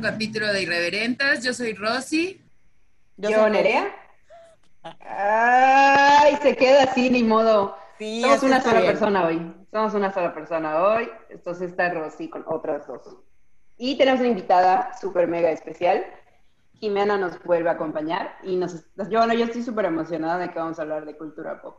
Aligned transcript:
otro 0.00 0.12
capítulo 0.12 0.52
de 0.52 0.62
Irreverentas. 0.62 1.42
Yo 1.44 1.52
soy 1.52 1.74
Rosy. 1.74 2.40
Yo, 3.18 3.48
Nerea. 3.48 3.94
Ay, 4.82 6.36
se 6.40 6.56
queda 6.56 6.84
así, 6.84 7.10
ni 7.10 7.22
modo. 7.22 7.76
Somos 7.98 8.42
una 8.42 8.62
sola 8.62 8.80
persona 8.80 9.26
hoy. 9.26 9.54
Somos 9.70 9.94
una 9.94 10.12
sola 10.12 10.32
persona 10.32 10.82
hoy. 10.82 11.10
Entonces 11.28 11.70
está 11.70 11.90
Rosy 11.90 12.30
con 12.30 12.44
otras 12.46 12.86
dos. 12.86 13.02
Y 13.76 13.98
tenemos 13.98 14.20
una 14.20 14.30
invitada 14.30 14.96
súper 14.98 15.28
mega 15.28 15.50
especial. 15.50 16.04
Jimena 16.78 17.18
nos 17.18 17.42
vuelve 17.44 17.68
a 17.68 17.72
acompañar 17.72 18.38
y 18.42 18.56
nos, 18.56 18.86
yo, 18.96 19.18
bueno, 19.18 19.34
yo 19.34 19.44
estoy 19.44 19.62
súper 19.62 19.84
emocionada 19.84 20.38
de 20.38 20.50
que 20.50 20.58
vamos 20.58 20.78
a 20.78 20.82
hablar 20.82 21.04
de 21.04 21.14
cultura 21.14 21.60
pop. 21.60 21.76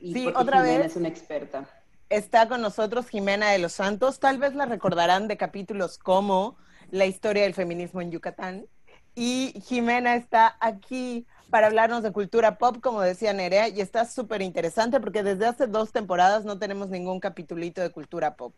Y 0.00 0.12
sí, 0.12 0.26
otra 0.26 0.58
Jimena 0.58 0.78
vez. 0.78 0.86
es 0.86 0.96
una 0.96 1.08
experta. 1.08 1.68
Está 2.08 2.48
con 2.48 2.60
nosotros 2.62 3.08
Jimena 3.08 3.50
de 3.50 3.60
los 3.60 3.72
Santos. 3.72 4.18
Tal 4.18 4.38
vez 4.38 4.56
la 4.56 4.66
recordarán 4.66 5.28
de 5.28 5.36
capítulos 5.36 5.98
como 5.98 6.56
La 6.90 7.06
historia 7.06 7.42
del 7.42 7.54
feminismo 7.54 8.00
en 8.00 8.10
Yucatán. 8.10 8.66
Y 9.14 9.54
Jimena 9.64 10.14
está 10.16 10.56
aquí 10.60 11.26
para 11.50 11.68
hablarnos 11.68 12.02
de 12.02 12.12
cultura 12.12 12.58
pop, 12.58 12.78
como 12.82 13.00
decía 13.00 13.32
Nerea, 13.32 13.68
y 13.68 13.80
está 13.80 14.04
súper 14.04 14.42
interesante 14.42 15.00
porque 15.00 15.22
desde 15.22 15.46
hace 15.46 15.66
dos 15.66 15.92
temporadas 15.92 16.44
no 16.44 16.58
tenemos 16.58 16.88
ningún 16.90 17.20
capitulito 17.20 17.80
de 17.80 17.90
cultura 17.90 18.36
pop. 18.36 18.54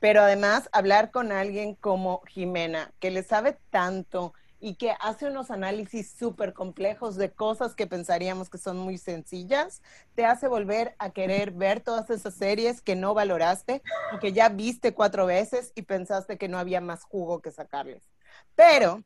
Pero 0.00 0.20
además, 0.20 0.68
hablar 0.72 1.10
con 1.10 1.32
alguien 1.32 1.74
como 1.74 2.20
Jimena, 2.28 2.92
que 3.00 3.10
le 3.10 3.22
sabe 3.22 3.58
tanto 3.70 4.34
y 4.60 4.74
que 4.74 4.94
hace 5.00 5.26
unos 5.26 5.50
análisis 5.50 6.10
súper 6.10 6.52
complejos 6.52 7.16
de 7.16 7.30
cosas 7.30 7.74
que 7.74 7.86
pensaríamos 7.86 8.50
que 8.50 8.58
son 8.58 8.78
muy 8.78 8.98
sencillas, 8.98 9.82
te 10.14 10.24
hace 10.24 10.48
volver 10.48 10.94
a 10.98 11.10
querer 11.10 11.52
ver 11.52 11.80
todas 11.80 12.10
esas 12.10 12.34
series 12.34 12.80
que 12.80 12.96
no 12.96 13.14
valoraste 13.14 13.82
o 14.14 14.18
que 14.18 14.32
ya 14.32 14.48
viste 14.48 14.94
cuatro 14.94 15.26
veces 15.26 15.72
y 15.74 15.82
pensaste 15.82 16.38
que 16.38 16.48
no 16.48 16.58
había 16.58 16.80
más 16.80 17.04
jugo 17.04 17.40
que 17.40 17.50
sacarles. 17.50 18.08
Pero 18.54 19.02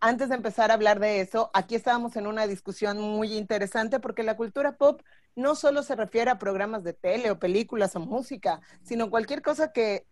antes 0.00 0.28
de 0.28 0.34
empezar 0.34 0.70
a 0.70 0.74
hablar 0.74 1.00
de 1.00 1.20
eso, 1.20 1.50
aquí 1.54 1.74
estábamos 1.74 2.16
en 2.16 2.26
una 2.26 2.46
discusión 2.46 3.00
muy 3.00 3.36
interesante 3.36 4.00
porque 4.00 4.22
la 4.22 4.36
cultura 4.36 4.76
pop 4.76 5.00
no 5.34 5.54
solo 5.54 5.82
se 5.82 5.96
refiere 5.96 6.30
a 6.30 6.38
programas 6.38 6.82
de 6.84 6.92
tele 6.92 7.30
o 7.30 7.38
películas 7.38 7.96
o 7.96 8.00
música, 8.00 8.60
sino 8.82 9.10
cualquier 9.10 9.42
cosa 9.42 9.72
que 9.72 10.06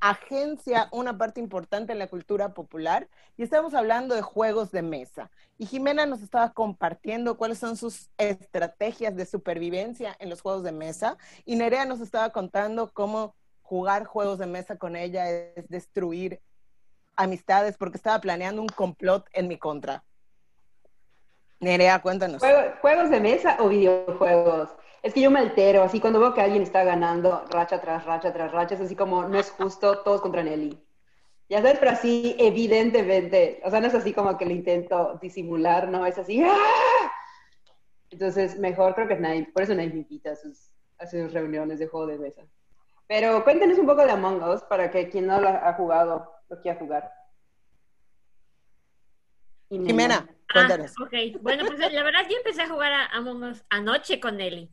agencia 0.00 0.88
una 0.92 1.16
parte 1.16 1.40
importante 1.40 1.92
en 1.92 1.98
la 1.98 2.06
cultura 2.06 2.54
popular 2.54 3.08
y 3.36 3.42
estamos 3.42 3.74
hablando 3.74 4.14
de 4.14 4.22
juegos 4.22 4.70
de 4.70 4.82
mesa. 4.82 5.30
Y 5.58 5.66
Jimena 5.66 6.06
nos 6.06 6.22
estaba 6.22 6.52
compartiendo 6.52 7.36
cuáles 7.36 7.58
son 7.58 7.76
sus 7.76 8.10
estrategias 8.18 9.16
de 9.16 9.26
supervivencia 9.26 10.14
en 10.18 10.30
los 10.30 10.42
juegos 10.42 10.62
de 10.62 10.72
mesa 10.72 11.16
y 11.44 11.56
Nerea 11.56 11.84
nos 11.86 12.00
estaba 12.00 12.30
contando 12.30 12.90
cómo 12.92 13.34
jugar 13.62 14.04
juegos 14.04 14.38
de 14.38 14.46
mesa 14.46 14.76
con 14.76 14.96
ella 14.96 15.30
es 15.30 15.68
destruir 15.68 16.40
amistades 17.16 17.76
porque 17.76 17.96
estaba 17.96 18.20
planeando 18.20 18.62
un 18.62 18.68
complot 18.68 19.26
en 19.32 19.48
mi 19.48 19.58
contra. 19.58 20.04
Nerea, 21.58 22.02
cuéntanos. 22.02 22.42
¿Juegos 22.80 23.10
de 23.10 23.20
mesa 23.20 23.56
o 23.60 23.68
videojuegos? 23.68 24.70
Es 25.06 25.14
que 25.14 25.20
yo 25.20 25.30
me 25.30 25.38
altero, 25.38 25.84
así 25.84 26.00
cuando 26.00 26.18
veo 26.18 26.34
que 26.34 26.40
alguien 26.40 26.62
está 26.62 26.82
ganando 26.82 27.44
racha 27.48 27.80
tras 27.80 28.04
racha 28.04 28.32
tras 28.32 28.50
racha, 28.50 28.74
es 28.74 28.80
así 28.80 28.96
como, 28.96 29.22
no 29.28 29.38
es 29.38 29.52
justo, 29.52 30.02
todos 30.02 30.20
contra 30.20 30.42
Nelly. 30.42 30.84
Ya 31.48 31.62
sabes, 31.62 31.78
pero 31.78 31.92
así, 31.92 32.34
evidentemente, 32.40 33.60
o 33.62 33.70
sea, 33.70 33.80
no 33.80 33.86
es 33.86 33.94
así 33.94 34.12
como 34.12 34.36
que 34.36 34.44
lo 34.44 34.50
intento 34.50 35.16
disimular, 35.22 35.86
no, 35.88 36.04
es 36.06 36.18
así, 36.18 36.42
¡ah! 36.42 37.12
Entonces, 38.10 38.58
mejor 38.58 38.96
creo 38.96 39.06
que 39.06 39.14
nadie, 39.14 39.48
por 39.54 39.62
eso 39.62 39.76
nadie 39.76 39.90
me 39.90 39.98
invita 39.98 40.32
a 40.32 40.34
sus, 40.34 40.72
a 40.98 41.06
sus 41.06 41.32
reuniones 41.32 41.78
de 41.78 41.86
juego 41.86 42.08
de 42.08 42.18
mesa. 42.18 42.42
Pero 43.06 43.44
cuéntenos 43.44 43.78
un 43.78 43.86
poco 43.86 44.04
de 44.04 44.10
Among 44.10 44.42
Us 44.42 44.62
para 44.62 44.90
que 44.90 45.08
quien 45.08 45.28
no 45.28 45.40
lo 45.40 45.50
ha 45.50 45.72
jugado 45.74 46.32
lo 46.48 46.60
quiera 46.60 46.80
jugar. 46.80 47.12
Jimena, 49.68 50.28
ah, 50.28 50.52
cuéntanos. 50.52 50.94
ok, 51.00 51.40
bueno, 51.42 51.64
pues 51.64 51.78
la 51.78 52.02
verdad 52.02 52.22
yo 52.28 52.38
empecé 52.38 52.62
a 52.62 52.68
jugar 52.68 52.92
a 52.92 53.06
Among 53.06 53.44
Us 53.44 53.64
anoche 53.70 54.18
con 54.18 54.38
Nelly. 54.38 54.68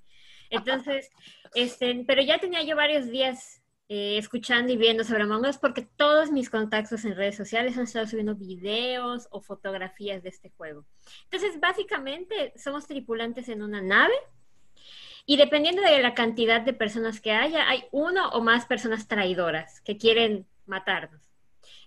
Entonces, 0.50 1.10
este, 1.56 2.04
pero 2.08 2.22
ya 2.22 2.40
tenía 2.40 2.64
yo 2.64 2.76
varios 2.76 3.10
días 3.10 3.64
eh, 3.90 4.18
escuchando 4.18 4.72
y 4.72 4.78
viendo 4.78 5.04
sobre 5.04 5.24
Among 5.24 5.46
Us 5.46 5.58
porque 5.58 5.88
todos 5.98 6.32
mis 6.32 6.50
contactos 6.50 7.04
en 7.06 7.16
redes 7.16 7.36
sociales 7.36 7.78
han 7.78 7.84
estado 7.84 8.08
subiendo 8.08 8.34
videos 8.34 9.28
o 9.30 9.42
fotografías 9.42 10.24
de 10.24 10.30
este 10.30 10.50
juego. 10.52 10.86
Entonces, 11.26 11.60
básicamente 11.60 12.54
somos 12.56 12.88
tripulantes 12.88 13.50
en 13.50 13.62
una 13.62 13.82
nave 13.82 14.14
y 15.26 15.38
dependiendo 15.38 15.82
de 15.82 16.02
la 16.02 16.14
cantidad 16.14 16.62
de 16.62 16.74
personas 16.74 17.22
que 17.22 17.34
haya, 17.34 17.70
hay 17.70 17.86
uno 17.92 18.30
o 18.30 18.42
más 18.42 18.66
personas 18.66 19.08
traidoras 19.08 19.82
que 19.82 19.98
quieren 19.98 20.48
matarnos. 20.66 21.22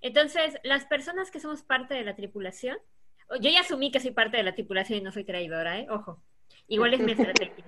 Entonces, 0.00 0.58
las 0.62 0.84
personas 0.84 1.30
que 1.30 1.40
somos 1.40 1.62
parte 1.62 1.94
de 1.94 2.04
la 2.04 2.14
tripulación, 2.14 2.78
yo 3.40 3.50
ya 3.50 3.60
asumí 3.60 3.90
que 3.90 4.00
soy 4.00 4.12
parte 4.12 4.36
de 4.36 4.42
la 4.42 4.54
tripulación 4.54 5.00
y 5.00 5.02
no 5.02 5.12
soy 5.12 5.24
traidora, 5.24 5.80
¿eh? 5.80 5.86
Ojo, 5.90 6.22
igual 6.68 6.94
es 6.94 7.00
mi 7.00 7.12
estrategia 7.12 7.64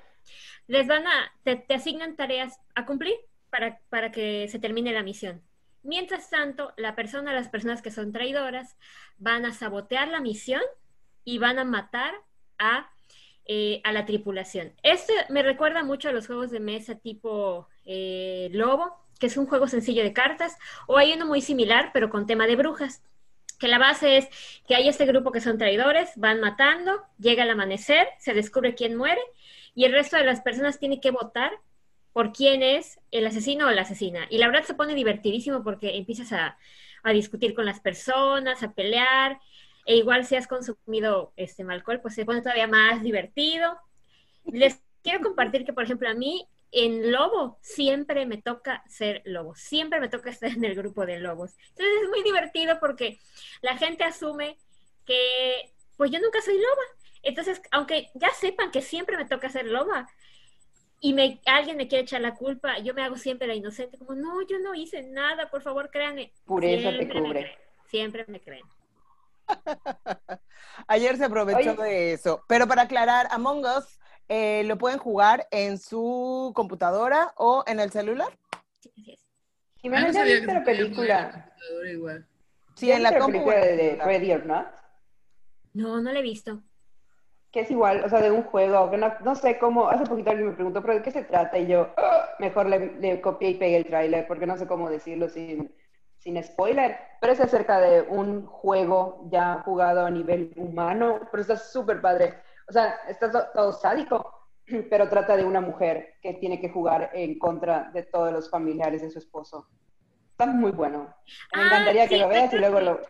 les 0.68 0.86
van 0.86 1.06
a, 1.06 1.32
te, 1.42 1.64
asignan 1.74 2.14
tareas 2.14 2.60
a 2.74 2.86
cumplir 2.86 3.16
para, 3.50 3.80
para 3.88 4.12
que 4.12 4.46
se 4.48 4.58
termine 4.58 4.92
la 4.92 5.02
misión. 5.02 5.42
Mientras 5.82 6.30
tanto, 6.30 6.72
la 6.76 6.94
persona, 6.94 7.32
las 7.32 7.48
personas 7.48 7.82
que 7.82 7.90
son 7.90 8.12
traidoras, 8.12 8.76
van 9.18 9.46
a 9.46 9.52
sabotear 9.52 10.08
la 10.08 10.20
misión 10.20 10.62
y 11.24 11.38
van 11.38 11.58
a 11.58 11.64
matar 11.64 12.14
a, 12.58 12.90
eh, 13.46 13.80
a 13.84 13.92
la 13.92 14.04
tripulación. 14.04 14.72
Esto 14.82 15.12
me 15.30 15.42
recuerda 15.42 15.82
mucho 15.82 16.08
a 16.08 16.12
los 16.12 16.26
juegos 16.26 16.50
de 16.50 16.60
mesa 16.60 16.96
tipo 16.96 17.68
eh, 17.86 18.50
Lobo, 18.52 18.94
que 19.18 19.26
es 19.26 19.36
un 19.36 19.46
juego 19.46 19.66
sencillo 19.66 20.02
de 20.02 20.12
cartas, 20.12 20.56
o 20.86 20.98
hay 20.98 21.14
uno 21.14 21.26
muy 21.26 21.40
similar, 21.40 21.90
pero 21.92 22.10
con 22.10 22.26
tema 22.26 22.46
de 22.46 22.56
brujas, 22.56 23.02
que 23.58 23.68
la 23.68 23.78
base 23.78 24.18
es 24.18 24.28
que 24.66 24.76
hay 24.76 24.88
este 24.88 25.06
grupo 25.06 25.32
que 25.32 25.40
son 25.40 25.58
traidores, 25.58 26.10
van 26.16 26.40
matando, 26.40 27.02
llega 27.18 27.42
el 27.42 27.50
amanecer, 27.50 28.06
se 28.18 28.34
descubre 28.34 28.74
quién 28.74 28.96
muere, 28.96 29.20
y 29.78 29.84
el 29.84 29.92
resto 29.92 30.16
de 30.16 30.24
las 30.24 30.40
personas 30.40 30.80
tiene 30.80 31.00
que 31.00 31.12
votar 31.12 31.52
por 32.12 32.32
quién 32.32 32.64
es 32.64 32.98
el 33.12 33.24
asesino 33.24 33.68
o 33.68 33.70
la 33.70 33.82
asesina. 33.82 34.26
Y 34.28 34.38
la 34.38 34.48
verdad 34.48 34.64
se 34.64 34.74
pone 34.74 34.92
divertidísimo 34.92 35.62
porque 35.62 35.96
empiezas 35.96 36.32
a, 36.32 36.58
discutir 37.12 37.54
con 37.54 37.64
las 37.64 37.78
personas, 37.78 38.64
a 38.64 38.72
pelear, 38.72 39.38
e 39.86 39.94
igual 39.94 40.26
si 40.26 40.34
has 40.34 40.48
consumido 40.48 41.32
este 41.36 41.62
alcohol, 41.62 42.00
pues 42.00 42.16
se 42.16 42.24
pone 42.24 42.42
todavía 42.42 42.66
más 42.66 43.04
divertido. 43.04 43.78
Les 44.46 44.82
quiero 45.04 45.20
compartir 45.20 45.64
que, 45.64 45.72
por 45.72 45.84
ejemplo, 45.84 46.08
a 46.08 46.14
mí 46.14 46.48
en 46.72 47.12
lobo 47.12 47.60
siempre 47.62 48.26
me 48.26 48.38
toca 48.42 48.82
ser 48.88 49.22
lobo, 49.26 49.54
siempre 49.54 50.00
me 50.00 50.08
toca 50.08 50.30
estar 50.30 50.50
en 50.50 50.64
el 50.64 50.74
grupo 50.74 51.06
de 51.06 51.20
lobos. 51.20 51.54
Entonces 51.68 52.02
es 52.02 52.08
muy 52.08 52.24
divertido 52.24 52.80
porque 52.80 53.20
la 53.62 53.76
gente 53.76 54.02
asume 54.02 54.58
que 55.06 55.72
pues 55.96 56.10
yo 56.10 56.18
nunca 56.18 56.42
soy 56.42 56.56
loba 56.56 56.97
entonces, 57.28 57.60
aunque 57.70 58.10
ya 58.14 58.30
sepan 58.30 58.70
que 58.70 58.80
siempre 58.80 59.16
me 59.16 59.26
toca 59.26 59.48
hacer 59.48 59.66
loba 59.66 60.08
y 61.00 61.12
me, 61.12 61.40
alguien 61.46 61.76
me 61.76 61.86
quiere 61.86 62.04
echar 62.04 62.20
la 62.20 62.34
culpa, 62.34 62.78
yo 62.78 62.94
me 62.94 63.02
hago 63.02 63.16
siempre 63.16 63.46
la 63.46 63.54
inocente, 63.54 63.98
como, 63.98 64.14
no, 64.14 64.40
yo 64.46 64.58
no 64.58 64.74
hice 64.74 65.02
nada, 65.02 65.50
por 65.50 65.62
favor, 65.62 65.90
créanme. 65.90 66.32
Pureza 66.44 66.90
te 66.90 67.08
cubre. 67.08 67.56
siempre 67.86 68.24
me 68.28 68.40
creen. 68.40 68.64
Ayer 70.88 71.16
se 71.16 71.24
aprovechó 71.24 71.74
de 71.74 72.14
eso. 72.14 72.42
Pero 72.48 72.66
para 72.66 72.82
aclarar, 72.82 73.28
Among 73.30 73.64
Us 73.64 73.98
eh, 74.28 74.64
lo 74.64 74.78
pueden 74.78 74.98
jugar 74.98 75.46
en 75.50 75.78
su 75.78 76.52
computadora 76.54 77.32
o 77.36 77.62
en 77.66 77.78
el 77.78 77.90
celular. 77.90 78.28
Sí. 78.80 79.18
Jimena, 79.76 80.10
¿ya 80.10 80.24
viste 80.24 80.52
la 80.52 80.64
película? 80.64 81.52
Sí, 82.74 82.90
en 82.90 83.02
la, 83.02 83.10
película 83.10 83.56
de 83.56 83.96
Ready 83.96 84.32
or 84.32 84.46
Not? 84.46 84.66
No, 85.74 86.00
no 86.00 86.12
la 86.12 86.18
he 86.18 86.22
visto 86.22 86.62
que 87.52 87.60
es 87.60 87.70
igual, 87.70 88.04
o 88.04 88.08
sea, 88.08 88.20
de 88.20 88.30
un 88.30 88.42
juego, 88.42 88.90
que 88.90 88.98
no, 88.98 89.34
sé 89.34 89.58
cómo, 89.58 89.88
hace 89.88 90.04
poquito 90.04 90.30
alguien 90.30 90.48
me 90.50 90.54
preguntó, 90.54 90.82
pero 90.82 90.94
¿de 90.94 91.02
qué 91.02 91.10
se 91.10 91.24
trata? 91.24 91.58
Y 91.58 91.66
yo, 91.66 91.88
ah, 91.96 92.28
mejor 92.38 92.66
le, 92.66 93.20
copié 93.20 93.50
y 93.50 93.54
pegué 93.54 93.76
el 93.78 93.86
tráiler, 93.86 94.26
porque 94.26 94.46
no 94.46 94.56
sé 94.58 94.66
cómo 94.66 94.90
decirlo 94.90 95.28
sin, 95.28 95.74
sin 96.18 96.42
spoiler, 96.42 96.98
pero 97.20 97.32
es 97.32 97.40
acerca 97.40 97.80
de 97.80 98.02
un 98.02 98.46
juego 98.46 99.26
ya 99.30 99.62
jugado 99.64 100.04
a 100.04 100.10
nivel 100.10 100.52
humano, 100.56 101.20
pero 101.30 101.40
está 101.40 101.56
súper 101.56 102.02
padre. 102.02 102.34
O 102.68 102.72
sea, 102.72 102.96
está 103.08 103.50
todo, 103.52 103.72
sádico, 103.72 104.48
pero 104.90 105.08
trata 105.08 105.34
de 105.36 105.44
una 105.46 105.62
mujer 105.62 106.16
que 106.20 106.34
tiene 106.34 106.60
que 106.60 106.68
jugar 106.68 107.10
en 107.14 107.38
contra 107.38 107.90
de 107.94 108.02
todos 108.02 108.30
los 108.30 108.50
familiares 108.50 109.00
de 109.00 109.10
su 109.10 109.18
esposo. 109.18 109.68
Está 110.32 110.44
muy 110.44 110.70
bueno. 110.70 111.14
Me 111.54 111.62
ah, 111.62 111.66
encantaría 111.66 112.08
que 112.08 112.18
lo 112.18 112.28
veas 112.28 112.52
y 112.52 112.58
luego 112.58 112.80
lo, 112.80 113.00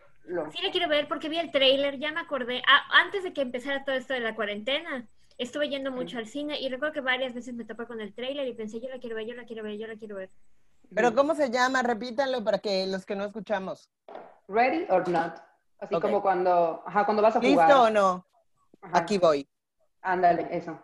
Sí, 0.52 0.62
le 0.62 0.70
quiero 0.70 0.88
ver 0.88 1.08
porque 1.08 1.28
vi 1.28 1.38
el 1.38 1.50
trailer, 1.50 1.98
ya 1.98 2.12
me 2.12 2.20
acordé. 2.20 2.62
Ah, 2.66 2.82
antes 3.02 3.22
de 3.22 3.32
que 3.32 3.40
empezara 3.40 3.84
todo 3.84 3.96
esto 3.96 4.12
de 4.12 4.20
la 4.20 4.34
cuarentena, 4.34 5.06
estuve 5.38 5.68
yendo 5.68 5.90
mucho 5.90 6.18
al 6.18 6.26
cine 6.26 6.60
y 6.60 6.68
recuerdo 6.68 6.94
que 6.94 7.00
varias 7.00 7.32
veces 7.32 7.54
me 7.54 7.64
topé 7.64 7.86
con 7.86 8.00
el 8.00 8.12
trailer 8.14 8.46
y 8.46 8.52
pensé, 8.52 8.80
yo 8.80 8.88
la 8.88 8.98
quiero 8.98 9.16
ver, 9.16 9.26
yo 9.26 9.34
la 9.34 9.44
quiero 9.44 9.62
ver, 9.62 9.78
yo 9.78 9.86
la 9.86 9.96
quiero 9.96 10.16
ver. 10.16 10.30
Pero 10.94 11.14
¿cómo 11.14 11.34
se 11.34 11.50
llama? 11.50 11.82
Repítanlo 11.82 12.42
para 12.44 12.58
que 12.58 12.86
los 12.86 13.04
que 13.06 13.14
no 13.14 13.24
escuchamos. 13.24 13.90
Ready 14.48 14.86
or 14.90 15.08
not. 15.08 15.34
Así 15.78 15.98
como 16.00 16.20
cuando, 16.20 16.82
ajá, 16.86 17.04
cuando 17.04 17.22
vas 17.22 17.36
a 17.36 17.40
jugar. 17.40 17.68
¿Listo 17.68 17.82
o 17.84 17.90
no? 17.90 18.26
Aquí 18.92 19.18
voy. 19.18 19.46
Ándale, 20.02 20.48
eso. 20.50 20.78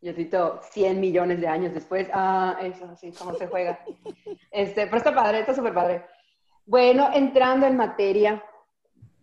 Yo 0.00 0.12
cito 0.12 0.60
100 0.70 1.00
millones 1.00 1.40
de 1.40 1.48
años 1.48 1.72
después. 1.72 2.08
Ah, 2.12 2.58
eso, 2.60 2.94
sí, 2.96 3.12
cómo 3.18 3.34
se 3.34 3.46
juega. 3.46 3.78
este, 4.50 4.86
pero 4.86 4.98
está 4.98 5.14
padre, 5.14 5.40
está 5.40 5.54
súper 5.54 5.72
padre. 5.72 6.04
Bueno, 6.66 7.10
entrando 7.12 7.66
en 7.66 7.76
materia, 7.76 8.42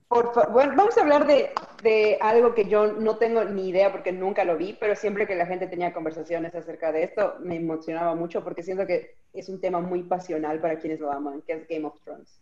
por 0.08 0.34
fa- 0.34 0.48
bueno, 0.48 0.74
vamos 0.76 0.98
a 0.98 1.02
hablar 1.02 1.26
de, 1.26 1.52
de 1.84 2.18
algo 2.22 2.54
que 2.54 2.66
yo 2.66 2.94
no 2.94 3.18
tengo 3.18 3.44
ni 3.46 3.70
idea 3.70 3.92
porque 3.92 4.12
nunca 4.12 4.44
lo 4.44 4.58
vi, 4.58 4.74
pero 4.80 4.96
siempre 4.96 5.26
que 5.26 5.36
la 5.36 5.46
gente 5.48 5.68
tenía 5.68 5.94
conversaciones 5.94 6.54
acerca 6.54 6.92
de 6.92 7.04
esto 7.04 7.36
me 7.40 7.56
emocionaba 7.56 8.14
mucho 8.16 8.44
porque 8.44 8.64
siento 8.64 8.86
que 8.86 9.16
es 9.34 9.50
un 9.50 9.60
tema 9.60 9.80
muy 9.80 10.04
pasional 10.04 10.60
para 10.62 10.78
quienes 10.80 11.00
lo 11.00 11.12
aman, 11.12 11.42
que 11.42 11.54
es 11.54 11.68
Game 11.68 11.86
of 11.88 12.00
Thrones. 12.04 12.42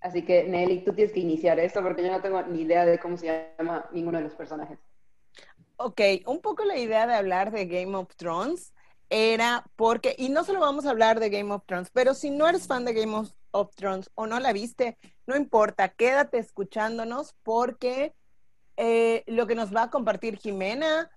Así 0.00 0.24
que 0.24 0.44
Nelly, 0.44 0.84
tú 0.84 0.92
tienes 0.92 1.12
que 1.12 1.20
iniciar 1.20 1.60
esto 1.60 1.80
porque 1.82 2.02
yo 2.02 2.10
no 2.10 2.20
tengo 2.20 2.42
ni 2.42 2.62
idea 2.62 2.84
de 2.84 2.98
cómo 2.98 3.16
se 3.16 3.54
llama 3.58 3.88
ninguno 3.92 4.18
de 4.18 4.24
los 4.24 4.34
personajes. 4.34 4.78
Ok, 5.76 6.00
un 6.26 6.40
poco 6.40 6.64
la 6.64 6.78
idea 6.78 7.06
de 7.06 7.14
hablar 7.14 7.50
de 7.52 7.66
Game 7.66 7.96
of 7.96 8.14
Thrones 8.16 8.71
era 9.12 9.66
porque, 9.76 10.16
y 10.16 10.30
no 10.30 10.42
solo 10.42 10.58
vamos 10.58 10.86
a 10.86 10.90
hablar 10.90 11.20
de 11.20 11.28
Game 11.28 11.52
of 11.52 11.64
Thrones, 11.66 11.90
pero 11.92 12.14
si 12.14 12.30
no 12.30 12.48
eres 12.48 12.66
fan 12.66 12.86
de 12.86 12.94
Game 12.94 13.14
of, 13.50 13.74
Thrones 13.74 14.10
o 14.14 14.26
no 14.26 14.40
la 14.40 14.54
viste, 14.54 14.96
no 15.26 15.36
importa, 15.36 15.90
quédate 15.90 16.38
escuchándonos 16.38 17.34
porque 17.42 18.14
eh, 18.78 19.22
lo 19.26 19.46
que 19.46 19.54
nos 19.54 19.76
va 19.76 19.82
a 19.82 19.90
compartir 19.90 20.38
Jimena 20.38 21.10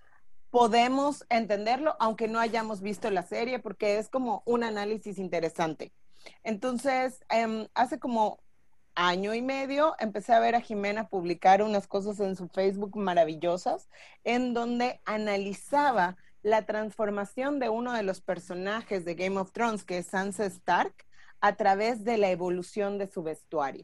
podemos 0.50 1.26
entenderlo 1.30 1.96
aunque 2.02 2.28
no 2.28 2.42
hayamos 2.42 2.82
visto 2.82 3.10
la 3.10 3.24
serie 3.24 3.60
porque 3.60 3.98
es 3.98 4.10
como 4.10 4.44
un 4.46 4.66
análisis 4.66 5.18
interesante. 5.18 5.94
Entonces, 6.44 7.24
em, 7.30 7.70
hace 7.76 7.98
como 7.98 8.40
año 8.96 9.34
y 9.34 9.42
medio 9.42 9.96
empecé 10.00 10.34
a 10.34 10.40
ver 10.42 10.56
a 10.56 10.62
Jimena 10.62 11.08
publicar 11.08 11.62
unas 11.62 11.88
cosas 11.88 12.20
en 12.20 12.36
su 12.36 12.50
Facebook 12.50 12.98
maravillosas 12.98 13.88
en 14.26 14.54
donde 14.54 15.00
analizaba 15.06 16.18
la 16.46 16.64
transformación 16.64 17.58
de 17.58 17.70
uno 17.70 17.92
de 17.94 18.04
los 18.04 18.22
personajes 18.22 19.04
de 19.04 19.16
Game 19.16 19.40
of 19.40 19.52
Thrones, 19.52 19.84
que 19.84 19.98
es 19.98 20.06
Sansa 20.06 20.46
Stark, 20.46 20.94
a 21.42 21.56
través 21.56 22.04
de 22.04 22.20
la 22.20 22.30
evolución 22.30 23.00
de 23.00 23.08
su 23.08 23.24
vestuario. 23.24 23.84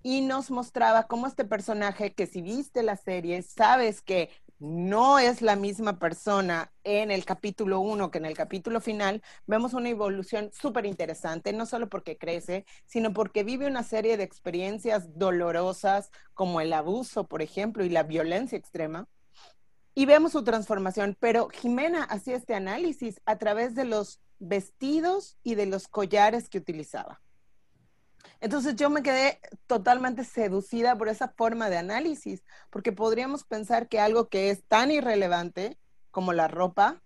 Y 0.00 0.20
nos 0.20 0.52
mostraba 0.52 1.08
cómo 1.08 1.26
este 1.26 1.44
personaje, 1.44 2.14
que 2.14 2.28
si 2.28 2.42
viste 2.42 2.84
la 2.84 2.94
serie, 2.94 3.42
sabes 3.42 4.02
que 4.02 4.30
no 4.60 5.18
es 5.18 5.42
la 5.42 5.56
misma 5.56 5.98
persona 5.98 6.72
en 6.84 7.10
el 7.10 7.24
capítulo 7.24 7.80
1 7.80 8.12
que 8.12 8.18
en 8.18 8.26
el 8.26 8.36
capítulo 8.36 8.80
final, 8.80 9.20
vemos 9.48 9.74
una 9.74 9.88
evolución 9.88 10.52
súper 10.52 10.86
interesante, 10.86 11.52
no 11.52 11.66
solo 11.66 11.88
porque 11.88 12.16
crece, 12.16 12.66
sino 12.86 13.12
porque 13.12 13.42
vive 13.42 13.66
una 13.66 13.82
serie 13.82 14.16
de 14.16 14.22
experiencias 14.22 15.18
dolorosas 15.18 16.12
como 16.34 16.60
el 16.60 16.72
abuso, 16.72 17.26
por 17.26 17.42
ejemplo, 17.42 17.84
y 17.84 17.88
la 17.88 18.04
violencia 18.04 18.56
extrema. 18.56 19.08
Y 19.94 20.06
vemos 20.06 20.32
su 20.32 20.44
transformación, 20.44 21.16
pero 21.18 21.48
Jimena 21.48 22.04
hacía 22.04 22.36
este 22.36 22.54
análisis 22.54 23.20
a 23.24 23.38
través 23.38 23.74
de 23.74 23.84
los 23.84 24.20
vestidos 24.38 25.36
y 25.42 25.54
de 25.54 25.66
los 25.66 25.88
collares 25.88 26.48
que 26.48 26.58
utilizaba. 26.58 27.20
Entonces 28.40 28.76
yo 28.76 28.88
me 28.88 29.02
quedé 29.02 29.40
totalmente 29.66 30.24
seducida 30.24 30.96
por 30.96 31.08
esa 31.08 31.28
forma 31.28 31.68
de 31.68 31.78
análisis, 31.78 32.42
porque 32.70 32.92
podríamos 32.92 33.44
pensar 33.44 33.88
que 33.88 34.00
algo 34.00 34.28
que 34.28 34.50
es 34.50 34.64
tan 34.64 34.90
irrelevante 34.90 35.78
como 36.10 36.32
la 36.32 36.48
ropa 36.48 37.02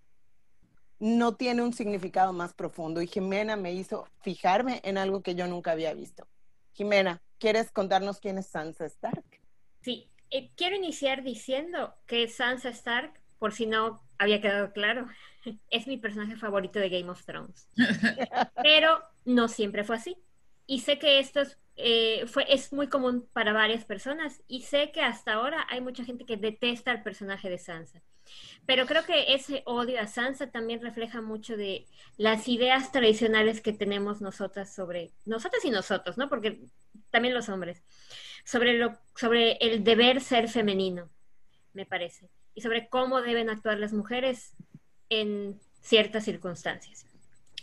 no 1.01 1.35
tiene 1.35 1.63
un 1.63 1.73
significado 1.73 2.33
más 2.33 2.55
profundo. 2.55 3.03
Y 3.03 3.09
Jimena 3.09 3.57
me 3.57 3.73
hizo 3.73 4.07
fijarme 4.21 4.81
en 4.85 4.97
algo 4.97 5.23
que 5.23 5.35
yo 5.35 5.47
nunca 5.47 5.73
había 5.73 5.93
visto. 5.93 6.27
Jimena, 6.73 7.23
¿quieres 7.39 7.71
contarnos 7.71 8.21
quién 8.21 8.39
es 8.39 8.47
Sansa 8.47 8.87
Stark? 8.87 9.25
Sí, 9.83 10.09
eh, 10.35 10.51
quiero 10.57 10.75
iniciar 10.75 11.23
diciendo 11.23 11.95
que 12.07 12.27
Sansa 12.27 12.69
Stark, 12.71 13.13
por 13.39 13.53
si 13.53 13.67
no 13.67 14.03
había 14.19 14.41
quedado 14.41 14.73
claro, 14.73 15.07
es 15.71 15.87
mi 15.87 15.97
personaje 15.97 16.35
favorito 16.35 16.81
de 16.81 16.89
Game 16.89 17.09
of 17.09 17.25
Thrones. 17.25 17.69
Pero 18.63 19.01
no 19.25 19.47
siempre 19.47 19.85
fue 19.85 19.95
así. 19.95 20.17
Y 20.67 20.81
sé 20.81 20.99
que 20.99 21.21
esto 21.21 21.43
es, 21.43 21.57
eh, 21.77 22.27
fue, 22.27 22.53
es 22.53 22.73
muy 22.73 22.89
común 22.89 23.29
para 23.33 23.53
varias 23.53 23.85
personas. 23.85 24.43
Y 24.49 24.63
sé 24.63 24.91
que 24.91 25.03
hasta 25.03 25.35
ahora 25.35 25.67
hay 25.71 25.81
mucha 25.81 26.05
gente 26.05 26.27
que 26.27 26.37
detesta 26.37 26.91
al 26.91 27.05
personaje 27.05 27.49
de 27.49 27.59
Sansa. 27.59 28.03
Pero 28.67 28.87
creo 28.87 29.05
que 29.05 29.35
ese 29.35 29.63
odio 29.67 30.01
a 30.01 30.09
Sansa 30.09 30.51
también 30.51 30.83
refleja 30.83 31.21
mucho 31.21 31.57
de 31.57 31.87
las 32.17 32.49
ideas 32.49 32.91
tradicionales 32.91 33.61
que 33.61 33.73
tenemos 33.73 34.21
nosotras 34.21 34.75
sobre, 34.75 35.13
nosotras 35.27 35.65
y 35.65 35.71
nosotros, 35.71 36.19
¿no? 36.19 36.29
Porque 36.29 36.61
también 37.11 37.35
los 37.35 37.49
hombres, 37.49 37.85
sobre, 38.45 38.75
lo, 38.75 38.97
sobre 39.17 39.53
el 39.61 39.83
deber 39.85 40.21
ser 40.21 40.49
femenino, 40.49 41.09
me 41.73 41.87
parece, 41.87 42.29
y 42.55 42.61
sobre 42.61 42.89
cómo 42.89 43.23
deben 43.23 43.51
actuar 43.51 43.79
las 43.79 43.93
mujeres 43.93 44.55
en 45.09 45.59
ciertas 45.81 46.25
circunstancias. 46.25 47.07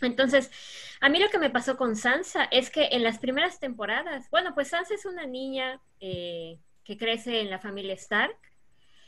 Entonces, 0.01 0.51
a 0.99 1.09
mí 1.09 1.19
lo 1.19 1.29
que 1.29 1.37
me 1.37 1.49
pasó 1.49 1.77
con 1.77 1.95
Sansa 1.95 2.45
es 2.45 2.69
que 2.69 2.89
en 2.91 3.03
las 3.03 3.19
primeras 3.19 3.59
temporadas, 3.59 4.29
bueno, 4.31 4.53
pues 4.53 4.69
Sansa 4.69 4.95
es 4.95 5.05
una 5.05 5.25
niña 5.25 5.79
eh, 5.99 6.57
que 6.83 6.97
crece 6.97 7.41
en 7.41 7.49
la 7.49 7.59
familia 7.59 7.93
Stark, 7.93 8.37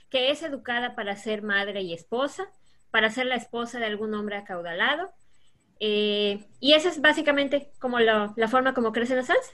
que 0.10 0.30
es 0.30 0.44
educada 0.44 0.96
para 0.96 1.16
ser 1.16 1.42
madre 1.42 1.82
y 1.82 1.94
esposa, 1.94 2.48
para 2.92 3.10
ser 3.10 3.26
la 3.26 3.36
esposa 3.36 3.80
de 3.80 3.88
algún 3.88 4.14
hombre 4.14 4.36
acaudalado. 4.36 5.12
Eh, 5.80 6.46
y 6.60 6.74
esa 6.74 6.90
es 6.90 7.02
básicamente 7.02 7.72
como 7.80 8.00
lo, 8.00 8.34
la 8.36 8.48
forma 8.48 8.76
como 8.76 8.92
crece 8.92 9.16
la 9.16 9.24
Sansa. 9.24 9.52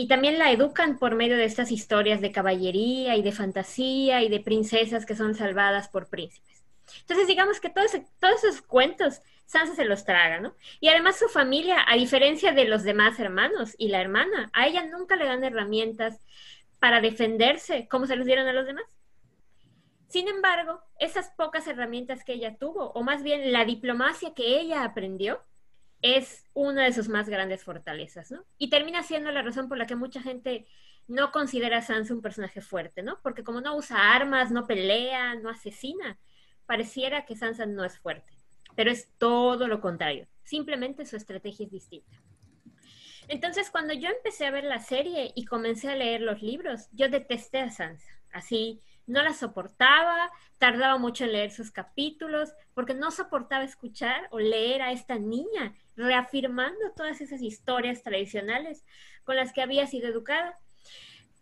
Y 0.00 0.06
también 0.06 0.38
la 0.38 0.52
educan 0.52 0.96
por 0.96 1.16
medio 1.16 1.36
de 1.36 1.44
estas 1.44 1.72
historias 1.72 2.20
de 2.20 2.30
caballería 2.30 3.16
y 3.16 3.22
de 3.22 3.32
fantasía 3.32 4.22
y 4.22 4.28
de 4.28 4.38
princesas 4.38 5.04
que 5.04 5.16
son 5.16 5.34
salvadas 5.34 5.88
por 5.88 6.06
príncipes. 6.06 6.62
Entonces, 7.00 7.26
digamos 7.26 7.58
que 7.58 7.68
todo 7.68 7.84
ese, 7.84 8.06
todos 8.20 8.44
esos 8.44 8.62
cuentos 8.62 9.22
Sansa 9.44 9.74
se 9.74 9.84
los 9.84 10.04
traga, 10.04 10.38
¿no? 10.38 10.54
Y 10.78 10.86
además 10.86 11.18
su 11.18 11.26
familia, 11.26 11.84
a 11.84 11.96
diferencia 11.96 12.52
de 12.52 12.66
los 12.66 12.84
demás 12.84 13.18
hermanos 13.18 13.74
y 13.76 13.88
la 13.88 14.00
hermana, 14.00 14.50
a 14.52 14.68
ella 14.68 14.86
nunca 14.86 15.16
le 15.16 15.24
dan 15.24 15.42
herramientas 15.42 16.20
para 16.78 17.00
defenderse 17.00 17.88
como 17.88 18.06
se 18.06 18.14
les 18.14 18.26
dieron 18.26 18.46
a 18.46 18.52
los 18.52 18.66
demás. 18.66 18.84
Sin 20.06 20.28
embargo, 20.28 20.80
esas 21.00 21.30
pocas 21.30 21.66
herramientas 21.66 22.22
que 22.22 22.34
ella 22.34 22.56
tuvo, 22.56 22.92
o 22.92 23.02
más 23.02 23.24
bien 23.24 23.52
la 23.52 23.64
diplomacia 23.64 24.32
que 24.32 24.60
ella 24.60 24.84
aprendió, 24.84 25.42
es 26.02 26.44
una 26.54 26.84
de 26.84 26.92
sus 26.92 27.08
más 27.08 27.28
grandes 27.28 27.64
fortalezas, 27.64 28.30
¿no? 28.30 28.44
Y 28.56 28.70
termina 28.70 29.02
siendo 29.02 29.30
la 29.30 29.42
razón 29.42 29.68
por 29.68 29.78
la 29.78 29.86
que 29.86 29.96
mucha 29.96 30.22
gente 30.22 30.66
no 31.06 31.32
considera 31.32 31.78
a 31.78 31.82
Sansa 31.82 32.14
un 32.14 32.22
personaje 32.22 32.60
fuerte, 32.60 33.02
¿no? 33.02 33.18
Porque 33.22 33.42
como 33.42 33.60
no 33.60 33.76
usa 33.76 34.14
armas, 34.14 34.50
no 34.50 34.66
pelea, 34.66 35.34
no 35.36 35.48
asesina, 35.48 36.18
pareciera 36.66 37.24
que 37.24 37.34
Sansa 37.34 37.66
no 37.66 37.84
es 37.84 37.98
fuerte. 37.98 38.30
Pero 38.76 38.90
es 38.90 39.10
todo 39.18 39.66
lo 39.66 39.80
contrario. 39.80 40.28
Simplemente 40.44 41.06
su 41.06 41.16
estrategia 41.16 41.64
es 41.64 41.72
distinta. 41.72 42.16
Entonces, 43.26 43.70
cuando 43.70 43.92
yo 43.92 44.08
empecé 44.08 44.46
a 44.46 44.50
ver 44.50 44.64
la 44.64 44.80
serie 44.80 45.32
y 45.34 45.44
comencé 45.44 45.90
a 45.90 45.96
leer 45.96 46.20
los 46.20 46.42
libros, 46.42 46.88
yo 46.92 47.08
detesté 47.08 47.58
a 47.58 47.70
Sansa. 47.70 48.08
Así, 48.32 48.80
no 49.08 49.22
la 49.22 49.34
soportaba, 49.34 50.30
tardaba 50.58 50.98
mucho 50.98 51.24
en 51.24 51.32
leer 51.32 51.50
sus 51.50 51.70
capítulos, 51.70 52.52
porque 52.74 52.94
no 52.94 53.10
soportaba 53.10 53.64
escuchar 53.64 54.28
o 54.30 54.38
leer 54.38 54.82
a 54.82 54.92
esta 54.92 55.18
niña 55.18 55.74
reafirmando 55.96 56.92
todas 56.96 57.20
esas 57.20 57.42
historias 57.42 58.02
tradicionales 58.02 58.84
con 59.24 59.36
las 59.36 59.52
que 59.52 59.62
había 59.62 59.86
sido 59.86 60.08
educada. 60.08 60.56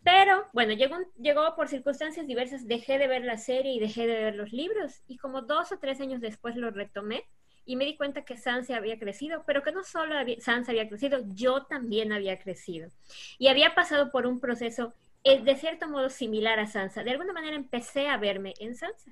Pero 0.02 0.46
bueno, 0.52 0.72
llegó, 0.72 0.96
llegó 1.20 1.54
por 1.56 1.68
circunstancias 1.68 2.26
diversas, 2.26 2.66
dejé 2.66 2.98
de 2.98 3.08
ver 3.08 3.24
la 3.24 3.38
serie 3.38 3.72
y 3.72 3.80
dejé 3.80 4.06
de 4.06 4.24
ver 4.24 4.34
los 4.36 4.52
libros, 4.52 5.02
y 5.08 5.18
como 5.18 5.42
dos 5.42 5.72
o 5.72 5.78
tres 5.78 6.00
años 6.00 6.20
después 6.20 6.56
lo 6.56 6.70
retomé 6.70 7.24
y 7.66 7.74
me 7.74 7.84
di 7.84 7.96
cuenta 7.96 8.24
que 8.24 8.36
Sansa 8.36 8.76
había 8.76 8.98
crecido, 8.98 9.42
pero 9.44 9.64
que 9.64 9.72
no 9.72 9.82
solo 9.82 10.16
había, 10.16 10.36
había 10.46 10.88
crecido, 10.88 11.24
yo 11.34 11.64
también 11.64 12.12
había 12.12 12.38
crecido. 12.38 12.88
Y 13.38 13.48
había 13.48 13.74
pasado 13.74 14.12
por 14.12 14.26
un 14.26 14.38
proceso 14.38 14.94
eh, 15.28 15.42
de 15.42 15.56
cierto 15.56 15.88
modo 15.88 16.08
similar 16.08 16.60
a 16.60 16.68
Sansa. 16.68 17.02
De 17.02 17.10
alguna 17.10 17.32
manera 17.32 17.56
empecé 17.56 18.06
a 18.06 18.16
verme 18.16 18.54
en 18.60 18.76
Sansa. 18.76 19.10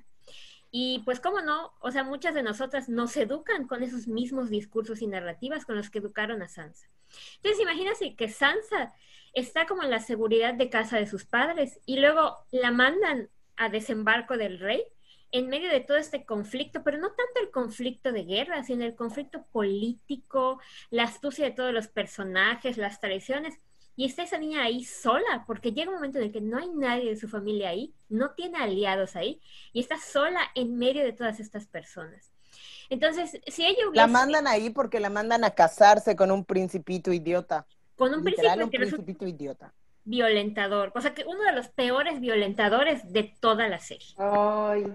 Y 0.71 0.99
pues, 1.03 1.19
¿cómo 1.19 1.41
no? 1.41 1.73
O 1.81 1.91
sea, 1.91 2.05
muchas 2.05 2.33
de 2.33 2.41
nosotras 2.41 2.87
nos 2.87 3.17
educan 3.17 3.67
con 3.67 3.83
esos 3.83 4.07
mismos 4.07 4.49
discursos 4.49 5.01
y 5.01 5.07
narrativas 5.07 5.65
con 5.65 5.75
los 5.75 5.89
que 5.89 5.99
educaron 5.99 6.41
a 6.41 6.47
Sansa. 6.47 6.87
Entonces, 7.35 7.61
imagínate 7.61 8.15
que 8.15 8.29
Sansa 8.29 8.93
está 9.33 9.65
como 9.65 9.83
en 9.83 9.89
la 9.89 9.99
seguridad 9.99 10.53
de 10.53 10.69
casa 10.69 10.97
de 10.97 11.05
sus 11.05 11.25
padres 11.25 11.81
y 11.85 11.99
luego 11.99 12.37
la 12.49 12.71
mandan 12.71 13.29
a 13.57 13.67
desembarco 13.67 14.37
del 14.37 14.59
rey 14.59 14.83
en 15.33 15.49
medio 15.49 15.69
de 15.69 15.81
todo 15.81 15.97
este 15.97 16.25
conflicto, 16.25 16.81
pero 16.81 16.97
no 16.97 17.09
tanto 17.09 17.41
el 17.41 17.51
conflicto 17.51 18.13
de 18.13 18.23
guerra, 18.23 18.63
sino 18.63 18.85
el 18.85 18.95
conflicto 18.95 19.43
político, 19.51 20.61
la 20.91 21.03
astucia 21.03 21.43
de 21.43 21.51
todos 21.51 21.73
los 21.73 21.89
personajes, 21.89 22.77
las 22.77 23.01
tradiciones. 23.01 23.59
Y 23.95 24.05
está 24.05 24.23
esa 24.23 24.37
niña 24.37 24.63
ahí 24.63 24.83
sola, 24.83 25.45
porque 25.47 25.71
llega 25.71 25.89
un 25.89 25.95
momento 25.95 26.17
en 26.17 26.25
el 26.25 26.31
que 26.31 26.41
no 26.41 26.57
hay 26.57 26.69
nadie 26.69 27.09
de 27.09 27.15
su 27.15 27.27
familia 27.29 27.69
ahí, 27.69 27.93
no 28.09 28.31
tiene 28.31 28.57
aliados 28.57 29.15
ahí, 29.15 29.41
y 29.71 29.79
está 29.79 29.97
sola 29.97 30.41
en 30.53 30.77
medio 30.77 31.03
de 31.03 31.13
todas 31.13 31.39
estas 31.39 31.65
personas. 31.67 32.31
Entonces, 32.89 33.39
si 33.47 33.65
ella 33.65 33.87
hubiese... 33.89 33.95
La 33.95 34.07
mandan 34.07 34.47
ahí 34.47 34.69
porque 34.69 34.99
la 34.99 35.09
mandan 35.09 35.43
a 35.43 35.51
casarse 35.51 36.15
con 36.15 36.29
un 36.31 36.43
principito 36.45 37.11
idiota. 37.13 37.65
Con 37.95 38.13
un 38.13 38.23
Literal, 38.23 38.63
un 38.63 38.69
principito 38.69 39.25
idiota. 39.25 39.73
violentador, 40.03 40.91
o 40.93 41.01
sea 41.01 41.13
que 41.13 41.23
uno 41.25 41.43
de 41.43 41.53
los 41.53 41.69
peores 41.69 42.19
violentadores 42.19 43.11
de 43.11 43.23
toda 43.39 43.67
la 43.69 43.79
serie. 43.79 44.07
Ay, 44.17 44.93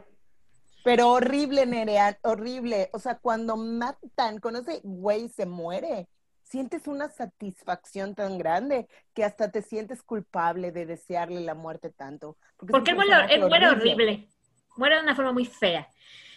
Pero 0.85 1.11
horrible, 1.11 1.67
Nerea, 1.67 2.19
horrible. 2.23 2.91
O 2.93 2.99
sea, 2.99 3.19
cuando 3.19 3.57
matan, 3.57 4.39
cuando 4.41 4.61
ese 4.61 4.81
güey 4.85 5.29
se 5.29 5.47
muere, 5.47 6.09
sientes 6.51 6.89
una 6.89 7.09
satisfacción 7.09 8.15
tan 8.17 8.37
grande 8.37 8.89
que 9.15 9.25
hasta 9.25 9.53
te 9.53 9.63
sientes 9.63 10.03
culpable 10.03 10.73
de 10.73 10.85
desearle 10.85 11.41
la 11.41 11.55
muerte 11.55 11.91
tanto. 11.91 12.37
Porque, 12.57 12.91
él, 12.91 12.97
muere, 12.97 13.69
horrible, 13.69 14.29
muere 14.77 14.97
de 14.97 15.03
una 15.03 15.15
forma 15.15 15.33
muy 15.33 15.47
fea. 15.47 15.89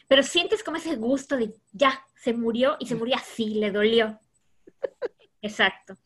Pero 0.07 0.21
sientes 0.21 0.63
como 0.63 0.77
ese 0.77 0.95
gusto 0.97 1.35
de 1.35 1.53
ya, 1.71 1.99
se 2.15 2.33
murió 2.33 2.75
y 2.79 2.85
se 2.85 2.95
murió 2.95 3.15
así, 3.15 3.55
le 3.55 3.71
dolió. 3.71 4.19
Exacto. 5.41 5.97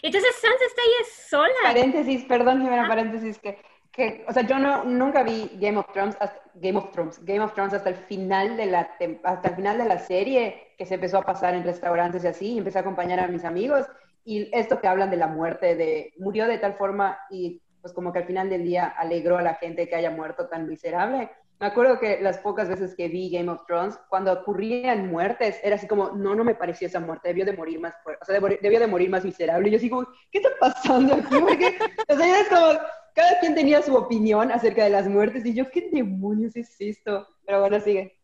Entonces 0.00 0.34
Sansa 0.40 0.64
está 0.64 0.82
ahí 0.82 1.06
sola. 1.28 1.54
Paréntesis, 1.62 2.24
perdón, 2.24 2.62
Jimena, 2.62 2.88
paréntesis, 2.88 3.38
que, 3.38 3.62
que, 3.92 4.24
o 4.26 4.32
sea, 4.32 4.42
yo 4.46 4.58
no, 4.58 4.84
nunca 4.84 5.22
vi 5.22 5.50
Game 5.54 5.76
of 5.76 5.92
Thrones, 5.92 6.16
hasta, 6.18 6.39
Game 6.54 6.78
of 6.78 6.90
Thrones, 6.92 7.24
Game 7.24 7.40
of 7.40 7.54
Thrones 7.54 7.74
hasta 7.74 7.90
el 7.90 7.96
final 7.96 8.56
de 8.56 8.66
la, 8.66 8.90
hasta 9.24 9.48
el 9.48 9.54
final 9.56 9.78
de 9.78 9.84
la 9.84 9.98
serie, 9.98 10.74
que 10.76 10.86
se 10.86 10.94
empezó 10.94 11.18
a 11.18 11.22
pasar 11.22 11.54
en 11.54 11.64
restaurantes 11.64 12.24
y 12.24 12.28
así, 12.28 12.52
y 12.52 12.58
empecé 12.58 12.78
a 12.78 12.82
acompañar 12.82 13.20
a 13.20 13.28
mis 13.28 13.44
amigos, 13.44 13.86
y 14.24 14.48
esto 14.56 14.80
que 14.80 14.88
hablan 14.88 15.10
de 15.10 15.16
la 15.16 15.26
muerte, 15.26 15.74
de 15.74 16.12
murió 16.18 16.46
de 16.46 16.58
tal 16.58 16.74
forma 16.74 17.18
y 17.30 17.62
pues 17.80 17.94
como 17.94 18.12
que 18.12 18.18
al 18.18 18.26
final 18.26 18.50
del 18.50 18.64
día 18.64 18.86
alegró 18.86 19.38
a 19.38 19.42
la 19.42 19.54
gente 19.54 19.88
que 19.88 19.96
haya 19.96 20.10
muerto 20.10 20.48
tan 20.48 20.68
miserable. 20.68 21.30
Me 21.58 21.66
acuerdo 21.66 21.98
que 21.98 22.20
las 22.22 22.38
pocas 22.38 22.68
veces 22.70 22.94
que 22.94 23.08
vi 23.08 23.30
Game 23.30 23.50
of 23.50 23.66
Thrones, 23.66 23.98
cuando 24.08 24.32
ocurrían 24.32 25.10
muertes, 25.10 25.60
era 25.62 25.76
así 25.76 25.86
como, 25.86 26.10
no, 26.10 26.34
no 26.34 26.42
me 26.42 26.54
pareció 26.54 26.86
esa 26.86 27.00
muerte, 27.00 27.28
debió 27.28 27.44
de 27.44 27.52
morir 27.52 27.78
más, 27.78 27.94
o 28.06 28.24
sea, 28.24 28.40
debió 28.40 28.80
de 28.80 28.86
morir 28.86 29.10
más 29.10 29.24
miserable. 29.24 29.68
Y 29.68 29.72
yo 29.72 29.76
así 29.76 29.90
como, 29.90 30.06
¿qué 30.30 30.38
está 30.38 30.48
pasando 30.58 31.14
aquí? 31.14 31.38
Porque, 31.38 31.76
o 32.08 32.16
sea, 32.16 32.40
es 32.40 32.48
como, 32.48 32.80
cada 33.14 33.38
quien 33.40 33.54
tenía 33.54 33.82
su 33.82 33.94
opinión 33.94 34.50
acerca 34.50 34.84
de 34.84 34.90
las 34.90 35.08
muertes 35.08 35.44
y 35.44 35.54
yo, 35.54 35.70
¿qué 35.70 35.88
demonios 35.92 36.56
es 36.56 36.74
esto? 36.78 37.26
Pero 37.44 37.60
bueno, 37.60 37.80
sigue. 37.80 38.16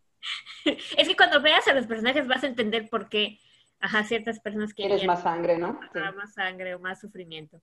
Es 0.96 1.08
que 1.08 1.16
cuando 1.16 1.40
veas 1.40 1.66
a 1.68 1.74
los 1.74 1.86
personajes 1.86 2.26
vas 2.26 2.42
a 2.42 2.48
entender 2.48 2.88
por 2.88 3.08
qué, 3.08 3.38
ajá, 3.80 4.02
ciertas 4.04 4.40
personas 4.40 4.74
quieren... 4.74 4.96
Quieres 4.96 5.06
más 5.06 5.22
sangre, 5.22 5.58
¿no? 5.58 5.78
Más 6.16 6.34
sangre 6.34 6.74
o 6.74 6.80
más 6.80 7.00
sufrimiento. 7.00 7.60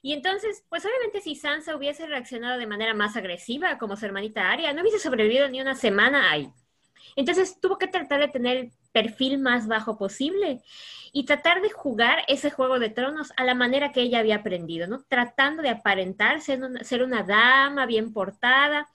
Y 0.00 0.12
entonces, 0.12 0.64
pues 0.68 0.84
obviamente 0.84 1.20
si 1.20 1.34
Sansa 1.34 1.76
hubiese 1.76 2.06
reaccionado 2.06 2.58
de 2.58 2.66
manera 2.66 2.94
más 2.94 3.16
agresiva 3.16 3.78
como 3.78 3.96
su 3.96 4.06
hermanita 4.06 4.50
Arya, 4.50 4.72
no 4.72 4.82
hubiese 4.82 4.98
sobrevivido 4.98 5.48
ni 5.48 5.60
una 5.60 5.74
semana 5.74 6.30
ahí. 6.30 6.50
Entonces 7.16 7.60
tuvo 7.60 7.78
que 7.78 7.88
tratar 7.88 8.20
de 8.20 8.28
tener 8.28 8.70
perfil 8.92 9.38
más 9.38 9.66
bajo 9.66 9.96
posible 9.96 10.62
y 11.12 11.24
tratar 11.24 11.62
de 11.62 11.70
jugar 11.70 12.24
ese 12.28 12.50
juego 12.50 12.78
de 12.78 12.90
tronos 12.90 13.32
a 13.36 13.44
la 13.44 13.54
manera 13.54 13.92
que 13.92 14.02
ella 14.02 14.18
había 14.18 14.36
aprendido, 14.36 14.86
¿no? 14.86 15.04
Tratando 15.08 15.62
de 15.62 15.70
aparentar 15.70 16.40
ser 16.40 16.62
una, 16.62 16.84
ser 16.84 17.02
una 17.02 17.22
dama 17.22 17.86
bien 17.86 18.12
portada, 18.12 18.88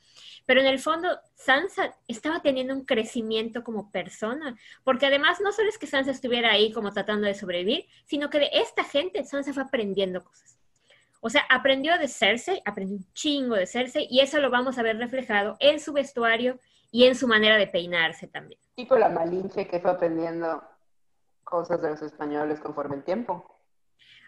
pero 0.45 0.59
en 0.61 0.67
el 0.67 0.79
fondo 0.79 1.07
Sansa 1.35 1.95
estaba 2.07 2.41
teniendo 2.41 2.73
un 2.73 2.85
crecimiento 2.85 3.63
como 3.63 3.91
persona, 3.91 4.57
porque 4.83 5.05
además 5.05 5.39
no 5.41 5.51
solo 5.51 5.69
es 5.69 5.77
que 5.77 5.87
Sansa 5.87 6.11
estuviera 6.11 6.51
ahí 6.51 6.71
como 6.71 6.91
tratando 6.91 7.27
de 7.27 7.35
sobrevivir, 7.35 7.85
sino 8.05 8.29
que 8.29 8.39
de 8.39 8.49
esta 8.53 8.83
gente 8.83 9.23
Sansa 9.23 9.53
fue 9.53 9.63
aprendiendo 9.63 10.23
cosas. 10.23 10.57
O 11.21 11.29
sea, 11.29 11.45
aprendió 11.49 11.97
de 11.97 12.09
Cersei, 12.09 12.61
aprendió 12.65 12.97
un 12.97 13.13
chingo 13.13 13.55
de 13.55 13.65
Cersei, 13.65 14.07
y 14.09 14.19
eso 14.19 14.39
lo 14.39 14.49
vamos 14.49 14.77
a 14.77 14.83
ver 14.83 14.97
reflejado 14.97 15.55
en 15.61 15.79
su 15.79 15.93
vestuario 15.93 16.59
y 16.93 17.05
en 17.05 17.15
su 17.15 17.27
manera 17.27 17.57
de 17.57 17.65
peinarse 17.65 18.27
también. 18.27 18.61
Tipo 18.75 18.95
la 18.95 19.09
Malinche 19.09 19.67
que 19.67 19.79
fue 19.79 19.89
aprendiendo 19.89 20.63
cosas 21.43 21.81
de 21.81 21.89
los 21.89 22.01
españoles 22.03 22.59
conforme 22.59 22.97
el 22.97 23.03
tiempo. 23.03 23.59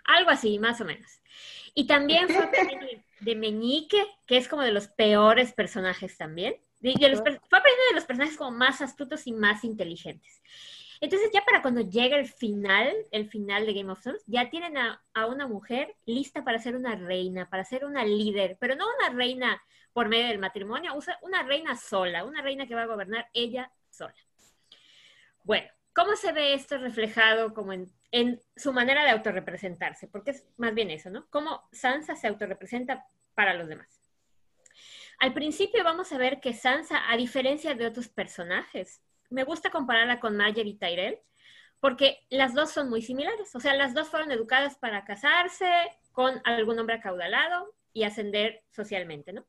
Algo 0.03 0.31
así, 0.31 0.57
más 0.57 0.81
o 0.81 0.86
menos. 0.86 1.22
Y 1.75 1.86
también 1.86 2.27
fue 2.27 2.43
aprendiendo 2.43 2.88
de 3.19 3.36
Meñique, 3.36 4.03
que 4.25 4.38
es 4.38 4.48
como 4.48 4.63
de 4.63 4.72
los 4.72 4.88
peores 4.88 5.53
personajes 5.53 6.17
también. 6.17 6.55
fue 6.81 6.91
aprendiendo 6.91 7.86
de 7.89 7.95
los 7.95 8.05
personajes 8.05 8.36
como 8.36 8.51
más 8.51 8.81
astutos 8.81 9.27
y 9.27 9.34
más 9.34 9.63
inteligentes. 9.63 10.41
Entonces 11.01 11.29
ya 11.31 11.45
para 11.45 11.62
cuando 11.62 11.81
llega 11.81 12.17
el 12.17 12.27
final, 12.27 12.91
el 13.12 13.29
final 13.29 13.67
de 13.67 13.74
Game 13.75 13.91
of 13.91 14.01
Thrones, 14.01 14.24
ya 14.25 14.50
tienen 14.50 14.75
a, 14.77 15.00
una 15.27 15.45
mujer 15.45 15.95
lista 16.07 16.43
para 16.43 16.57
ser 16.57 16.75
una 16.75 16.95
reina, 16.95 17.48
para 17.48 17.63
ser 17.63 17.86
una 17.86 18.03
líder, 18.03 18.57
pero 18.60 18.75
no 18.75 18.86
una 18.98 19.15
reina 19.15 19.62
por 19.95 20.09
medio 20.09 20.27
del 20.27 20.39
matrimonio, 20.39 20.93
una 21.21 21.43
reina 21.43 21.77
sola, 21.77 22.25
una 22.25 22.41
reina 22.41 22.67
que 22.67 22.75
va 22.75 22.81
a 22.81 22.85
gobernar 22.85 23.29
ella 23.33 23.71
sola. 23.89 24.13
Bueno, 25.43 25.69
¿cómo 25.93 26.17
se 26.17 26.33
ve 26.33 26.53
esto 26.53 26.77
reflejado 26.77 27.53
como 27.53 27.71
en, 27.71 27.89
en 28.11 28.41
su 28.57 28.73
manera 28.73 29.05
de 29.05 29.11
autorrepresentarse? 29.11 30.09
Porque 30.09 30.31
es 30.31 30.45
más 30.57 30.73
bien 30.73 30.91
eso, 30.91 31.09
¿no? 31.09 31.25
¿Cómo 31.29 31.69
Sansa 31.71 32.17
se 32.17 32.27
autorrepresenta 32.27 33.05
para 33.35 33.53
los 33.53 33.69
demás? 33.69 33.87
Al 35.17 35.33
principio 35.33 35.81
vamos 35.85 36.11
a 36.11 36.17
ver 36.17 36.41
que 36.41 36.53
Sansa, 36.53 37.09
a 37.09 37.15
diferencia 37.15 37.73
de 37.73 37.87
otros 37.87 38.09
personajes, 38.09 39.01
me 39.29 39.45
gusta 39.45 39.69
compararla 39.69 40.19
con 40.19 40.35
Marjorie 40.35 40.73
y 40.73 40.77
Tyrell, 40.77 41.19
porque 41.79 42.19
las 42.29 42.53
dos 42.53 42.69
son 42.69 42.89
muy 42.89 43.01
similares. 43.01 43.55
O 43.55 43.61
sea, 43.61 43.73
las 43.73 43.93
dos 43.93 44.09
fueron 44.09 44.29
educadas 44.33 44.75
para 44.75 45.05
casarse 45.05 45.71
con 46.11 46.41
algún 46.43 46.79
hombre 46.79 46.97
acaudalado 46.97 47.73
y 47.95 48.03
ascender 48.03 48.61
socialmente, 48.69 49.33
¿no? 49.33 49.47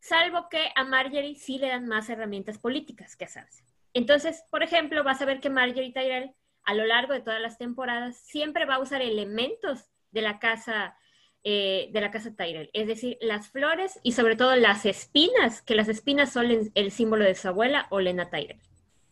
Salvo 0.00 0.48
que 0.50 0.68
a 0.76 0.84
Marjorie 0.84 1.34
sí 1.34 1.58
le 1.58 1.68
dan 1.68 1.88
más 1.88 2.08
herramientas 2.10 2.58
políticas 2.58 3.16
que 3.16 3.24
a 3.24 3.28
Sansa. 3.28 3.64
Entonces, 3.94 4.44
por 4.50 4.62
ejemplo, 4.62 5.02
vas 5.02 5.22
a 5.22 5.24
ver 5.24 5.40
que 5.40 5.48
Marjorie 5.48 5.94
Tyrell 5.94 6.34
a 6.64 6.74
lo 6.74 6.84
largo 6.84 7.14
de 7.14 7.22
todas 7.22 7.40
las 7.40 7.56
temporadas 7.56 8.18
siempre 8.18 8.66
va 8.66 8.74
a 8.74 8.80
usar 8.80 9.00
elementos 9.00 9.88
de 10.10 10.20
la 10.20 10.38
casa 10.38 10.96
eh, 11.42 11.90
de 11.92 12.00
la 12.00 12.10
casa 12.10 12.34
Tyrell, 12.34 12.70
es 12.72 12.88
decir, 12.88 13.18
las 13.20 13.48
flores 13.48 14.00
y 14.02 14.12
sobre 14.12 14.34
todo 14.34 14.56
las 14.56 14.84
espinas, 14.84 15.62
que 15.62 15.76
las 15.76 15.88
espinas 15.88 16.32
son 16.32 16.70
el, 16.74 16.90
símbolo 16.90 17.24
de 17.24 17.36
su 17.36 17.46
abuela, 17.46 17.86
Olena 17.90 18.28
Tyrell 18.28 18.60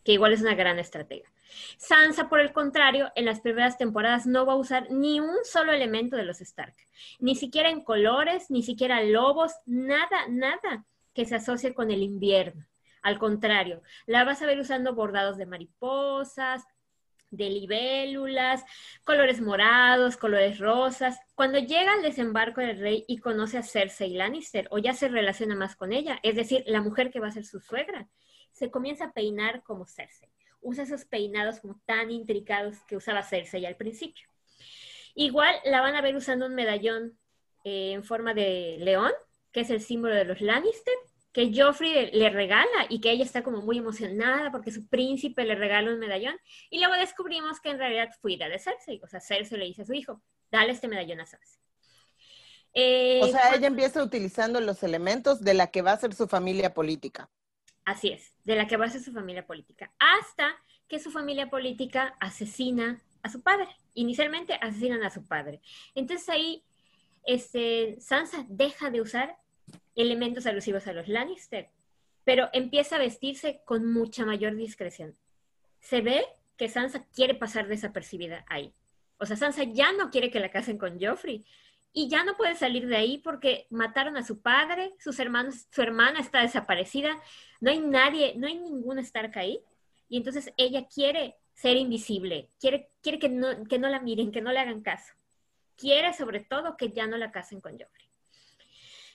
que 0.05 0.13
igual 0.13 0.31
es 0.31 0.41
una 0.41 0.53
gran 0.53 0.77
estrategia. 0.79 1.29
Sansa, 1.77 2.29
por 2.29 2.39
el 2.39 2.53
contrario, 2.53 3.11
en 3.15 3.25
las 3.25 3.41
primeras 3.41 3.77
temporadas 3.77 4.27
no 4.27 4.45
va 4.45 4.53
a 4.53 4.57
usar 4.57 4.89
ni 4.91 5.19
un 5.19 5.35
solo 5.43 5.73
elemento 5.73 6.15
de 6.15 6.23
los 6.23 6.41
Stark, 6.41 6.75
ni 7.19 7.35
siquiera 7.35 7.69
en 7.69 7.83
colores, 7.83 8.49
ni 8.49 8.61
siquiera 8.61 9.03
lobos, 9.03 9.51
nada, 9.65 10.27
nada 10.29 10.85
que 11.13 11.25
se 11.25 11.35
asocie 11.35 11.73
con 11.73 11.89
el 11.89 12.03
invierno. 12.03 12.65
Al 13.01 13.17
contrario, 13.17 13.81
la 14.05 14.23
vas 14.23 14.41
a 14.41 14.45
ver 14.45 14.59
usando 14.59 14.93
bordados 14.93 15.37
de 15.37 15.45
mariposas, 15.47 16.63
de 17.31 17.49
libélulas, 17.49 18.63
colores 19.03 19.41
morados, 19.41 20.17
colores 20.17 20.59
rosas. 20.59 21.19
Cuando 21.33 21.57
llega 21.57 21.93
al 21.93 22.03
desembarco 22.03 22.61
del 22.61 22.79
rey 22.79 23.05
y 23.07 23.17
conoce 23.17 23.57
a 23.57 23.63
Cersei 23.63 24.13
Lannister, 24.13 24.67
o 24.69 24.77
ya 24.77 24.93
se 24.93 25.07
relaciona 25.07 25.55
más 25.55 25.75
con 25.75 25.93
ella, 25.93 26.19
es 26.21 26.35
decir, 26.35 26.63
la 26.67 26.81
mujer 26.81 27.11
que 27.11 27.19
va 27.19 27.27
a 27.27 27.31
ser 27.31 27.45
su 27.45 27.59
suegra, 27.59 28.07
se 28.55 28.71
comienza 28.71 29.05
a 29.05 29.11
peinar 29.11 29.63
como 29.63 29.85
Cersei. 29.85 30.29
Usa 30.61 30.83
esos 30.83 31.03
peinados 31.05 31.59
como 31.59 31.79
tan 31.85 32.09
intricados 32.09 32.77
que 32.87 32.95
usaba 32.95 33.21
Cersei 33.21 33.65
al 33.65 33.75
principio. 33.75 34.27
Igual 35.13 35.53
la 35.65 35.81
van 35.81 35.95
a 35.95 36.01
ver 36.01 36.15
usando 36.15 36.45
un 36.45 36.55
medallón 36.55 37.17
eh, 37.65 37.91
en 37.91 38.03
forma 38.03 38.33
de 38.33 38.77
león, 38.79 39.11
que 39.51 39.61
es 39.61 39.69
el 39.69 39.81
símbolo 39.81 40.15
de 40.15 40.25
los 40.25 40.39
Lannister, 40.41 40.93
que 41.33 41.51
Joffrey 41.53 42.11
le 42.11 42.29
regala 42.29 42.87
y 42.89 43.01
que 43.01 43.11
ella 43.11 43.25
está 43.25 43.43
como 43.43 43.61
muy 43.61 43.77
emocionada 43.77 44.51
porque 44.51 44.71
su 44.71 44.87
príncipe 44.87 45.43
le 45.43 45.55
regala 45.55 45.91
un 45.91 45.99
medallón. 45.99 46.39
Y 46.69 46.79
luego 46.79 46.95
descubrimos 46.95 47.59
que 47.59 47.71
en 47.71 47.77
realidad 47.77 48.09
fue 48.21 48.33
idea 48.33 48.47
de 48.47 48.57
Cersei. 48.57 49.01
O 49.03 49.07
sea, 49.07 49.19
Cersei 49.19 49.59
le 49.59 49.65
dice 49.65 49.81
a 49.81 49.85
su 49.85 49.93
hijo, 49.93 50.21
dale 50.49 50.71
este 50.71 50.87
medallón 50.87 51.19
a 51.19 51.25
Cersei. 51.25 51.59
Eh, 52.73 53.19
o 53.21 53.27
sea, 53.27 53.53
ella 53.53 53.67
empieza 53.67 54.01
utilizando 54.01 54.61
los 54.61 54.81
elementos 54.83 55.41
de 55.41 55.53
la 55.53 55.67
que 55.67 55.81
va 55.81 55.91
a 55.91 55.97
ser 55.97 56.13
su 56.13 56.27
familia 56.27 56.73
política. 56.73 57.29
Así 57.85 58.09
es, 58.09 58.33
de 58.43 58.55
la 58.55 58.67
que 58.67 58.77
ser 58.89 59.01
su 59.01 59.13
familia 59.13 59.45
política, 59.45 59.91
hasta 59.99 60.55
que 60.87 60.99
su 60.99 61.11
familia 61.11 61.49
política 61.49 62.15
asesina 62.19 62.99
a 63.21 63.29
su 63.29 63.41
padre. 63.41 63.67
Inicialmente 63.93 64.55
asesinan 64.61 65.03
a 65.03 65.11
su 65.11 65.25
padre. 65.25 65.61
Entonces 65.93 66.27
ahí 66.29 66.63
este, 67.25 67.97
Sansa 67.99 68.45
deja 68.49 68.89
de 68.89 69.01
usar 69.01 69.37
elementos 69.95 70.45
alusivos 70.45 70.87
a 70.87 70.93
los 70.93 71.07
Lannister, 71.07 71.69
pero 72.23 72.49
empieza 72.53 72.95
a 72.95 72.99
vestirse 72.99 73.61
con 73.65 73.91
mucha 73.91 74.25
mayor 74.25 74.55
discreción. 74.55 75.15
Se 75.79 76.01
ve 76.01 76.25
que 76.57 76.69
Sansa 76.69 77.05
quiere 77.13 77.35
pasar 77.35 77.67
desapercibida 77.67 78.45
ahí. 78.47 78.73
O 79.17 79.25
sea, 79.25 79.37
Sansa 79.37 79.63
ya 79.63 79.91
no 79.93 80.09
quiere 80.09 80.29
que 80.29 80.39
la 80.39 80.49
casen 80.49 80.77
con 80.77 80.99
Joffrey, 80.99 81.45
y 81.97 82.09
ya 82.09 82.25
no 82.25 82.35
puede 82.35 82.55
salir 82.55 82.87
de 82.87 82.97
ahí 82.97 83.19
porque 83.19 83.67
mataron 83.69 84.17
a 84.17 84.23
su 84.23 84.41
padre, 84.41 84.93
sus 84.99 85.17
hermanos, 85.17 85.65
su 85.71 85.81
hermana 85.81 86.19
está 86.19 86.41
desaparecida, 86.41 87.17
no 87.61 87.71
hay 87.71 87.79
nadie, 87.79 88.33
no 88.35 88.47
hay 88.47 88.59
ningún 88.59 88.99
Stark 88.99 89.31
ahí, 89.37 89.61
y 90.09 90.17
entonces 90.17 90.53
ella 90.57 90.85
quiere 90.93 91.37
ser 91.53 91.77
invisible, 91.77 92.49
quiere, 92.59 92.89
quiere 93.01 93.17
que, 93.17 93.29
no, 93.29 93.63
que 93.63 93.79
no 93.79 93.87
la 93.87 94.01
miren, 94.01 94.33
que 94.33 94.41
no 94.41 94.51
le 94.51 94.59
hagan 94.59 94.81
caso, 94.81 95.13
quiere 95.77 96.13
sobre 96.13 96.41
todo 96.41 96.75
que 96.75 96.91
ya 96.91 97.07
no 97.07 97.15
la 97.15 97.31
casen 97.31 97.61
con 97.61 97.79
Joffrey. 97.79 98.09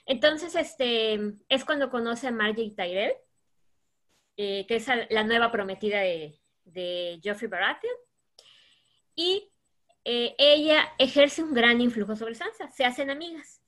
Entonces, 0.06 0.54
este, 0.54 1.20
es 1.50 1.66
cuando 1.66 1.90
conoce 1.90 2.28
a 2.28 2.32
Marjorie 2.32 2.74
Tyrell, 2.74 3.12
eh, 4.38 4.64
que 4.66 4.76
es 4.76 4.86
la 5.10 5.22
nueva 5.22 5.52
prometida 5.52 6.00
de, 6.00 6.40
de 6.64 7.20
Joffrey 7.22 7.50
Baratheon, 7.50 7.94
y 9.14 9.49
eh, 10.04 10.34
ella 10.38 10.88
ejerce 10.98 11.42
un 11.42 11.54
gran 11.54 11.80
influjo 11.80 12.16
sobre 12.16 12.34
Sansa, 12.34 12.70
se 12.70 12.84
hacen 12.84 13.10
amigas. 13.10 13.60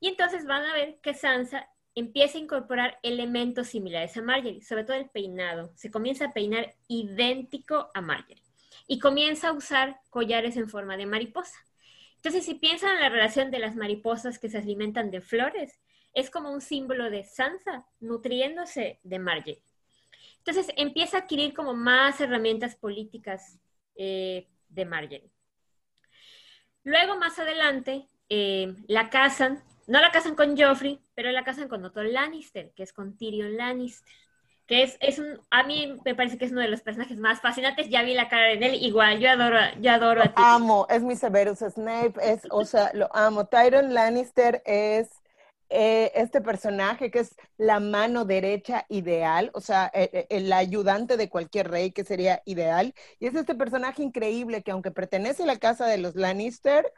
Y 0.00 0.08
entonces 0.08 0.46
van 0.46 0.64
a 0.64 0.72
ver 0.72 0.98
que 1.00 1.14
Sansa 1.14 1.68
empieza 1.94 2.38
a 2.38 2.40
incorporar 2.40 2.98
elementos 3.02 3.68
similares 3.68 4.16
a 4.16 4.22
Marjorie, 4.22 4.62
sobre 4.62 4.84
todo 4.84 4.96
el 4.96 5.10
peinado. 5.10 5.72
Se 5.76 5.90
comienza 5.90 6.26
a 6.26 6.32
peinar 6.32 6.74
idéntico 6.88 7.90
a 7.94 8.00
Marjorie. 8.00 8.42
y 8.86 8.98
comienza 8.98 9.48
a 9.48 9.52
usar 9.52 10.00
collares 10.10 10.56
en 10.56 10.68
forma 10.68 10.96
de 10.96 11.06
mariposa. 11.06 11.56
Entonces, 12.16 12.44
si 12.44 12.54
piensan 12.54 12.96
en 12.96 13.00
la 13.00 13.08
relación 13.08 13.50
de 13.52 13.60
las 13.60 13.76
mariposas 13.76 14.38
que 14.40 14.48
se 14.48 14.58
alimentan 14.58 15.12
de 15.12 15.20
flores, 15.20 15.80
es 16.12 16.28
como 16.28 16.50
un 16.52 16.60
símbolo 16.60 17.08
de 17.08 17.22
Sansa 17.24 17.86
nutriéndose 18.00 18.98
de 19.04 19.18
Marjorie. 19.20 19.62
Entonces, 20.38 20.72
empieza 20.76 21.18
a 21.18 21.20
adquirir 21.20 21.54
como 21.54 21.72
más 21.74 22.20
herramientas 22.20 22.74
políticas 22.74 23.60
eh, 23.94 24.48
de 24.68 24.84
Marjorie. 24.84 25.30
Luego, 26.84 27.16
más 27.16 27.38
adelante, 27.38 28.08
eh, 28.28 28.74
la 28.86 29.10
casan, 29.10 29.62
no 29.86 30.00
la 30.00 30.10
casan 30.10 30.34
con 30.34 30.56
Joffrey, 30.56 31.00
pero 31.14 31.30
la 31.30 31.44
casan 31.44 31.68
con 31.68 31.84
otro 31.84 32.02
Lannister, 32.02 32.72
que 32.74 32.82
es 32.82 32.92
con 32.92 33.16
Tyrion 33.16 33.56
Lannister 33.56 34.06
que 34.70 34.84
es, 34.84 34.96
es 35.00 35.18
un, 35.18 35.40
a 35.50 35.64
mí 35.64 35.98
me 36.04 36.14
parece 36.14 36.38
que 36.38 36.44
es 36.44 36.52
uno 36.52 36.60
de 36.60 36.68
los 36.68 36.80
personajes 36.80 37.18
más 37.18 37.40
fascinantes, 37.40 37.88
ya 37.88 38.02
vi 38.02 38.14
la 38.14 38.28
cara 38.28 38.50
de 38.50 38.54
él, 38.54 38.76
igual, 38.76 39.18
yo 39.18 39.28
adoro, 39.28 39.58
yo 39.80 39.90
adoro 39.90 40.22
a 40.22 40.26
ti. 40.26 40.34
amo, 40.36 40.86
es 40.88 41.02
mi 41.02 41.16
Severus 41.16 41.58
Snape, 41.58 42.12
es, 42.22 42.42
o 42.52 42.64
sea, 42.64 42.92
lo 42.94 43.10
amo. 43.12 43.46
Tyron 43.46 43.92
Lannister 43.92 44.62
es 44.64 45.08
eh, 45.70 46.12
este 46.14 46.40
personaje 46.40 47.10
que 47.10 47.20
es 47.20 47.36
la 47.56 47.80
mano 47.80 48.24
derecha 48.24 48.84
ideal, 48.88 49.50
o 49.54 49.60
sea, 49.60 49.86
el, 49.86 50.10
e, 50.12 50.26
el, 50.28 50.52
ayudante 50.52 51.16
de 51.16 51.28
cualquier 51.28 51.70
rey 51.70 51.92
que 51.92 52.04
sería 52.04 52.42
ideal, 52.44 52.92
y 53.20 53.26
es 53.26 53.34
este 53.34 53.54
personaje 53.54 54.02
increíble 54.02 54.62
que 54.62 54.72
aunque 54.72 54.90
pertenece 54.90 55.44
a 55.44 55.46
la 55.46 55.58
casa 55.58 55.86
de 55.86 55.98
los 55.98 56.16
Lannister, 56.16 56.92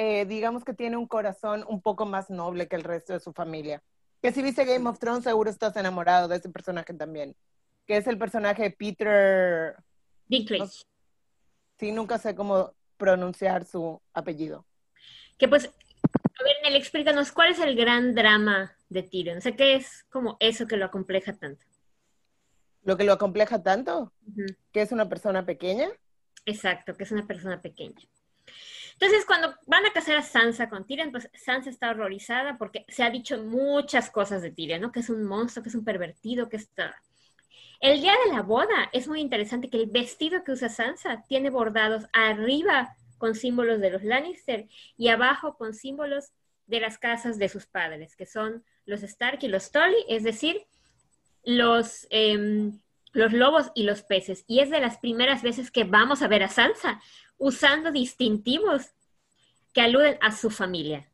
eh, 0.00 0.26
digamos 0.26 0.64
que 0.64 0.74
tiene 0.74 0.96
un 0.96 1.08
corazón 1.08 1.64
un 1.68 1.82
poco 1.82 2.06
más 2.06 2.30
noble 2.30 2.68
que 2.68 2.76
el 2.76 2.84
resto 2.84 3.12
de 3.12 3.20
su 3.20 3.32
familia. 3.32 3.82
Que 4.22 4.30
si 4.30 4.42
viste 4.42 4.64
Game 4.64 4.88
of 4.88 5.00
Thrones, 5.00 5.24
seguro 5.24 5.50
estás 5.50 5.76
enamorado 5.76 6.28
de 6.28 6.36
ese 6.36 6.48
personaje 6.50 6.94
también. 6.94 7.34
Que 7.84 7.96
es 7.96 8.06
el 8.06 8.16
personaje 8.16 8.62
de 8.62 8.70
Peter. 8.70 9.74
Dinklage. 10.26 10.84
sí, 11.80 11.90
nunca 11.90 12.18
sé 12.18 12.36
cómo 12.36 12.74
pronunciar 12.96 13.64
su 13.64 14.00
apellido. 14.12 14.64
Que 15.36 15.48
pues, 15.48 15.68
ver, 16.48 16.56
Nel, 16.62 16.76
explícanos, 16.76 17.32
¿cuál 17.32 17.50
es 17.50 17.60
el 17.60 17.76
gran 17.76 18.14
drama 18.14 18.76
de 18.88 19.02
Tyrion? 19.02 19.38
O 19.38 19.40
sea, 19.40 19.54
¿qué 19.54 19.74
es 19.74 20.04
como 20.10 20.36
eso 20.40 20.66
que 20.66 20.76
lo 20.76 20.86
acompleja 20.86 21.32
tanto? 21.34 21.64
¿Lo 22.82 22.96
que 22.96 23.04
lo 23.04 23.12
acompleja 23.12 23.62
tanto? 23.62 24.12
Uh 24.26 24.32
-huh. 24.32 24.56
¿Que 24.72 24.82
es 24.82 24.92
una 24.92 25.08
persona 25.08 25.44
pequeña? 25.44 25.88
Exacto, 26.46 26.96
que 26.96 27.04
es 27.04 27.12
una 27.12 27.26
persona 27.26 27.60
pequeña. 27.60 28.00
Entonces, 28.94 29.24
cuando 29.26 29.54
van 29.66 29.86
a 29.86 29.92
casar 29.92 30.16
a 30.16 30.22
Sansa 30.22 30.68
con 30.68 30.86
Tyrion, 30.86 31.12
pues 31.12 31.30
Sansa 31.34 31.70
está 31.70 31.90
horrorizada 31.90 32.58
porque 32.58 32.84
se 32.88 33.04
ha 33.04 33.10
dicho 33.10 33.42
muchas 33.42 34.10
cosas 34.10 34.42
de 34.42 34.50
Tyrion, 34.50 34.80
¿no? 34.80 34.90
Que 34.90 35.00
es 35.00 35.10
un 35.10 35.24
monstruo, 35.24 35.62
que 35.62 35.68
es 35.68 35.74
un 35.74 35.84
pervertido, 35.84 36.48
que 36.48 36.56
está... 36.56 37.00
El 37.80 38.00
día 38.00 38.14
de 38.24 38.32
la 38.32 38.42
boda 38.42 38.90
es 38.92 39.06
muy 39.06 39.20
interesante 39.20 39.70
que 39.70 39.76
el 39.76 39.86
vestido 39.86 40.42
que 40.42 40.50
usa 40.50 40.68
Sansa 40.68 41.24
tiene 41.28 41.50
bordados 41.50 42.06
arriba 42.12 42.96
con 43.18 43.34
símbolos 43.36 43.80
de 43.80 43.90
los 43.90 44.02
Lannister 44.02 44.66
y 44.96 45.08
abajo 45.08 45.56
con 45.56 45.74
símbolos 45.74 46.32
de 46.68 46.80
las 46.80 46.98
casas 46.98 47.38
de 47.38 47.48
sus 47.48 47.66
padres, 47.66 48.14
que 48.14 48.26
son 48.26 48.62
los 48.86 49.02
Stark 49.02 49.38
y 49.42 49.48
los 49.48 49.72
Tully, 49.72 50.04
es 50.08 50.22
decir, 50.22 50.66
los, 51.44 52.06
eh, 52.10 52.70
los 53.12 53.32
lobos 53.32 53.72
y 53.74 53.82
los 53.82 54.02
peces. 54.02 54.44
Y 54.46 54.60
es 54.60 54.70
de 54.70 54.80
las 54.80 54.98
primeras 54.98 55.42
veces 55.42 55.70
que 55.70 55.84
vamos 55.84 56.22
a 56.22 56.28
ver 56.28 56.42
a 56.42 56.48
Sansa 56.48 57.00
usando 57.38 57.90
distintivos 57.90 58.92
que 59.72 59.80
aluden 59.80 60.18
a 60.20 60.32
su 60.32 60.50
familia, 60.50 61.08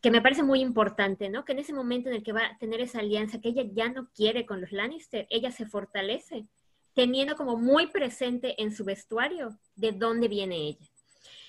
que 0.00 0.10
me 0.10 0.20
parece 0.20 0.42
muy 0.42 0.60
importante, 0.60 1.28
¿no? 1.28 1.44
Que 1.44 1.52
en 1.52 1.60
ese 1.60 1.72
momento 1.72 2.08
en 2.08 2.16
el 2.16 2.22
que 2.22 2.32
va 2.32 2.46
a 2.46 2.58
tener 2.58 2.80
esa 2.80 3.00
alianza 3.00 3.40
que 3.40 3.48
ella 3.48 3.64
ya 3.72 3.88
no 3.88 4.10
quiere 4.14 4.46
con 4.46 4.60
los 4.60 4.72
Lannister, 4.72 5.26
ella 5.30 5.50
se 5.50 5.66
fortalece, 5.66 6.46
teniendo 6.94 7.36
como 7.36 7.56
muy 7.56 7.86
presente 7.86 8.60
en 8.62 8.72
su 8.74 8.84
vestuario 8.84 9.58
de 9.74 9.92
dónde 9.92 10.28
viene 10.28 10.56
ella. 10.56 10.86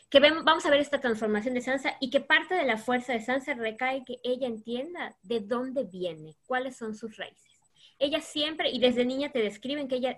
Que 0.09 0.19
vamos 0.19 0.65
a 0.65 0.69
ver 0.69 0.79
esta 0.79 1.01
transformación 1.01 1.53
de 1.53 1.61
Sansa 1.61 1.97
y 1.99 2.09
que 2.09 2.19
parte 2.19 2.55
de 2.55 2.65
la 2.65 2.77
fuerza 2.77 3.13
de 3.13 3.21
Sansa 3.21 3.55
recae 3.55 4.03
que 4.05 4.19
ella 4.23 4.47
entienda 4.47 5.15
de 5.23 5.39
dónde 5.39 5.85
viene, 5.85 6.35
cuáles 6.45 6.77
son 6.77 6.95
sus 6.95 7.17
raíces. 7.17 7.59
Ella 7.99 8.21
siempre, 8.21 8.69
y 8.69 8.79
desde 8.79 9.05
niña 9.05 9.31
te 9.31 9.39
describen 9.39 9.87
que 9.87 9.95
ella 9.95 10.17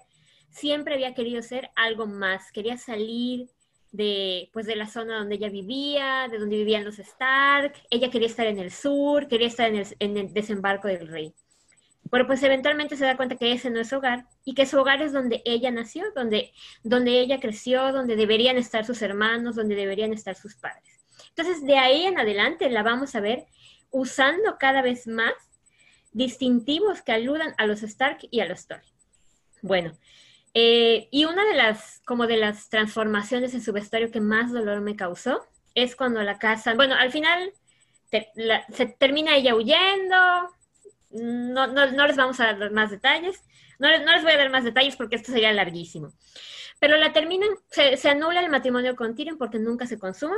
siempre 0.50 0.96
había 0.96 1.14
querido 1.14 1.42
ser 1.42 1.70
algo 1.76 2.08
más, 2.08 2.52
quería 2.52 2.78
salir 2.78 3.50
de, 3.92 4.50
pues, 4.52 4.66
de 4.66 4.76
la 4.76 4.88
zona 4.88 5.20
donde 5.20 5.36
ella 5.36 5.50
vivía, 5.50 6.28
de 6.30 6.40
donde 6.40 6.58
vivían 6.58 6.84
los 6.84 7.00
Stark, 7.00 7.74
ella 7.90 8.10
quería 8.10 8.28
estar 8.28 8.48
en 8.48 8.60
el 8.60 8.72
sur, 8.72 9.28
quería 9.28 9.48
estar 9.48 9.70
en 9.70 9.78
el, 9.78 9.88
en 10.00 10.18
el 10.18 10.34
desembarco 10.34 10.88
del 10.88 11.08
rey. 11.08 11.34
Pero 12.16 12.28
pues 12.28 12.42
eventualmente 12.44 12.96
se 12.96 13.04
da 13.04 13.18
cuenta 13.18 13.36
que 13.36 13.52
ese 13.52 13.70
no 13.70 13.82
es 13.82 13.90
su 13.90 13.98
hogar 13.98 14.26
y 14.46 14.54
que 14.54 14.66
su 14.66 14.80
hogar 14.80 15.02
es 15.02 15.12
donde 15.12 15.42
ella 15.44 15.70
nació, 15.70 16.06
donde, 16.16 16.54
donde 16.82 17.20
ella 17.20 17.42
creció, 17.42 17.92
donde 17.92 18.16
deberían 18.16 18.56
estar 18.56 18.86
sus 18.86 19.02
hermanos, 19.02 19.58
donde 19.58 19.76
deberían 19.76 20.14
estar 20.14 20.34
sus 20.34 20.56
padres. 20.56 21.06
Entonces, 21.36 21.66
de 21.66 21.78
ahí 21.78 22.06
en 22.06 22.18
adelante 22.18 22.70
la 22.70 22.84
vamos 22.84 23.16
a 23.16 23.20
ver 23.20 23.48
usando 23.92 24.58
cada 24.58 24.82
vez 24.82 25.08
más 25.08 25.34
distintivos 26.14 27.02
que 27.02 27.12
aludan 27.12 27.54
a 27.58 27.68
los 27.68 27.84
Stark 27.84 28.20
y 28.32 28.40
a 28.40 28.46
los 28.46 28.66
Tully. 28.66 28.94
Bueno, 29.62 29.92
eh, 30.54 31.10
y 31.12 31.26
una 31.26 31.44
de 31.44 31.56
las, 31.56 32.02
como 32.06 32.28
de 32.28 32.38
las 32.38 32.70
transformaciones 32.70 33.54
en 33.54 33.62
su 33.62 33.74
vestuario 33.74 34.10
que 34.10 34.22
más 34.22 34.54
dolor 34.54 34.80
me 34.80 34.96
causó 34.96 35.46
es 35.74 35.98
cuando 35.98 36.24
la 36.24 36.40
casan, 36.40 36.78
bueno, 36.78 36.96
al 36.96 37.12
final 37.12 37.52
te, 38.10 38.30
la, 38.36 38.66
se 38.72 38.86
termina 38.86 39.36
ella 39.36 39.54
huyendo, 39.54 40.55
no, 41.10 41.68
no, 41.68 41.92
no, 41.92 42.08
les 42.08 42.16
vamos 42.16 42.40
a 42.40 42.54
dar 42.54 42.72
más 42.72 42.92
detalles, 42.92 43.42
no, 43.80 43.90
no, 44.00 44.14
les 44.14 44.24
voy 44.24 44.32
a 44.32 44.38
dar 44.38 44.50
más 44.50 44.64
detalles 44.64 44.96
porque 44.96 45.16
esto 45.16 45.32
sería 45.32 45.52
larguísimo, 45.54 46.14
pero 46.80 46.98
la 46.98 47.14
terminan, 47.14 47.50
se, 47.70 47.98
se 47.98 48.10
anula 48.10 48.42
el 48.42 48.50
matrimonio 48.50 48.96
con 48.96 49.16
Tyrion 49.16 49.38
porque 49.38 49.60
nunca 49.60 49.88
se 49.88 50.00
consuma 50.00 50.36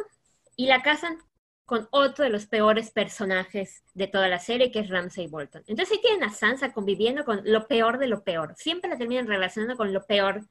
y 0.55 0.67
la 0.67 0.81
casan 0.81 1.19
con 1.67 1.85
otro 1.91 2.23
de 2.23 2.29
los 2.29 2.45
peores 2.45 2.91
personajes 2.91 3.83
de 3.93 4.07
toda 4.07 4.29
la 4.29 4.39
serie, 4.39 4.71
que 4.71 4.79
es 4.79 4.89
Ramsay 4.89 5.27
Bolton. 5.27 5.63
Entonces 5.67 5.97
ahí 5.97 6.01
tienen 6.01 6.23
a 6.23 6.33
Sansa 6.33 6.71
conviviendo 6.71 7.25
con 7.25 7.41
lo 7.43 7.67
peor 7.67 7.99
de 7.99 8.07
lo 8.07 8.23
peor. 8.23 8.55
Siempre 8.57 8.89
la 8.89 8.97
terminan 8.97 9.27
relacionando 9.27 9.75
con 9.75 9.91
lo 9.91 10.05
peor. 10.05 10.47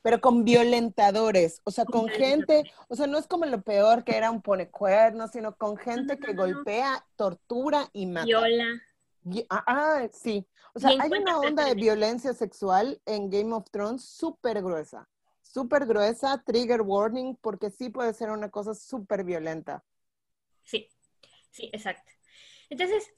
Pero 0.00 0.22
con 0.22 0.42
violentadores, 0.42 1.60
o 1.64 1.70
sea, 1.70 1.84
con 1.84 2.08
gente, 2.08 2.64
o 2.88 2.96
sea, 2.96 3.06
no 3.06 3.18
es 3.18 3.26
como 3.26 3.44
lo 3.44 3.60
peor 3.60 4.04
que 4.04 4.16
era 4.16 4.30
un 4.30 4.40
ponecuerno, 4.40 5.28
sino 5.28 5.54
con 5.54 5.76
gente 5.76 6.18
que 6.18 6.32
golpea, 6.32 7.04
tortura 7.16 7.90
y 7.92 8.06
mata. 8.06 8.24
Viola. 8.24 8.82
Ah, 9.48 9.64
ah, 9.66 10.08
sí. 10.12 10.46
O 10.74 10.80
sea, 10.80 10.90
hay 10.90 11.10
una 11.10 11.38
onda 11.38 11.64
de 11.64 11.74
violencia 11.74 12.34
sexual 12.34 13.00
en 13.06 13.30
Game 13.30 13.52
of 13.54 13.70
Thrones 13.70 14.04
súper 14.04 14.62
gruesa. 14.62 15.08
Súper 15.42 15.86
gruesa, 15.86 16.42
trigger 16.44 16.82
warning, 16.82 17.36
porque 17.36 17.70
sí 17.70 17.88
puede 17.90 18.12
ser 18.12 18.30
una 18.30 18.50
cosa 18.50 18.74
súper 18.74 19.24
violenta. 19.24 19.84
Sí, 20.64 20.88
sí, 21.50 21.70
exacto. 21.72 22.10
Entonces, 22.70 23.08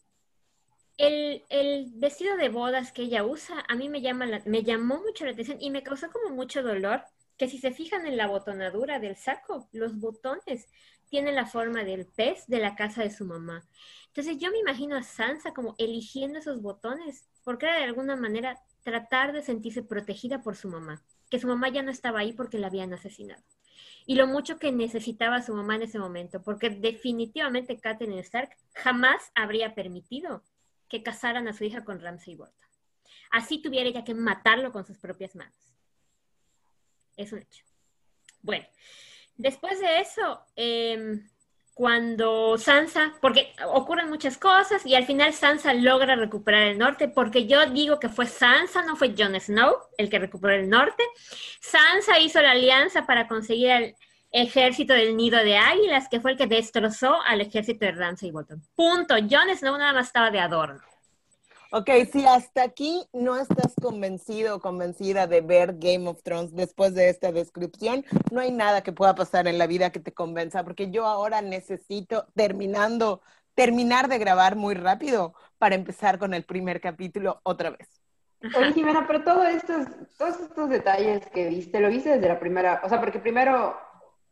el, 0.99 1.45
el, 1.49 1.90
vestido 1.95 2.37
de 2.37 2.49
bodas 2.49 2.92
que 2.92 3.03
ella 3.03 3.25
usa 3.25 3.64
a 3.69 3.75
mí 3.75 3.88
me, 3.88 4.01
llama 4.01 4.27
la, 4.27 4.42
me 4.45 4.62
llamó 4.62 5.01
mucho 5.03 5.25
la 5.25 5.33
atención 5.33 5.59
y 5.61 5.71
me 5.71 5.83
causó 5.83 6.11
como 6.11 6.35
mucho 6.35 6.62
dolor, 6.62 7.05
que 7.37 7.49
si 7.49 7.59
se 7.59 7.71
fijan 7.71 8.07
en 8.07 8.16
la 8.16 8.27
botonadura 8.27 8.99
del 8.99 9.16
saco, 9.16 9.69
los 9.73 9.99
botones 9.99 10.69
tienen 11.09 11.35
la 11.35 11.47
forma 11.47 11.85
del 11.85 12.07
pez 12.07 12.47
de 12.47 12.59
la 12.59 12.75
casa 12.75 13.03
de 13.03 13.11
su 13.11 13.25
mamá. 13.25 13.66
Entonces 14.09 14.38
yo 14.38 14.51
me 14.51 14.59
imagino 14.59 14.97
a 14.97 15.03
Sansa 15.03 15.53
como 15.53 15.75
eligiendo 15.79 16.38
esos 16.38 16.62
botones, 16.62 17.29
porque 17.45 17.66
era 17.66 17.79
de 17.79 17.85
alguna 17.85 18.16
manera 18.16 18.59
tratar 18.83 19.33
de 19.33 19.42
sentirse 19.42 19.83
protegida 19.83 20.42
por 20.42 20.57
su 20.57 20.69
mamá, 20.69 21.03
que 21.31 21.38
su 21.38 21.47
mamá 21.47 21.69
ya 21.69 21.83
no 21.83 21.90
estaba 21.90 22.21
ahí 22.21 22.33
porque 22.33 22.59
la 22.59 22.69
habían 22.69 22.92
asesinado 22.95 23.42
y 24.07 24.14
lo 24.14 24.29
mucho 24.29 24.59
que 24.59 24.71
necesitaba 24.71 25.42
su 25.42 25.53
mamá 25.53 25.75
en 25.75 25.83
ese 25.83 25.99
momento, 25.99 26.42
porque 26.42 26.71
definitivamente 26.71 27.81
Catherine 27.81 28.21
Stark 28.21 28.57
jamás 28.73 29.33
habría 29.35 29.75
permitido 29.75 30.45
que 30.88 31.03
casaran 31.03 31.49
a 31.49 31.53
su 31.53 31.64
hija 31.64 31.85
con 31.85 32.01
Ramsay 32.01 32.37
Bolton. 32.37 32.69
Así 33.33 33.61
tuviera 33.61 33.88
ella 33.88 34.05
que 34.05 34.14
matarlo 34.14 34.71
con 34.71 34.87
sus 34.87 34.99
propias 34.99 35.35
manos. 35.35 35.75
Es 37.16 37.33
un 37.33 37.40
hecho. 37.40 37.64
Bueno, 38.42 38.64
después 39.37 39.81
de 39.81 40.01
eso, 40.01 40.40
eh, 40.57 41.20
cuando 41.77 42.57
Sansa, 42.57 43.12
porque 43.20 43.53
ocurren 43.66 44.09
muchas 44.09 44.38
cosas 44.38 44.87
y 44.87 44.94
al 44.94 45.05
final 45.05 45.35
Sansa 45.35 45.75
logra 45.75 46.16
recuperar 46.16 46.62
el 46.62 46.79
norte, 46.79 47.07
porque 47.07 47.46
yo 47.46 47.66
digo 47.66 48.01
que 48.01 48.09
fue 48.09 48.25
Sansa, 48.25 48.81
no 48.81 48.96
fue 48.96 49.14
Jon 49.14 49.38
Snow 49.38 49.77
el 49.99 50.09
que 50.09 50.18
recuperó 50.18 50.55
el 50.55 50.70
norte. 50.70 51.05
Sansa 51.61 52.18
hizo 52.18 52.40
la 52.40 52.53
alianza 52.53 53.05
para 53.05 53.29
conseguir 53.29 53.70
el 53.70 53.94
ejército 54.33 54.94
del 54.94 55.18
nido 55.18 55.38
de 55.44 55.59
águilas, 55.59 56.09
que 56.09 56.18
fue 56.18 56.31
el 56.31 56.38
que 56.38 56.46
destrozó 56.46 57.20
al 57.20 57.42
ejército 57.42 57.85
de 57.85 57.92
Ramsay 57.92 58.31
Bolton. 58.31 58.62
Punto. 58.75 59.14
Jon 59.16 59.55
Snow 59.55 59.77
nada 59.77 59.92
más 59.92 60.07
estaba 60.07 60.31
de 60.31 60.40
adorno. 60.40 60.81
Ok, 61.73 61.91
si 62.13 62.25
hasta 62.25 62.63
aquí 62.63 63.05
no 63.13 63.37
estás 63.37 63.75
convencido 63.83 64.57
o 64.57 64.61
convencida 64.61 65.27
de 65.27 65.41
ver 65.41 65.75
Game 65.79 66.09
of 66.09 66.23
Thrones 66.23 66.55
después 66.55 66.95
de 66.95 67.09
esta 67.09 67.33
descripción, 67.33 68.05
no 68.31 68.41
hay 68.41 68.53
nada 68.53 68.83
que 68.83 68.93
pueda 68.93 69.17
pasar 69.17 69.49
en 69.49 69.59
la 69.59 69.67
vida 69.67 69.91
que 69.91 69.99
te 69.99 70.13
convenza, 70.15 70.63
porque 70.63 70.91
yo 70.91 71.07
ahora 71.07 71.43
necesito, 71.43 72.27
terminando, 72.37 73.21
terminar 73.55 74.09
de 74.09 74.19
grabar 74.19 74.55
muy 74.55 74.75
rápido 74.75 75.35
para 75.59 75.75
empezar 75.75 76.19
con 76.19 76.35
el 76.35 76.45
primer 76.45 76.81
capítulo 76.81 77.41
otra 77.43 77.71
vez. 77.71 78.01
Oye, 78.55 78.73
Jimena, 78.73 79.05
pero 79.07 79.25
todos 79.25 79.49
estos, 79.49 79.87
todos 80.17 80.41
estos 80.41 80.71
detalles 80.71 81.27
que 81.27 81.49
viste, 81.49 81.81
¿lo 81.81 81.89
viste 81.89 82.11
desde 82.11 82.29
la 82.29 82.39
primera? 82.39 82.81
O 82.85 82.89
sea, 82.89 83.01
porque 83.01 83.19
primero, 83.19 83.77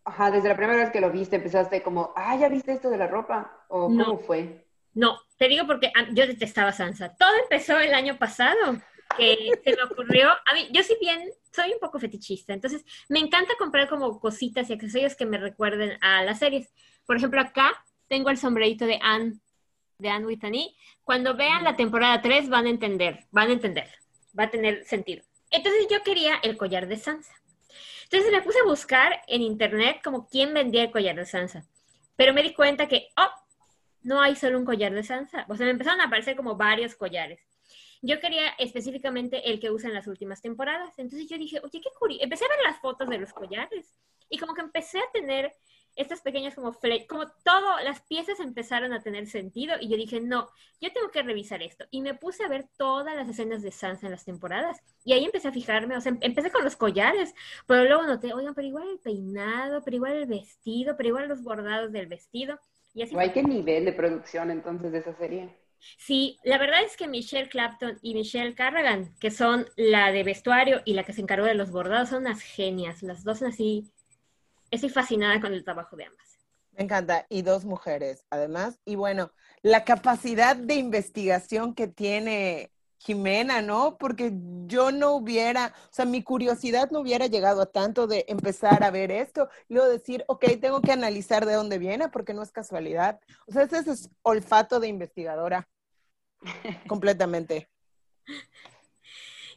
ajá, 0.04 0.30
desde 0.30 0.48
la 0.48 0.56
primera 0.56 0.78
vez 0.78 0.90
que 0.90 1.00
lo 1.00 1.10
viste 1.10 1.36
empezaste 1.36 1.82
como, 1.82 2.12
ah, 2.14 2.36
¿ya 2.36 2.48
viste 2.48 2.72
esto 2.72 2.90
de 2.90 2.96
la 2.96 3.08
ropa? 3.08 3.64
¿O 3.68 3.88
No. 3.88 4.04
cómo 4.04 4.18
fue? 4.18 4.63
No, 4.94 5.20
te 5.36 5.48
digo 5.48 5.66
porque 5.66 5.92
ah, 5.94 6.06
yo 6.12 6.26
detestaba 6.26 6.72
Sansa. 6.72 7.14
Todo 7.16 7.30
empezó 7.42 7.78
el 7.78 7.94
año 7.94 8.16
pasado, 8.16 8.80
que 9.16 9.50
se 9.62 9.76
me 9.76 9.82
ocurrió. 9.82 10.30
A 10.30 10.54
mí, 10.54 10.68
yo 10.72 10.82
si 10.82 10.96
bien 11.00 11.30
soy 11.52 11.72
un 11.72 11.80
poco 11.80 11.98
fetichista, 11.98 12.52
entonces 12.52 12.84
me 13.08 13.18
encanta 13.18 13.54
comprar 13.58 13.88
como 13.88 14.20
cositas 14.20 14.70
y 14.70 14.72
accesorios 14.72 15.16
que 15.16 15.26
me 15.26 15.38
recuerden 15.38 15.98
a 16.00 16.22
las 16.22 16.38
series. 16.38 16.72
Por 17.06 17.16
ejemplo, 17.16 17.40
acá 17.40 17.72
tengo 18.08 18.30
el 18.30 18.38
sombrerito 18.38 18.86
de 18.86 18.98
Anne, 19.02 19.34
de 19.98 20.08
Anne 20.08 20.32
E. 20.32 20.74
Cuando 21.02 21.34
vean 21.34 21.64
la 21.64 21.76
temporada 21.76 22.22
3 22.22 22.48
van 22.48 22.66
a 22.66 22.70
entender, 22.70 23.26
van 23.30 23.50
a 23.50 23.52
entender, 23.52 23.90
va 24.38 24.44
a 24.44 24.50
tener 24.50 24.84
sentido. 24.84 25.24
Entonces 25.50 25.86
yo 25.90 26.02
quería 26.02 26.36
el 26.42 26.56
collar 26.56 26.88
de 26.88 26.96
Sansa. 26.96 27.32
Entonces 28.04 28.32
me 28.32 28.42
puse 28.42 28.58
a 28.60 28.64
buscar 28.64 29.22
en 29.26 29.42
internet 29.42 30.00
como 30.02 30.28
quién 30.28 30.54
vendía 30.54 30.82
el 30.84 30.90
collar 30.90 31.16
de 31.16 31.26
Sansa. 31.26 31.64
Pero 32.16 32.32
me 32.32 32.42
di 32.42 32.54
cuenta 32.54 32.86
que, 32.86 33.08
oh, 33.16 33.43
no 34.04 34.20
hay 34.20 34.36
solo 34.36 34.58
un 34.58 34.64
collar 34.64 34.94
de 34.94 35.02
Sansa. 35.02 35.46
O 35.48 35.56
sea, 35.56 35.66
me 35.66 35.72
empezaron 35.72 36.00
a 36.00 36.04
aparecer 36.04 36.36
como 36.36 36.56
varios 36.56 36.94
collares. 36.94 37.40
Yo 38.02 38.20
quería 38.20 38.50
específicamente 38.58 39.50
el 39.50 39.58
que 39.58 39.70
usa 39.70 39.88
en 39.88 39.94
las 39.94 40.06
últimas 40.06 40.42
temporadas. 40.42 40.94
Entonces 40.98 41.28
yo 41.28 41.38
dije, 41.38 41.60
oye, 41.64 41.80
qué 41.80 41.90
curioso. 41.98 42.22
Empecé 42.22 42.44
a 42.44 42.48
ver 42.48 42.58
las 42.64 42.80
fotos 42.80 43.08
de 43.08 43.18
los 43.18 43.32
collares 43.32 43.94
y 44.28 44.38
como 44.38 44.54
que 44.54 44.60
empecé 44.60 44.98
a 44.98 45.10
tener 45.12 45.54
estas 45.96 46.20
pequeñas 46.22 46.54
como 46.54 46.72
fle 46.72 47.06
como 47.06 47.28
todo, 47.44 47.80
las 47.84 48.00
piezas 48.02 48.40
empezaron 48.40 48.92
a 48.92 49.02
tener 49.02 49.26
sentido 49.26 49.76
y 49.80 49.88
yo 49.88 49.96
dije, 49.96 50.20
no, 50.20 50.48
yo 50.80 50.92
tengo 50.92 51.10
que 51.10 51.22
revisar 51.22 51.62
esto. 51.62 51.84
Y 51.90 52.02
me 52.02 52.14
puse 52.14 52.44
a 52.44 52.48
ver 52.48 52.68
todas 52.76 53.14
las 53.14 53.28
escenas 53.28 53.62
de 53.62 53.70
Sansa 53.70 54.06
en 54.06 54.12
las 54.12 54.24
temporadas 54.24 54.82
y 55.04 55.12
ahí 55.12 55.24
empecé 55.24 55.48
a 55.48 55.52
fijarme, 55.52 55.96
o 55.96 56.00
sea, 56.00 56.16
empecé 56.20 56.50
con 56.50 56.64
los 56.64 56.76
collares, 56.76 57.34
pero 57.66 57.84
luego 57.84 58.02
noté, 58.02 58.34
oigan, 58.34 58.54
pero 58.54 58.66
igual 58.66 58.88
el 58.88 58.98
peinado, 58.98 59.82
pero 59.84 59.96
igual 59.96 60.12
el 60.14 60.26
vestido, 60.26 60.96
pero 60.96 61.10
igual 61.10 61.28
los 61.28 61.42
bordados 61.42 61.92
del 61.92 62.06
vestido. 62.06 62.58
Y 62.94 63.02
así 63.02 63.12
Guay, 63.12 63.32
qué 63.32 63.42
nivel 63.42 63.84
de 63.84 63.92
producción 63.92 64.50
entonces 64.50 64.92
de 64.92 64.98
esa 64.98 65.14
serie. 65.16 65.50
Sí, 65.98 66.38
la 66.44 66.58
verdad 66.58 66.82
es 66.82 66.96
que 66.96 67.08
Michelle 67.08 67.48
Clapton 67.48 67.98
y 68.00 68.14
Michelle 68.14 68.54
Carragan, 68.54 69.14
que 69.20 69.30
son 69.30 69.66
la 69.76 70.12
de 70.12 70.22
vestuario 70.22 70.80
y 70.84 70.94
la 70.94 71.04
que 71.04 71.12
se 71.12 71.20
encargó 71.20 71.44
de 71.44 71.54
los 71.54 71.70
bordados, 71.70 72.10
son 72.10 72.22
unas 72.22 72.40
genias. 72.40 73.02
Las 73.02 73.24
dos 73.24 73.40
son 73.40 73.48
así. 73.48 73.90
Estoy 74.70 74.88
fascinada 74.88 75.40
con 75.40 75.52
el 75.52 75.64
trabajo 75.64 75.96
de 75.96 76.04
ambas. 76.04 76.38
Me 76.72 76.84
encanta. 76.84 77.26
Y 77.28 77.42
dos 77.42 77.64
mujeres, 77.64 78.24
además. 78.30 78.80
Y 78.84 78.96
bueno, 78.96 79.32
la 79.62 79.84
capacidad 79.84 80.56
de 80.56 80.74
investigación 80.74 81.74
que 81.74 81.86
tiene 81.86 82.70
Jimena, 83.04 83.60
¿no? 83.60 83.98
Porque 83.98 84.32
yo 84.66 84.90
no 84.90 85.12
hubiera, 85.12 85.74
o 85.90 85.92
sea, 85.92 86.06
mi 86.06 86.22
curiosidad 86.22 86.90
no 86.90 87.00
hubiera 87.00 87.26
llegado 87.26 87.60
a 87.60 87.70
tanto 87.70 88.06
de 88.06 88.24
empezar 88.28 88.82
a 88.82 88.90
ver 88.90 89.10
esto 89.10 89.50
y 89.68 89.74
luego 89.74 89.90
decir, 89.90 90.24
ok, 90.26 90.44
tengo 90.58 90.80
que 90.80 90.92
analizar 90.92 91.44
de 91.44 91.52
dónde 91.52 91.78
viene 91.78 92.08
porque 92.08 92.32
no 92.32 92.42
es 92.42 92.50
casualidad. 92.50 93.20
O 93.46 93.52
sea, 93.52 93.64
ese 93.64 93.78
es 93.90 94.08
olfato 94.22 94.80
de 94.80 94.88
investigadora. 94.88 95.68
Completamente. 96.88 97.68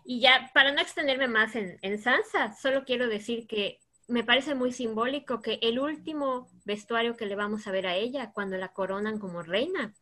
Y 0.03 0.19
ya, 0.19 0.51
para 0.53 0.73
no 0.73 0.81
extenderme 0.81 1.29
más 1.29 1.55
en, 1.55 1.79
en 1.81 2.01
Sansa, 2.01 2.53
solo 2.53 2.83
quiero 2.83 3.07
decir 3.07 3.47
que 3.47 3.79
me 4.10 4.25
parece 4.25 4.55
muy 4.55 4.73
simbólico 4.73 5.41
que 5.41 5.60
el 5.62 5.79
último 5.79 6.49
vestuario 6.65 7.15
que 7.15 7.25
le 7.25 7.36
vamos 7.36 7.65
a 7.65 7.71
ver 7.71 7.88
a 7.88 7.95
ella 7.95 8.31
cuando 8.33 8.57
la 8.57 8.73
coronan 8.73 9.19
como 9.19 9.41
reina 9.41 9.93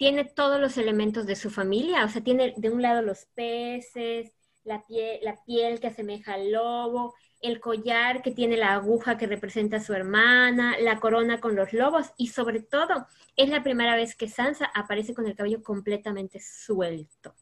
tiene 0.00 0.24
todos 0.24 0.58
los 0.58 0.78
elementos 0.78 1.26
de 1.26 1.36
su 1.36 1.50
familia, 1.50 2.06
o 2.06 2.08
sea, 2.08 2.22
tiene 2.24 2.54
de 2.56 2.70
un 2.70 2.80
lado 2.80 3.02
los 3.02 3.26
peces, 3.34 4.32
la 4.64 4.82
piel, 4.86 5.78
que 5.78 5.88
asemeja 5.88 6.32
al 6.32 6.52
lobo, 6.52 7.14
el 7.42 7.60
collar 7.60 8.22
que 8.22 8.30
tiene 8.30 8.56
la 8.56 8.72
aguja 8.72 9.18
que 9.18 9.26
representa 9.26 9.76
a 9.76 9.80
su 9.80 9.92
hermana, 9.92 10.78
la 10.80 11.00
corona 11.00 11.38
con 11.38 11.54
los 11.54 11.74
lobos 11.74 12.12
y 12.16 12.28
sobre 12.28 12.62
todo 12.62 13.08
es 13.36 13.50
la 13.50 13.62
primera 13.62 13.94
vez 13.94 14.16
que 14.16 14.26
Sansa 14.26 14.70
aparece 14.74 15.12
con 15.12 15.26
el 15.26 15.36
cabello 15.36 15.62
completamente 15.62 16.40
suelto. 16.40 17.34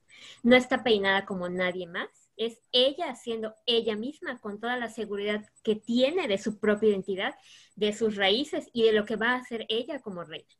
No 0.42 0.56
está 0.56 0.82
peinada 0.82 1.26
como 1.26 1.48
nadie 1.48 1.86
más, 1.86 2.08
es 2.36 2.60
ella 2.72 3.14
siendo 3.14 3.54
ella 3.66 3.94
misma 3.94 4.40
con 4.40 4.58
toda 4.58 4.76
la 4.76 4.88
seguridad 4.88 5.46
que 5.62 5.76
tiene 5.76 6.26
de 6.26 6.38
su 6.38 6.58
propia 6.58 6.88
identidad, 6.88 7.36
de 7.76 7.92
sus 7.92 8.16
raíces 8.16 8.68
y 8.72 8.82
de 8.82 8.94
lo 8.94 9.04
que 9.04 9.14
va 9.14 9.34
a 9.34 9.36
hacer 9.36 9.64
ella 9.68 10.00
como 10.00 10.24
reina. 10.24 10.57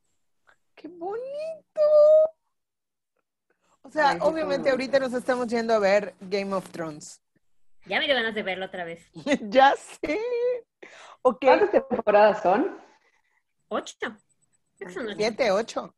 ¡Qué 0.79 0.87
bonito! 0.87 1.81
O 3.83 3.91
sea, 3.91 4.11
Ay, 4.11 4.19
obviamente 4.21 4.71
ahorita 4.71 5.01
nos 5.01 5.13
estamos 5.13 5.49
yendo 5.49 5.75
a 5.75 5.81
ver 5.81 6.15
Game 6.21 6.55
of 6.55 6.71
Thrones. 6.71 7.21
Ya 7.87 7.99
me 7.99 8.07
dio 8.07 8.15
ganas 8.15 8.33
de 8.33 8.45
verlo 8.45 8.67
otra 8.67 8.85
vez. 8.85 9.05
ya 9.51 9.75
sé. 9.75 10.21
Ok, 11.23 11.39
¿Cuántas 11.41 11.73
temporadas 11.73 12.43
son? 12.43 12.79
Ocho. 13.67 13.97
Son 14.93 15.17
siete, 15.17 15.51
ocho. 15.51 15.97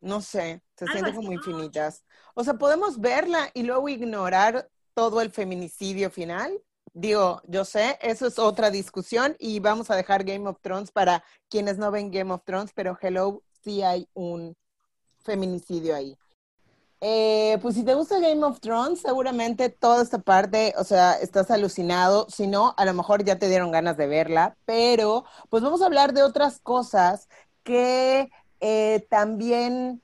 No 0.00 0.20
sé, 0.20 0.62
se 0.76 0.84
Algo 0.84 0.92
sienten 0.92 1.04
así. 1.04 1.14
como 1.14 1.32
infinitas. 1.32 2.04
O 2.34 2.42
sea, 2.42 2.54
podemos 2.54 3.00
verla 3.00 3.50
y 3.54 3.62
luego 3.62 3.88
ignorar 3.88 4.68
todo 4.94 5.20
el 5.20 5.30
feminicidio 5.30 6.10
final. 6.10 6.60
Digo, 6.92 7.40
yo 7.46 7.64
sé, 7.64 7.98
eso 8.00 8.26
es 8.26 8.40
otra 8.40 8.70
discusión 8.70 9.36
y 9.38 9.60
vamos 9.60 9.92
a 9.92 9.96
dejar 9.96 10.24
Game 10.24 10.48
of 10.48 10.60
Thrones 10.60 10.90
para 10.90 11.22
quienes 11.48 11.78
no 11.78 11.92
ven 11.92 12.10
Game 12.10 12.32
of 12.32 12.42
Thrones, 12.44 12.72
pero 12.74 12.98
hello, 13.00 13.44
sí 13.66 13.82
hay 13.82 14.08
un 14.14 14.56
feminicidio 15.24 15.96
ahí. 15.96 16.16
Eh, 17.00 17.58
pues 17.60 17.74
si 17.74 17.84
te 17.84 17.94
gusta 17.94 18.20
Game 18.20 18.44
of 18.44 18.60
Thrones, 18.60 19.00
seguramente 19.00 19.68
toda 19.70 20.02
esta 20.02 20.18
parte, 20.18 20.72
o 20.78 20.84
sea, 20.84 21.14
estás 21.14 21.50
alucinado. 21.50 22.26
Si 22.30 22.46
no, 22.46 22.74
a 22.76 22.84
lo 22.84 22.94
mejor 22.94 23.24
ya 23.24 23.38
te 23.38 23.48
dieron 23.48 23.72
ganas 23.72 23.96
de 23.96 24.06
verla, 24.06 24.56
pero 24.64 25.24
pues 25.50 25.62
vamos 25.64 25.82
a 25.82 25.86
hablar 25.86 26.14
de 26.14 26.22
otras 26.22 26.60
cosas 26.60 27.28
que 27.64 28.30
eh, 28.60 29.06
también 29.10 30.00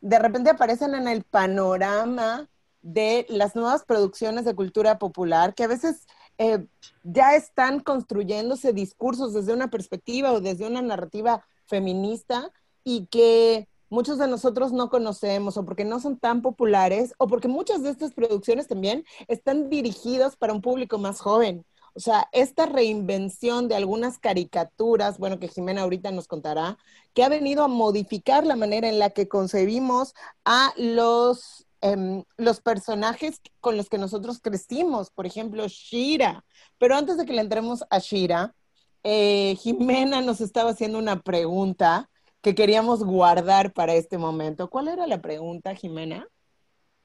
de 0.00 0.18
repente 0.18 0.50
aparecen 0.50 0.94
en 0.94 1.08
el 1.08 1.24
panorama 1.24 2.48
de 2.80 3.26
las 3.28 3.56
nuevas 3.56 3.84
producciones 3.84 4.44
de 4.44 4.54
cultura 4.54 4.98
popular, 4.98 5.52
que 5.54 5.64
a 5.64 5.68
veces 5.68 6.06
eh, 6.38 6.64
ya 7.02 7.34
están 7.34 7.80
construyéndose 7.80 8.72
discursos 8.72 9.34
desde 9.34 9.52
una 9.52 9.68
perspectiva 9.68 10.32
o 10.32 10.40
desde 10.40 10.66
una 10.66 10.80
narrativa 10.80 11.44
feminista 11.66 12.50
y 12.84 13.06
que 13.06 13.68
muchos 13.90 14.18
de 14.18 14.28
nosotros 14.28 14.72
no 14.72 14.88
conocemos 14.88 15.56
o 15.56 15.64
porque 15.64 15.84
no 15.84 16.00
son 16.00 16.18
tan 16.18 16.42
populares 16.42 17.12
o 17.18 17.26
porque 17.26 17.48
muchas 17.48 17.82
de 17.82 17.90
estas 17.90 18.14
producciones 18.14 18.68
también 18.68 19.04
están 19.28 19.68
dirigidas 19.68 20.36
para 20.36 20.52
un 20.52 20.62
público 20.62 20.98
más 20.98 21.20
joven. 21.20 21.66
O 21.94 22.00
sea, 22.00 22.28
esta 22.32 22.66
reinvención 22.66 23.66
de 23.68 23.74
algunas 23.74 24.18
caricaturas, 24.18 25.18
bueno, 25.18 25.40
que 25.40 25.48
Jimena 25.48 25.82
ahorita 25.82 26.12
nos 26.12 26.28
contará, 26.28 26.78
que 27.14 27.24
ha 27.24 27.28
venido 27.28 27.64
a 27.64 27.68
modificar 27.68 28.46
la 28.46 28.54
manera 28.54 28.88
en 28.88 29.00
la 29.00 29.10
que 29.10 29.28
concebimos 29.28 30.14
a 30.44 30.72
los, 30.76 31.66
em, 31.80 32.22
los 32.36 32.60
personajes 32.60 33.40
con 33.60 33.76
los 33.76 33.88
que 33.88 33.98
nosotros 33.98 34.38
crecimos, 34.40 35.10
por 35.10 35.26
ejemplo, 35.26 35.66
Shira. 35.66 36.44
Pero 36.78 36.94
antes 36.94 37.16
de 37.16 37.26
que 37.26 37.32
le 37.32 37.40
entremos 37.40 37.84
a 37.90 37.98
Shira, 37.98 38.54
eh, 39.02 39.56
Jimena 39.60 40.20
nos 40.20 40.40
estaba 40.40 40.70
haciendo 40.70 40.98
una 40.98 41.20
pregunta 41.20 42.08
que 42.42 42.54
queríamos 42.54 43.04
guardar 43.04 43.72
para 43.72 43.94
este 43.94 44.18
momento. 44.18 44.70
¿Cuál 44.70 44.88
era 44.88 45.06
la 45.06 45.20
pregunta, 45.20 45.74
Jimena? 45.74 46.26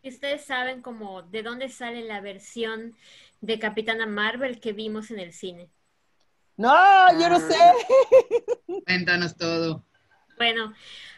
Ustedes 0.03 0.45
saben 0.45 0.81
como 0.81 1.23
de 1.23 1.43
dónde 1.43 1.69
sale 1.69 2.03
la 2.03 2.21
versión 2.21 2.95
de 3.41 3.59
Capitana 3.59 4.05
Marvel 4.05 4.59
que 4.59 4.71
vimos 4.71 5.11
en 5.11 5.19
el 5.19 5.33
cine. 5.33 5.69
No, 6.57 6.73
yo 7.19 7.29
no 7.29 7.39
sé. 7.39 7.57
Cuéntanos 8.85 9.35
todo. 9.35 9.83
Bueno, 10.37 10.73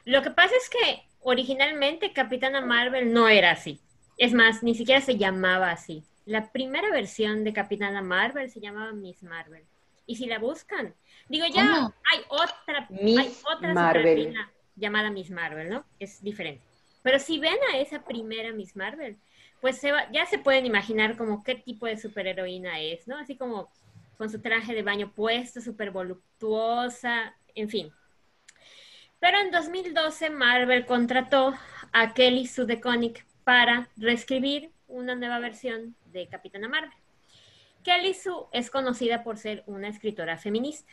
lo 0.05 0.21
que 0.21 0.31
pasa 0.31 0.53
es 0.55 0.69
que 0.69 1.03
originalmente 1.21 2.13
Capitana 2.13 2.61
Marvel 2.61 3.13
no 3.13 3.27
era 3.27 3.51
así. 3.51 3.79
Es 4.17 4.33
más, 4.33 4.63
ni 4.63 4.73
siquiera 4.73 5.01
se 5.01 5.17
llamaba 5.17 5.71
así. 5.71 6.03
La 6.25 6.51
primera 6.51 6.89
versión 6.91 7.43
de 7.43 7.53
Capitana 7.53 8.01
Marvel 8.01 8.49
se 8.49 8.59
llamaba 8.59 8.93
Miss 8.93 9.21
Marvel. 9.21 9.63
Y 10.05 10.15
si 10.15 10.25
la 10.25 10.39
buscan, 10.39 10.95
digo 11.29 11.45
ya, 11.53 11.61
¿Cómo? 11.75 11.93
hay 12.11 12.21
otra, 12.29 12.87
Miss 12.89 13.17
hay 13.19 13.37
otra 13.55 13.73
Marvel. 13.73 14.03
superheroína 14.03 14.51
llamada 14.75 15.09
Miss 15.11 15.29
Marvel, 15.31 15.69
¿no? 15.69 15.85
Es 15.99 16.21
diferente. 16.23 16.63
Pero 17.03 17.19
si 17.19 17.39
ven 17.39 17.57
a 17.73 17.77
esa 17.77 18.03
primera 18.03 18.51
Miss 18.53 18.75
Marvel, 18.75 19.17
pues 19.61 19.77
se 19.77 19.91
va- 19.91 20.09
ya 20.11 20.25
se 20.25 20.37
pueden 20.37 20.65
imaginar 20.65 21.17
como 21.17 21.43
qué 21.43 21.55
tipo 21.55 21.85
de 21.87 21.97
superheroína 21.97 22.79
es, 22.79 23.07
¿no? 23.07 23.17
Así 23.17 23.35
como 23.35 23.69
con 24.17 24.29
su 24.29 24.41
traje 24.41 24.73
de 24.73 24.83
baño 24.83 25.11
puesto, 25.13 25.61
súper 25.61 25.91
voluptuosa, 25.91 27.35
en 27.55 27.69
fin. 27.69 27.91
Pero 29.19 29.39
en 29.39 29.51
2012 29.51 30.29
Marvel 30.29 30.85
contrató 30.85 31.53
a 31.91 32.13
Kelly 32.13 32.45
Sue 32.47 32.65
DeConnick 32.65 33.25
para 33.43 33.89
reescribir 33.97 34.71
una 34.87 35.15
nueva 35.15 35.39
versión 35.39 35.95
de 36.05 36.27
Capitana 36.27 36.67
Marvel. 36.67 36.91
Kelly 37.83 38.13
Sue 38.13 38.45
es 38.51 38.69
conocida 38.69 39.23
por 39.23 39.37
ser 39.37 39.63
una 39.65 39.87
escritora 39.87 40.37
feminista. 40.37 40.91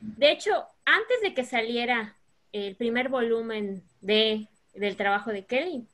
De 0.00 0.30
hecho, 0.30 0.66
antes 0.84 1.20
de 1.22 1.34
que 1.34 1.44
saliera 1.44 2.16
el 2.52 2.76
primer 2.76 3.08
volumen 3.08 3.82
de, 4.00 4.48
del 4.74 4.96
trabajo 4.96 5.30
de 5.30 5.44
Kelly, 5.44 5.86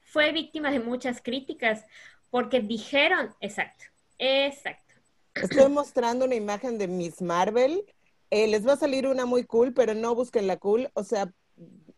fue 0.00 0.32
víctima 0.32 0.70
de 0.70 0.80
muchas 0.80 1.20
críticas 1.20 1.84
porque 2.30 2.60
dijeron, 2.60 3.34
exacto, 3.40 3.84
exacto. 4.18 4.94
Estoy 5.34 5.70
mostrando 5.70 6.24
una 6.24 6.34
imagen 6.34 6.78
de 6.78 6.88
Miss 6.88 7.22
Marvel. 7.22 7.84
Eh, 8.30 8.46
les 8.48 8.66
va 8.66 8.72
a 8.72 8.76
salir 8.76 9.06
una 9.06 9.26
muy 9.26 9.44
cool, 9.44 9.72
pero 9.72 9.94
no 9.94 10.14
busquen 10.14 10.46
la 10.46 10.56
cool. 10.56 10.90
O 10.94 11.04
sea, 11.04 11.32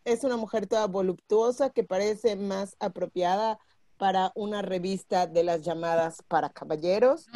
es 0.05 0.23
una 0.23 0.37
mujer 0.37 0.67
toda 0.67 0.87
voluptuosa 0.87 1.69
que 1.69 1.83
parece 1.83 2.35
más 2.35 2.75
apropiada 2.79 3.59
para 3.97 4.31
una 4.35 4.61
revista 4.61 5.27
de 5.27 5.43
las 5.43 5.61
llamadas 5.61 6.23
para 6.27 6.49
caballeros. 6.49 7.27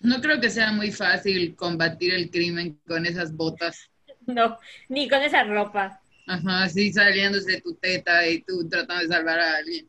No, 0.00 0.20
creo 0.20 0.40
que 0.40 0.50
sea 0.50 0.72
muy 0.72 0.92
fácil 0.92 1.54
combatir 1.56 2.12
el 2.14 2.30
crimen 2.30 2.78
con 2.86 3.06
esas 3.06 3.34
botas. 3.34 3.90
No, 4.26 4.58
ni 4.88 5.08
con 5.08 5.22
esa 5.22 5.44
ropa. 5.44 6.00
Ajá, 6.26 6.64
así 6.64 6.92
saliéndose 6.92 7.52
de 7.52 7.60
tu 7.60 7.74
teta 7.74 8.26
y 8.26 8.40
tú 8.42 8.68
tratando 8.68 9.02
de 9.02 9.08
salvar 9.08 9.40
a 9.40 9.56
alguien. 9.56 9.88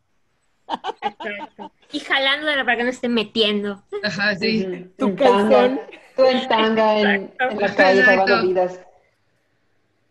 Exacto. 1.02 1.72
Y 1.92 2.00
jalándola 2.00 2.66
para 2.66 2.78
que 2.78 2.84
no 2.84 2.90
esté 2.90 3.08
metiendo. 3.08 3.84
Ajá, 4.04 4.36
sí. 4.36 4.88
Tu 4.98 5.08
En 5.08 5.16
tanga, 5.16 5.50
calzón. 5.50 5.82
tú 6.16 6.26
en 6.26 6.48
tanga 6.48 7.00
en, 7.02 7.34
en 7.40 7.60
la 7.60 7.76
calle 7.76 8.04
salvando 8.04 8.48
vidas. 8.48 8.80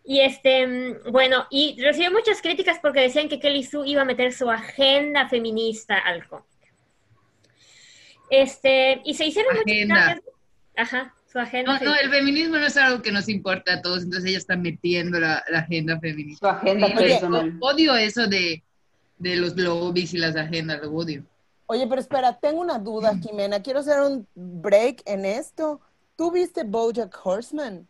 Y 0.03 0.21
este, 0.21 0.67
mm, 0.67 1.11
bueno, 1.11 1.47
y 1.49 1.81
recibió 1.81 2.11
muchas 2.11 2.41
críticas 2.41 2.79
porque 2.81 3.01
decían 3.01 3.27
que 3.27 3.39
Kelly 3.39 3.63
Sue 3.63 3.87
iba 3.89 4.03
a 4.03 4.05
meter 4.05 4.31
su 4.33 4.49
agenda 4.49 5.27
feminista 5.27 5.97
al 5.97 6.27
cómic. 6.27 6.45
Este, 8.29 9.01
y 9.05 9.13
se 9.13 9.25
hicieron 9.25 9.55
cambios. 9.55 10.21
Ajá, 10.77 11.13
su 11.31 11.39
agenda. 11.39 11.79
No, 11.79 11.85
no, 11.85 11.95
el 11.95 12.09
feminismo 12.09 12.57
no 12.57 12.65
es 12.65 12.75
algo 12.77 13.01
que 13.01 13.11
nos 13.11 13.29
importa 13.29 13.75
a 13.75 13.81
todos, 13.81 14.03
entonces 14.03 14.29
ella 14.29 14.37
está 14.37 14.55
metiendo 14.57 15.19
la, 15.19 15.43
la 15.49 15.59
agenda 15.59 15.99
feminista. 15.99 16.39
Su 16.49 16.55
agenda 16.57 16.87
Sí, 16.87 16.93
oye, 16.97 17.07
personal. 17.07 17.57
odio 17.61 17.95
eso 17.95 18.27
de, 18.27 18.63
de 19.17 19.35
los 19.37 19.55
lobbies 19.55 20.13
y 20.13 20.17
las 20.17 20.35
agendas, 20.35 20.81
lo 20.81 20.91
odio. 20.91 21.23
Oye, 21.67 21.87
pero 21.87 22.01
espera, 22.01 22.37
tengo 22.39 22.61
una 22.61 22.77
duda, 22.77 23.17
Jimena. 23.17 23.61
Quiero 23.61 23.79
hacer 23.79 23.99
un 24.01 24.27
break 24.35 25.01
en 25.05 25.25
esto. 25.25 25.81
¿Tú 26.15 26.31
viste 26.31 26.63
Bojack 26.63 27.17
Horseman? 27.25 27.87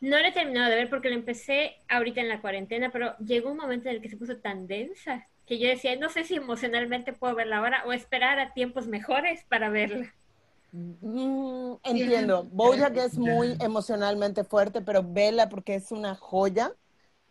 No 0.00 0.18
lo 0.18 0.26
he 0.26 0.32
terminado 0.32 0.68
de 0.70 0.76
ver 0.76 0.90
porque 0.90 1.08
lo 1.08 1.14
empecé 1.14 1.76
ahorita 1.88 2.20
en 2.20 2.28
la 2.28 2.40
cuarentena, 2.42 2.90
pero 2.92 3.16
llegó 3.18 3.50
un 3.50 3.56
momento 3.56 3.88
en 3.88 3.96
el 3.96 4.02
que 4.02 4.10
se 4.10 4.16
puso 4.18 4.36
tan 4.36 4.66
densa 4.66 5.26
que 5.46 5.58
yo 5.58 5.68
decía, 5.68 5.96
no 5.96 6.08
sé 6.10 6.24
si 6.24 6.34
emocionalmente 6.34 7.12
puedo 7.12 7.34
verla 7.34 7.58
ahora 7.58 7.84
o 7.86 7.92
esperar 7.92 8.38
a 8.38 8.52
tiempos 8.52 8.86
mejores 8.88 9.44
para 9.48 9.70
verla. 9.70 10.12
Mm, 10.72 11.74
entiendo. 11.84 12.44
Bojack 12.44 12.96
es 12.98 13.16
muy 13.16 13.56
emocionalmente 13.60 14.44
fuerte, 14.44 14.82
pero 14.82 15.02
vela 15.02 15.48
porque 15.48 15.76
es 15.76 15.90
una 15.92 16.14
joya. 16.16 16.72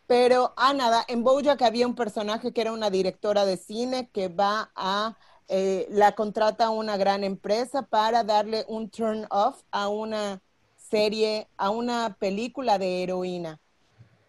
Pero, 0.06 0.54
ah, 0.56 0.72
nada, 0.74 1.04
en 1.08 1.24
Bojack 1.24 1.62
había 1.62 1.86
un 1.86 1.94
personaje 1.94 2.52
que 2.52 2.60
era 2.60 2.72
una 2.72 2.90
directora 2.90 3.44
de 3.44 3.56
cine 3.56 4.08
que 4.10 4.28
va 4.28 4.70
a, 4.76 5.16
eh, 5.48 5.86
la 5.90 6.12
contrata 6.12 6.66
a 6.66 6.70
una 6.70 6.96
gran 6.96 7.24
empresa 7.24 7.82
para 7.82 8.24
darle 8.24 8.64
un 8.68 8.90
turn 8.90 9.26
off 9.30 9.62
a 9.70 9.88
una 9.88 10.42
serie, 10.76 11.48
a 11.56 11.70
una 11.70 12.16
película 12.18 12.78
de 12.78 13.02
heroína. 13.02 13.60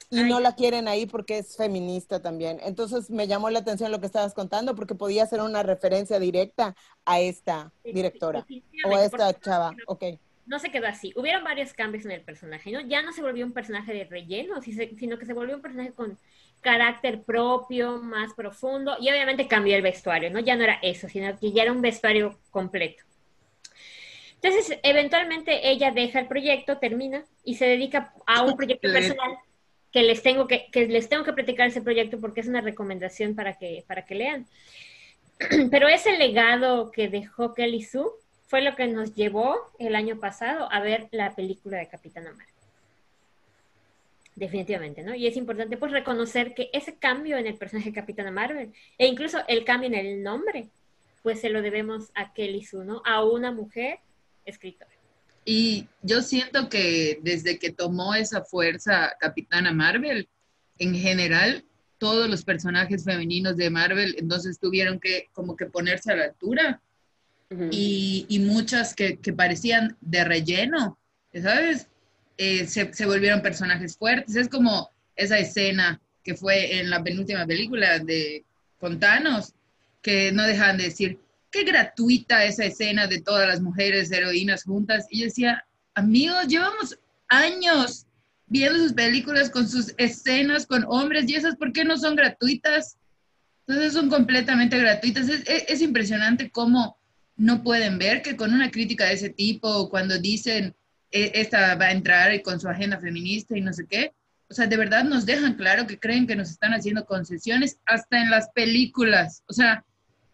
Y 0.09 0.19
Ay. 0.19 0.29
no 0.29 0.39
la 0.39 0.55
quieren 0.55 0.87
ahí 0.87 1.05
porque 1.05 1.39
es 1.39 1.57
feminista 1.57 2.21
también. 2.21 2.59
Entonces 2.63 3.09
me 3.09 3.27
llamó 3.27 3.49
la 3.49 3.59
atención 3.59 3.91
lo 3.91 3.99
que 3.99 4.05
estabas 4.05 4.33
contando 4.33 4.75
porque 4.75 4.95
podía 4.95 5.25
ser 5.25 5.41
una 5.41 5.63
referencia 5.63 6.19
directa 6.19 6.75
a 7.05 7.19
esta 7.19 7.73
directora 7.83 8.45
o 8.85 8.95
a 8.95 9.03
esta 9.03 9.37
chava. 9.39 9.75
Ok. 9.87 10.03
No 10.45 10.59
se 10.59 10.71
quedó 10.71 10.87
así. 10.87 11.11
Hubieron 11.17 11.43
varios 11.43 11.73
cambios 11.73 12.05
en 12.05 12.11
el 12.11 12.21
personaje, 12.21 12.71
¿no? 12.71 12.79
Ya 12.79 13.01
no 13.01 13.11
se 13.11 13.21
volvió 13.21 13.45
un 13.45 13.51
personaje 13.51 13.93
de 13.93 14.05
relleno, 14.05 14.61
sino 14.61 15.17
que 15.17 15.25
se 15.25 15.33
volvió 15.33 15.55
un 15.55 15.61
personaje 15.61 15.91
con 15.91 16.17
carácter 16.61 17.23
propio, 17.23 17.97
más 17.97 18.33
profundo, 18.33 18.95
y 18.99 19.09
obviamente 19.09 19.47
cambió 19.47 19.75
el 19.75 19.81
vestuario, 19.81 20.29
¿no? 20.31 20.39
Ya 20.39 20.55
no 20.55 20.63
era 20.63 20.79
eso, 20.81 21.09
sino 21.09 21.37
que 21.37 21.51
ya 21.51 21.63
era 21.63 21.71
un 21.71 21.81
vestuario 21.81 22.39
completo. 22.49 23.03
Entonces, 24.41 24.79
eventualmente 24.83 25.69
ella 25.69 25.91
deja 25.91 26.19
el 26.19 26.27
proyecto, 26.27 26.77
termina 26.77 27.25
y 27.43 27.55
se 27.55 27.65
dedica 27.65 28.13
a 28.25 28.43
un 28.43 28.55
proyecto 28.57 28.91
personal 28.91 29.37
que 29.97 30.03
les 30.03 30.21
tengo 30.21 30.47
que, 30.47 30.67
que 30.69 30.85
les 30.85 31.09
tengo 31.09 31.23
que 31.23 31.33
platicar 31.33 31.69
ese 31.69 31.81
proyecto 31.81 32.19
porque 32.19 32.41
es 32.41 32.47
una 32.47 32.61
recomendación 32.61 33.33
para 33.33 33.57
que, 33.57 33.83
para 33.87 34.05
que 34.05 34.13
lean. 34.13 34.45
Pero 35.71 35.87
ese 35.87 36.15
legado 36.19 36.91
que 36.91 37.09
dejó 37.09 37.55
Kelly 37.55 37.81
Sue 37.81 38.05
fue 38.45 38.61
lo 38.61 38.75
que 38.75 38.85
nos 38.85 39.15
llevó 39.15 39.57
el 39.79 39.95
año 39.95 40.19
pasado 40.19 40.71
a 40.71 40.81
ver 40.81 41.07
la 41.09 41.33
película 41.33 41.79
de 41.79 41.87
Capitana 41.87 42.29
Marvel. 42.29 42.53
Definitivamente, 44.35 45.01
¿no? 45.01 45.15
Y 45.15 45.25
es 45.25 45.35
importante 45.35 45.77
pues 45.77 45.91
reconocer 45.91 46.53
que 46.53 46.69
ese 46.73 46.97
cambio 46.97 47.35
en 47.39 47.47
el 47.47 47.55
personaje 47.55 47.89
de 47.89 47.95
Capitana 47.95 48.29
Marvel 48.29 48.71
e 48.99 49.07
incluso 49.07 49.39
el 49.47 49.65
cambio 49.65 49.87
en 49.87 49.95
el 49.95 50.21
nombre, 50.21 50.67
pues 51.23 51.41
se 51.41 51.49
lo 51.49 51.63
debemos 51.63 52.11
a 52.13 52.35
Kelly 52.35 52.63
Sue, 52.63 52.85
¿no? 52.85 53.01
A 53.03 53.23
una 53.23 53.51
mujer 53.51 53.97
escritora. 54.45 54.91
Y 55.49 55.87
yo 56.01 56.21
siento 56.21 56.67
que 56.67 57.21
desde 57.23 57.57
que 57.57 57.71
tomó 57.71 58.13
esa 58.13 58.43
fuerza 58.43 59.15
Capitana 59.17 59.71
Marvel, 59.71 60.27
en 60.77 60.93
general, 60.93 61.63
todos 61.99 62.29
los 62.29 62.43
personajes 62.43 63.05
femeninos 63.05 63.55
de 63.55 63.69
Marvel 63.69 64.17
entonces 64.19 64.59
tuvieron 64.59 64.99
que 64.99 65.29
como 65.31 65.55
que 65.55 65.67
ponerse 65.67 66.11
a 66.11 66.17
la 66.17 66.25
altura 66.25 66.81
y, 67.71 68.25
y 68.27 68.39
muchas 68.39 68.93
que, 68.93 69.19
que 69.19 69.31
parecían 69.31 69.95
de 70.01 70.25
relleno, 70.25 70.99
¿sabes? 71.41 71.87
Eh, 72.37 72.67
se, 72.67 72.93
se 72.93 73.05
volvieron 73.05 73.41
personajes 73.41 73.95
fuertes. 73.95 74.35
Es 74.35 74.49
como 74.49 74.89
esa 75.15 75.39
escena 75.39 76.01
que 76.25 76.35
fue 76.35 76.81
en 76.81 76.89
la 76.89 77.01
penúltima 77.01 77.45
película 77.45 77.99
de 77.99 78.43
con 78.81 78.99
Thanos, 78.99 79.53
que 80.01 80.33
no 80.33 80.43
dejan 80.43 80.75
de 80.75 80.83
decir, 80.83 81.19
qué 81.51 81.63
gratuita 81.63 82.45
esa 82.45 82.65
escena 82.65 83.07
de 83.07 83.21
todas 83.21 83.47
las 83.47 83.61
mujeres 83.61 84.11
heroínas 84.11 84.63
juntas. 84.63 85.07
Y 85.09 85.19
yo 85.19 85.25
decía, 85.25 85.65
amigos, 85.95 86.47
llevamos 86.47 86.97
años 87.29 88.05
viendo 88.47 88.79
sus 88.79 88.93
películas 88.93 89.49
con 89.49 89.67
sus 89.67 89.93
escenas 89.97 90.65
con 90.65 90.85
hombres 90.87 91.29
y 91.29 91.35
esas, 91.35 91.55
¿por 91.55 91.73
qué 91.73 91.83
no 91.83 91.97
son 91.97 92.15
gratuitas? 92.15 92.97
Entonces 93.67 93.93
son 93.93 94.09
completamente 94.09 94.77
gratuitas. 94.77 95.27
Es, 95.29 95.41
es- 95.47 95.65
es 95.67 95.81
impresionante 95.81 96.49
cómo 96.49 96.97
no 97.35 97.63
pueden 97.63 97.97
ver 97.99 98.21
que 98.21 98.35
con 98.35 98.53
una 98.53 98.71
crítica 98.71 99.05
de 99.05 99.13
ese 99.13 99.29
tipo, 99.29 99.89
cuando 99.89 100.17
dicen, 100.17 100.75
"E- 101.11 101.31
esta 101.35 101.75
va 101.75 101.85
a 101.87 101.91
entrar 101.91 102.41
con 102.41 102.59
su 102.59 102.67
agenda 102.69 102.99
feminista 102.99 103.57
y 103.57 103.61
no 103.61 103.73
sé 103.73 103.85
qué, 103.87 104.13
o 104.49 104.53
sea, 104.53 104.65
de 104.67 104.77
verdad 104.77 105.03
nos 105.03 105.25
dejan 105.25 105.55
claro 105.55 105.85
que 105.85 105.99
creen 105.99 106.25
que 106.25 106.35
nos 106.37 106.49
están 106.49 106.73
haciendo 106.73 107.05
concesiones 107.05 107.79
hasta 107.85 108.21
en 108.21 108.29
las 108.31 108.49
películas. 108.55 109.43
O 109.47 109.53
sea, 109.53 109.83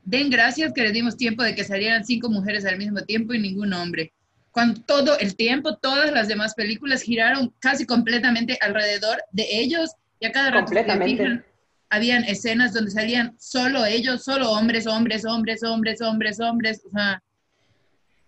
den 0.05 0.29
gracias 0.29 0.73
que 0.73 0.81
les 0.83 0.93
dimos 0.93 1.17
tiempo 1.17 1.43
de 1.43 1.55
que 1.55 1.63
salieran 1.63 2.05
cinco 2.05 2.29
mujeres 2.29 2.65
al 2.65 2.77
mismo 2.77 3.01
tiempo 3.01 3.33
y 3.33 3.39
ningún 3.39 3.73
hombre. 3.73 4.13
Cuando 4.51 4.81
todo 4.81 5.17
el 5.19 5.35
tiempo, 5.35 5.77
todas 5.77 6.11
las 6.11 6.27
demás 6.27 6.53
películas 6.53 7.01
giraron 7.01 7.53
casi 7.59 7.85
completamente 7.85 8.57
alrededor 8.61 9.23
de 9.31 9.47
ellos 9.49 9.91
y 10.19 10.25
a 10.27 10.31
cada 10.31 10.51
rato 10.51 10.65
Completamente. 10.65 11.23
fijan, 11.23 11.45
habían 11.89 12.23
escenas 12.25 12.73
donde 12.73 12.91
salían 12.91 13.35
solo 13.39 13.85
ellos, 13.85 14.23
solo 14.23 14.51
hombres, 14.51 14.85
hombres, 14.87 15.25
hombres, 15.25 15.63
hombres, 15.63 16.01
hombres, 16.01 16.39
hombres, 16.39 16.81
o 16.85 16.89
sea, 16.91 17.21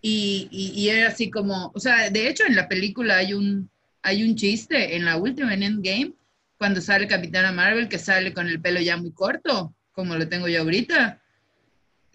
y, 0.00 0.48
y, 0.50 0.80
y 0.80 0.88
era 0.88 1.08
así 1.08 1.30
como, 1.30 1.72
o 1.74 1.80
sea, 1.80 2.10
de 2.10 2.28
hecho 2.28 2.44
en 2.46 2.56
la 2.56 2.68
película 2.68 3.18
hay 3.18 3.32
un, 3.34 3.70
hay 4.02 4.22
un 4.22 4.36
chiste 4.36 4.96
en 4.96 5.04
la 5.04 5.16
última, 5.16 5.52
en 5.54 5.62
Endgame, 5.62 6.12
cuando 6.58 6.80
sale 6.80 7.06
Capitana 7.06 7.52
Marvel, 7.52 7.88
que 7.88 7.98
sale 7.98 8.32
con 8.32 8.46
el 8.48 8.60
pelo 8.60 8.80
ya 8.80 8.96
muy 8.96 9.12
corto, 9.12 9.74
como 9.92 10.16
lo 10.16 10.28
tengo 10.28 10.48
yo 10.48 10.62
ahorita, 10.62 11.20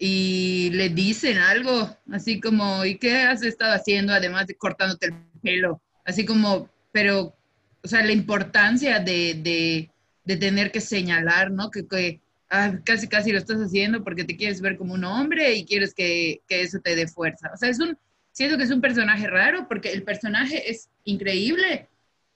y 0.04 0.70
le 0.70 0.88
dicen 0.88 1.38
algo, 1.38 1.96
así 2.10 2.40
como, 2.40 2.84
¿y 2.84 2.98
qué 2.98 3.18
has 3.18 3.44
estado 3.44 3.72
haciendo 3.72 4.12
además 4.12 4.48
de 4.48 4.56
cortándote 4.56 5.06
el 5.06 5.14
pelo? 5.40 5.80
Así 6.04 6.24
como, 6.24 6.68
pero, 6.90 7.36
o 7.84 7.86
sea, 7.86 8.02
la 8.02 8.10
importancia 8.10 8.98
de, 8.98 9.88
de, 10.26 10.36
tener 10.38 10.72
que 10.72 10.80
señalar, 10.80 11.52
¿no? 11.52 11.70
Que, 11.70 11.86
que 11.86 12.20
ah, 12.50 12.80
casi, 12.84 13.06
casi 13.06 13.30
lo 13.30 13.38
estás 13.38 13.58
haciendo 13.58 14.02
porque 14.02 14.24
te 14.24 14.36
quieres 14.36 14.60
ver 14.60 14.76
como 14.76 14.94
un 14.94 15.04
hombre 15.04 15.54
y 15.54 15.64
quieres 15.64 15.94
que, 15.94 16.40
que 16.48 16.62
eso 16.62 16.80
te 16.80 16.96
dé 16.96 17.06
fuerza. 17.06 17.52
O 17.54 17.56
sea, 17.56 17.68
es 17.68 17.78
un, 17.78 17.96
siento 18.32 18.58
que 18.58 18.64
es 18.64 18.72
un 18.72 18.80
personaje 18.80 19.28
raro 19.28 19.68
porque 19.68 19.92
el 19.92 20.02
personaje 20.02 20.68
es 20.68 20.88
increíble, 21.04 21.88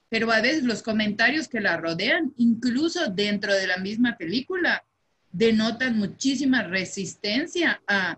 pero 0.07 0.31
a 0.31 0.39
veces 0.39 0.63
los 0.63 0.81
comentarios 0.81 1.49
que 1.49 1.59
la 1.59 1.75
rodean, 1.75 2.31
incluso 2.37 3.07
dentro 3.07 3.53
de 3.53 3.67
la 3.67 3.75
misma 3.75 4.15
película, 4.15 4.85
denotan 5.37 5.99
muchísima 5.99 6.63
resistencia 6.63 7.79
a 7.87 8.17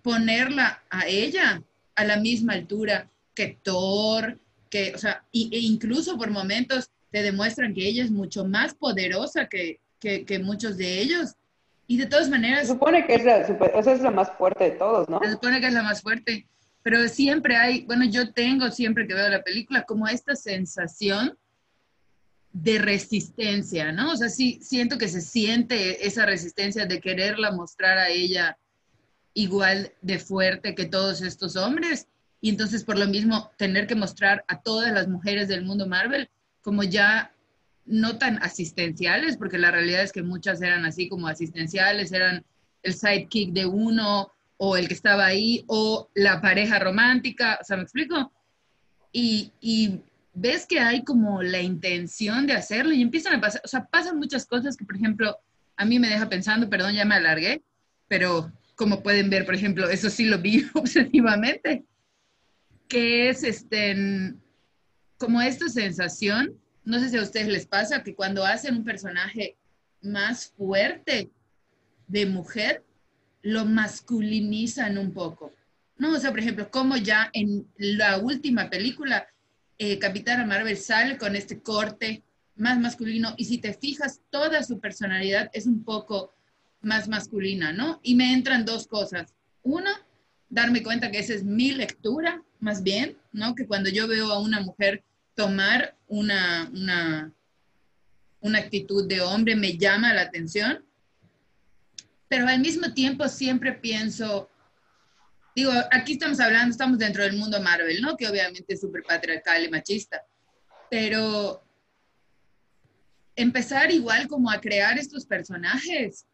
ponerla 0.00 0.82
a 0.88 1.06
ella 1.06 1.62
a 1.94 2.04
la 2.04 2.16
misma 2.16 2.54
altura 2.54 3.10
que 3.34 3.58
Thor, 3.62 4.38
que, 4.70 4.94
o 4.94 4.98
sea, 4.98 5.24
y, 5.30 5.54
e 5.54 5.58
incluso 5.58 6.16
por 6.16 6.30
momentos 6.30 6.90
te 7.10 7.22
demuestran 7.22 7.74
que 7.74 7.86
ella 7.86 8.02
es 8.02 8.10
mucho 8.10 8.46
más 8.46 8.74
poderosa 8.74 9.46
que, 9.46 9.80
que, 10.00 10.24
que 10.24 10.38
muchos 10.38 10.78
de 10.78 11.00
ellos. 11.00 11.34
Y 11.86 11.98
de 11.98 12.06
todas 12.06 12.26
Se 12.26 12.30
maneras, 12.30 12.68
supone 12.68 13.06
que 13.06 13.14
es 13.16 13.24
la, 13.24 13.46
sea, 13.82 13.92
es 13.92 14.00
la 14.00 14.10
más 14.10 14.30
fuerte 14.32 14.64
de 14.64 14.70
todos, 14.72 15.08
¿no? 15.08 15.20
se 15.22 15.32
supone 15.32 15.60
que 15.60 15.66
es 15.66 15.74
la 15.74 15.82
más 15.82 16.00
fuerte, 16.00 16.46
pero 16.82 17.06
siempre 17.08 17.56
hay, 17.56 17.84
bueno, 17.84 18.06
yo 18.06 18.32
tengo 18.32 18.70
siempre 18.70 19.06
que 19.06 19.14
veo 19.14 19.28
la 19.28 19.42
película 19.42 19.82
como 19.82 20.08
esta 20.08 20.34
sensación 20.34 21.36
de 22.52 22.78
resistencia, 22.78 23.92
¿no? 23.92 24.12
O 24.12 24.16
sea, 24.16 24.28
sí 24.28 24.58
siento 24.62 24.98
que 24.98 25.08
se 25.08 25.20
siente 25.20 26.06
esa 26.06 26.26
resistencia 26.26 26.86
de 26.86 27.00
quererla 27.00 27.52
mostrar 27.52 27.98
a 27.98 28.08
ella 28.08 28.58
igual 29.34 29.92
de 30.02 30.18
fuerte 30.18 30.74
que 30.74 30.86
todos 30.86 31.22
estos 31.22 31.56
hombres 31.56 32.08
y 32.40 32.50
entonces 32.50 32.84
por 32.84 32.98
lo 32.98 33.06
mismo 33.06 33.50
tener 33.56 33.86
que 33.86 33.94
mostrar 33.94 34.44
a 34.48 34.60
todas 34.60 34.92
las 34.92 35.08
mujeres 35.08 35.48
del 35.48 35.64
mundo 35.64 35.86
Marvel 35.86 36.28
como 36.62 36.82
ya 36.82 37.32
no 37.86 38.18
tan 38.18 38.42
asistenciales, 38.42 39.36
porque 39.36 39.58
la 39.58 39.70
realidad 39.70 40.02
es 40.02 40.12
que 40.12 40.22
muchas 40.22 40.60
eran 40.60 40.84
así 40.84 41.08
como 41.08 41.26
asistenciales, 41.26 42.12
eran 42.12 42.44
el 42.82 42.94
sidekick 42.94 43.52
de 43.52 43.66
uno 43.66 44.30
o 44.58 44.76
el 44.76 44.88
que 44.88 44.94
estaba 44.94 45.26
ahí 45.26 45.64
o 45.68 46.08
la 46.14 46.40
pareja 46.40 46.78
romántica, 46.78 47.58
o 47.60 47.64
sea, 47.64 47.76
¿me 47.76 47.84
explico? 47.84 48.30
Y, 49.12 49.52
y 49.60 50.00
ves 50.40 50.66
que 50.66 50.78
hay 50.78 51.02
como 51.04 51.42
la 51.42 51.60
intención 51.60 52.46
de 52.46 52.52
hacerlo 52.52 52.92
y 52.92 53.02
empiezan 53.02 53.34
a 53.34 53.40
pasar, 53.40 53.60
o 53.64 53.68
sea, 53.68 53.84
pasan 53.86 54.18
muchas 54.18 54.46
cosas 54.46 54.76
que, 54.76 54.84
por 54.84 54.96
ejemplo, 54.96 55.36
a 55.76 55.84
mí 55.84 55.98
me 55.98 56.08
deja 56.08 56.28
pensando, 56.28 56.70
perdón, 56.70 56.94
ya 56.94 57.04
me 57.04 57.16
alargué, 57.16 57.62
pero 58.06 58.52
como 58.76 59.02
pueden 59.02 59.30
ver, 59.30 59.44
por 59.44 59.54
ejemplo, 59.54 59.88
eso 59.88 60.08
sí 60.10 60.24
lo 60.26 60.38
vi 60.38 60.66
obsesivamente, 60.74 61.84
que 62.86 63.28
es 63.28 63.42
este, 63.42 64.34
como 65.18 65.42
esta 65.42 65.68
sensación, 65.68 66.54
no 66.84 67.00
sé 67.00 67.10
si 67.10 67.16
a 67.16 67.22
ustedes 67.22 67.48
les 67.48 67.66
pasa, 67.66 68.02
que 68.02 68.14
cuando 68.14 68.44
hacen 68.44 68.76
un 68.76 68.84
personaje 68.84 69.56
más 70.00 70.52
fuerte 70.56 71.30
de 72.06 72.26
mujer, 72.26 72.84
lo 73.42 73.64
masculinizan 73.64 74.98
un 74.98 75.12
poco. 75.12 75.52
No, 75.96 76.12
o 76.12 76.18
sea, 76.18 76.30
por 76.30 76.38
ejemplo, 76.38 76.70
como 76.70 76.96
ya 76.96 77.28
en 77.32 77.66
la 77.76 78.18
última 78.18 78.70
película 78.70 79.26
eh, 79.78 79.98
Capitana 79.98 80.44
Marvel 80.44 80.76
sale 80.76 81.16
con 81.16 81.36
este 81.36 81.60
corte 81.60 82.22
más 82.56 82.78
masculino 82.78 83.34
y 83.36 83.44
si 83.44 83.58
te 83.58 83.72
fijas, 83.72 84.20
toda 84.30 84.62
su 84.64 84.80
personalidad 84.80 85.50
es 85.52 85.66
un 85.66 85.84
poco 85.84 86.34
más 86.80 87.08
masculina, 87.08 87.72
¿no? 87.72 88.00
Y 88.02 88.14
me 88.14 88.32
entran 88.32 88.64
dos 88.64 88.86
cosas. 88.86 89.34
Una, 89.62 89.90
darme 90.48 90.82
cuenta 90.82 91.10
que 91.10 91.18
esa 91.18 91.34
es 91.34 91.44
mi 91.44 91.72
lectura, 91.72 92.42
más 92.60 92.82
bien, 92.82 93.16
¿no? 93.32 93.54
Que 93.54 93.66
cuando 93.66 93.88
yo 93.90 94.08
veo 94.08 94.32
a 94.32 94.40
una 94.40 94.60
mujer 94.60 95.04
tomar 95.34 95.96
una, 96.08 96.68
una, 96.74 97.32
una 98.40 98.58
actitud 98.58 99.06
de 99.06 99.20
hombre, 99.20 99.54
me 99.54 99.76
llama 99.76 100.12
la 100.12 100.22
atención. 100.22 100.84
Pero 102.28 102.48
al 102.48 102.60
mismo 102.60 102.92
tiempo 102.92 103.28
siempre 103.28 103.72
pienso, 103.72 104.50
digo, 105.58 105.72
aquí 105.90 106.12
estamos 106.12 106.38
hablando, 106.38 106.70
estamos 106.70 106.98
dentro 106.98 107.24
del 107.24 107.36
mundo 107.36 107.60
Marvel, 107.60 108.00
¿no? 108.00 108.16
Que 108.16 108.28
obviamente 108.28 108.74
es 108.74 108.80
súper 108.80 109.02
patriarcal 109.02 109.64
y 109.64 109.68
machista, 109.68 110.22
pero 110.88 111.64
empezar 113.34 113.90
igual 113.90 114.28
como 114.28 114.52
a 114.52 114.60
crear 114.60 114.98
estos 114.98 115.26
personajes 115.26 116.26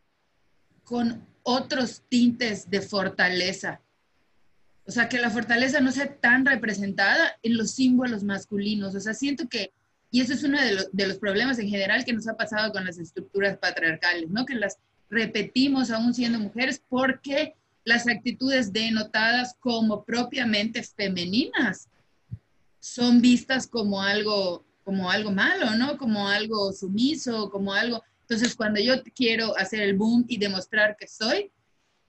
con 0.84 1.26
otros 1.42 2.02
tintes 2.10 2.68
de 2.68 2.82
fortaleza. 2.82 3.80
O 4.86 4.90
sea, 4.90 5.08
que 5.08 5.18
la 5.18 5.30
fortaleza 5.30 5.80
no 5.80 5.90
sea 5.90 6.14
tan 6.16 6.44
representada 6.44 7.38
en 7.42 7.56
los 7.56 7.70
símbolos 7.70 8.22
masculinos. 8.22 8.94
O 8.94 9.00
sea, 9.00 9.14
siento 9.14 9.48
que, 9.48 9.72
y 10.10 10.20
eso 10.20 10.34
es 10.34 10.42
uno 10.42 10.60
de, 10.60 10.86
de 10.92 11.06
los 11.06 11.16
problemas 11.16 11.58
en 11.58 11.70
general 11.70 12.04
que 12.04 12.12
nos 12.12 12.28
ha 12.28 12.36
pasado 12.36 12.72
con 12.72 12.84
las 12.84 12.98
estructuras 12.98 13.56
patriarcales, 13.56 14.28
¿no? 14.28 14.44
Que 14.44 14.54
las 14.54 14.76
repetimos 15.08 15.90
aún 15.90 16.12
siendo 16.12 16.38
mujeres 16.38 16.82
porque 16.90 17.54
las 17.84 18.08
actitudes 18.08 18.72
denotadas 18.72 19.54
como 19.60 20.04
propiamente 20.04 20.82
femeninas 20.82 21.88
son 22.80 23.20
vistas 23.20 23.66
como 23.66 24.02
algo, 24.02 24.64
como 24.84 25.10
algo 25.10 25.30
malo, 25.30 25.74
¿no? 25.76 25.96
Como 25.96 26.28
algo 26.28 26.72
sumiso, 26.72 27.50
como 27.50 27.72
algo... 27.72 28.02
Entonces, 28.22 28.54
cuando 28.54 28.80
yo 28.80 29.02
quiero 29.14 29.56
hacer 29.56 29.80
el 29.80 29.94
boom 29.94 30.24
y 30.28 30.38
demostrar 30.38 30.96
que 30.98 31.06
soy, 31.06 31.50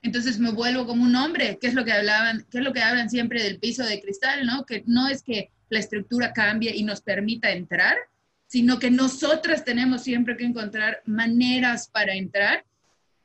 entonces 0.02 0.38
me 0.38 0.50
vuelvo 0.50 0.86
como 0.86 1.04
un 1.04 1.16
hombre, 1.16 1.58
que 1.60 1.66
es 1.66 1.74
lo 1.74 1.84
que 1.84 1.92
hablaban, 1.92 2.46
que 2.50 2.58
es 2.58 2.64
lo 2.64 2.72
que 2.72 2.82
hablan 2.82 3.10
siempre 3.10 3.42
del 3.42 3.58
piso 3.58 3.84
de 3.84 4.00
cristal, 4.00 4.46
¿no? 4.46 4.64
Que 4.64 4.82
no 4.86 5.08
es 5.08 5.22
que 5.22 5.50
la 5.68 5.78
estructura 5.78 6.32
cambie 6.32 6.74
y 6.74 6.84
nos 6.84 7.00
permita 7.00 7.50
entrar, 7.50 7.96
sino 8.46 8.78
que 8.78 8.90
nosotras 8.90 9.64
tenemos 9.64 10.02
siempre 10.02 10.36
que 10.36 10.44
encontrar 10.44 11.02
maneras 11.04 11.88
para 11.88 12.14
entrar 12.14 12.64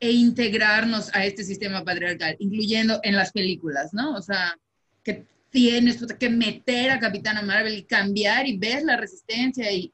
e 0.02 0.12
integrarnos 0.12 1.14
a 1.14 1.26
este 1.26 1.44
sistema 1.44 1.86
patriarcal, 1.86 2.36
incluyendo 2.40 3.00
en 3.04 3.16
las 3.16 3.32
películas, 3.32 3.94
¿no? 3.94 4.16
O 4.16 4.22
sea, 4.22 4.58
que 5.04 5.28
tienes 5.52 6.04
que 6.20 6.30
meter 6.30 6.90
a 6.90 7.00
Capitana 7.00 7.44
Marvel 7.44 7.78
y 7.78 7.84
cambiar 7.84 8.48
y 8.48 8.58
ves 8.58 8.84
la 8.84 8.98
resistencia 8.98 9.72
y 9.72 9.94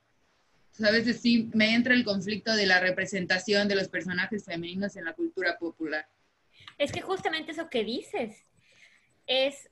a 0.82 0.92
veces 0.92 1.20
sí 1.20 1.50
me 1.54 1.74
entra 1.74 1.94
el 1.94 2.06
conflicto 2.06 2.56
de 2.56 2.66
la 2.66 2.80
representación 2.80 3.68
de 3.68 3.76
los 3.76 3.90
personajes 3.90 4.46
femeninos 4.46 4.96
en 4.96 5.04
la 5.04 5.14
cultura 5.14 5.58
popular. 5.58 6.08
Es 6.78 6.94
que 6.94 7.02
justamente 7.02 7.52
eso 7.52 7.70
que 7.70 7.84
dices 7.84 8.46
es 9.26 9.70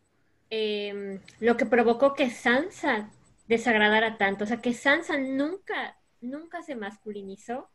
em, 0.49 1.21
lo 1.39 1.55
que 1.55 1.65
provocó 1.65 2.13
que 2.13 2.29
Sansa 2.29 3.09
desagradara 3.47 4.17
tanto. 4.17 4.43
O 4.43 4.47
sea, 4.47 4.57
que 4.57 4.73
Sansa 4.73 5.17
nunca, 5.17 5.97
nunca 6.19 6.61
se 6.61 6.75
masculinizó 6.75 7.69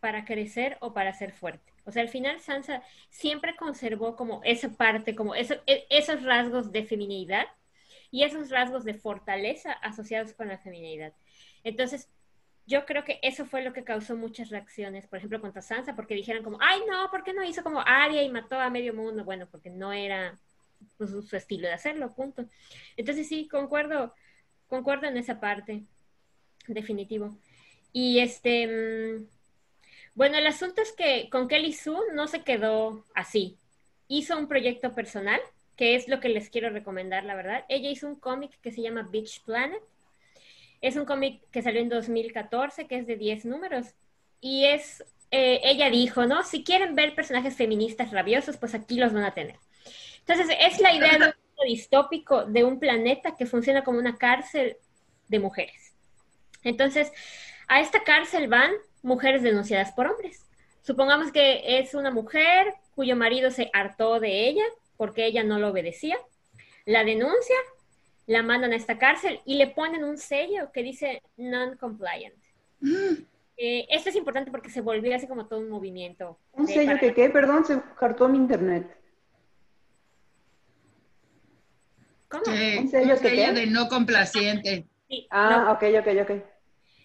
para 0.00 0.24
crecer 0.24 0.76
o 0.80 0.92
para 0.92 1.12
ser 1.12 1.32
fuerte. 1.32 1.72
O 1.84 1.92
sea, 1.92 2.02
al 2.02 2.08
final 2.08 2.40
Sansa 2.40 2.82
siempre 3.08 3.56
conservó 3.56 4.16
como 4.16 4.40
esa 4.44 4.70
parte, 4.70 5.14
como 5.14 5.34
e, 5.34 5.46
esos 5.90 6.22
rasgos 6.22 6.72
de 6.72 6.84
feminidad 6.84 7.46
y 8.10 8.24
esos 8.24 8.50
rasgos 8.50 8.84
de 8.84 8.94
fortaleza 8.94 9.72
asociados 9.72 10.32
con 10.32 10.48
la 10.48 10.58
feminidad. 10.58 11.12
Entonces, 11.64 12.08
yo 12.66 12.86
creo 12.86 13.04
que 13.04 13.18
eso 13.22 13.46
fue 13.46 13.62
lo 13.62 13.72
que 13.72 13.84
causó 13.84 14.16
muchas 14.16 14.50
reacciones, 14.50 15.06
por 15.06 15.18
ejemplo, 15.18 15.40
contra 15.40 15.62
Sansa, 15.62 15.96
porque 15.96 16.14
dijeron 16.14 16.44
como, 16.44 16.58
ay, 16.60 16.80
no, 16.88 17.10
¿por 17.10 17.24
qué 17.24 17.32
no 17.32 17.44
hizo 17.44 17.62
como 17.62 17.80
Arya 17.80 18.22
y 18.22 18.30
mató 18.30 18.58
a 18.58 18.70
medio 18.70 18.94
mundo? 18.94 19.24
Bueno, 19.24 19.48
porque 19.50 19.70
no 19.70 19.92
era 19.92 20.38
pues, 20.96 21.10
su 21.10 21.36
estilo 21.36 21.66
de 21.68 21.74
hacerlo, 21.74 22.14
punto. 22.14 22.46
Entonces, 22.96 23.28
sí, 23.28 23.48
concuerdo, 23.48 24.14
concuerdo 24.68 25.06
en 25.06 25.16
esa 25.16 25.40
parte, 25.40 25.82
definitivo. 26.68 27.36
Y 27.92 28.20
este, 28.20 28.66
mm, 28.68 29.26
bueno, 30.14 30.38
el 30.38 30.46
asunto 30.46 30.82
es 30.82 30.92
que 30.92 31.28
con 31.30 31.48
Kelly 31.48 31.72
Sue 31.72 32.00
no 32.14 32.26
se 32.26 32.42
quedó 32.42 33.04
así. 33.14 33.56
Hizo 34.08 34.36
un 34.36 34.48
proyecto 34.48 34.94
personal, 34.94 35.40
que 35.76 35.94
es 35.94 36.08
lo 36.08 36.20
que 36.20 36.28
les 36.28 36.50
quiero 36.50 36.70
recomendar, 36.70 37.24
la 37.24 37.34
verdad. 37.34 37.64
Ella 37.68 37.90
hizo 37.90 38.06
un 38.06 38.16
cómic 38.16 38.58
que 38.60 38.72
se 38.72 38.82
llama 38.82 39.08
Beach 39.10 39.42
Planet. 39.44 39.82
Es 40.80 40.96
un 40.96 41.04
cómic 41.04 41.42
que 41.50 41.62
salió 41.62 41.80
en 41.80 41.88
2014, 41.88 42.86
que 42.86 42.98
es 42.98 43.06
de 43.06 43.16
10 43.16 43.44
números. 43.44 43.94
Y 44.40 44.64
es, 44.64 45.04
eh, 45.30 45.60
ella 45.62 45.90
dijo, 45.90 46.26
¿no? 46.26 46.42
Si 46.42 46.64
quieren 46.64 46.94
ver 46.94 47.14
personajes 47.14 47.56
feministas 47.56 48.10
rabiosos, 48.10 48.56
pues 48.56 48.74
aquí 48.74 48.96
los 48.96 49.12
van 49.12 49.24
a 49.24 49.34
tener. 49.34 49.56
Entonces, 50.18 50.56
es 50.60 50.80
la 50.80 50.92
idea 50.92 51.18
de 51.18 51.26
un 51.26 51.66
distópico 51.66 52.44
de 52.44 52.64
un 52.64 52.78
planeta 52.78 53.36
que 53.36 53.46
funciona 53.46 53.84
como 53.84 53.98
una 53.98 54.16
cárcel 54.16 54.76
de 55.28 55.38
mujeres. 55.38 55.94
Entonces, 56.62 57.12
a 57.68 57.80
esta 57.80 58.02
cárcel 58.02 58.48
van 58.48 58.72
mujeres 59.02 59.42
denunciadas 59.42 59.92
por 59.92 60.06
hombres. 60.06 60.44
Supongamos 60.82 61.30
que 61.32 61.78
es 61.78 61.94
una 61.94 62.10
mujer 62.10 62.74
cuyo 62.94 63.16
marido 63.16 63.50
se 63.50 63.70
hartó 63.72 64.20
de 64.20 64.48
ella 64.48 64.64
porque 64.96 65.26
ella 65.26 65.44
no 65.44 65.58
lo 65.58 65.68
obedecía. 65.68 66.16
La 66.86 67.04
denuncia, 67.04 67.56
la 68.26 68.42
mandan 68.42 68.72
a 68.72 68.76
esta 68.76 68.98
cárcel 68.98 69.40
y 69.44 69.54
le 69.56 69.68
ponen 69.68 70.04
un 70.04 70.18
sello 70.18 70.70
que 70.72 70.82
dice 70.82 71.22
non-compliant. 71.36 72.34
Mm. 72.80 73.24
Eh, 73.56 73.86
esto 73.90 74.08
es 74.08 74.16
importante 74.16 74.50
porque 74.50 74.70
se 74.70 74.80
volvió 74.80 75.14
así 75.14 75.26
como 75.26 75.46
todo 75.46 75.60
un 75.60 75.68
movimiento. 75.68 76.38
¿Un 76.52 76.66
sello 76.66 76.98
que 76.98 77.12
qué? 77.12 77.28
Perdón, 77.28 77.64
se 77.66 77.80
hartó 78.00 78.28
mi 78.28 78.38
internet. 78.38 78.96
¿Cómo? 82.28 82.44
un 82.46 82.88
sello, 82.88 83.16
de 83.16 83.66
no 83.66 83.88
complaciente. 83.88 84.86
ah, 85.30 85.72
ok, 85.76 85.84
ok, 86.00 86.08
ok. 86.22 86.42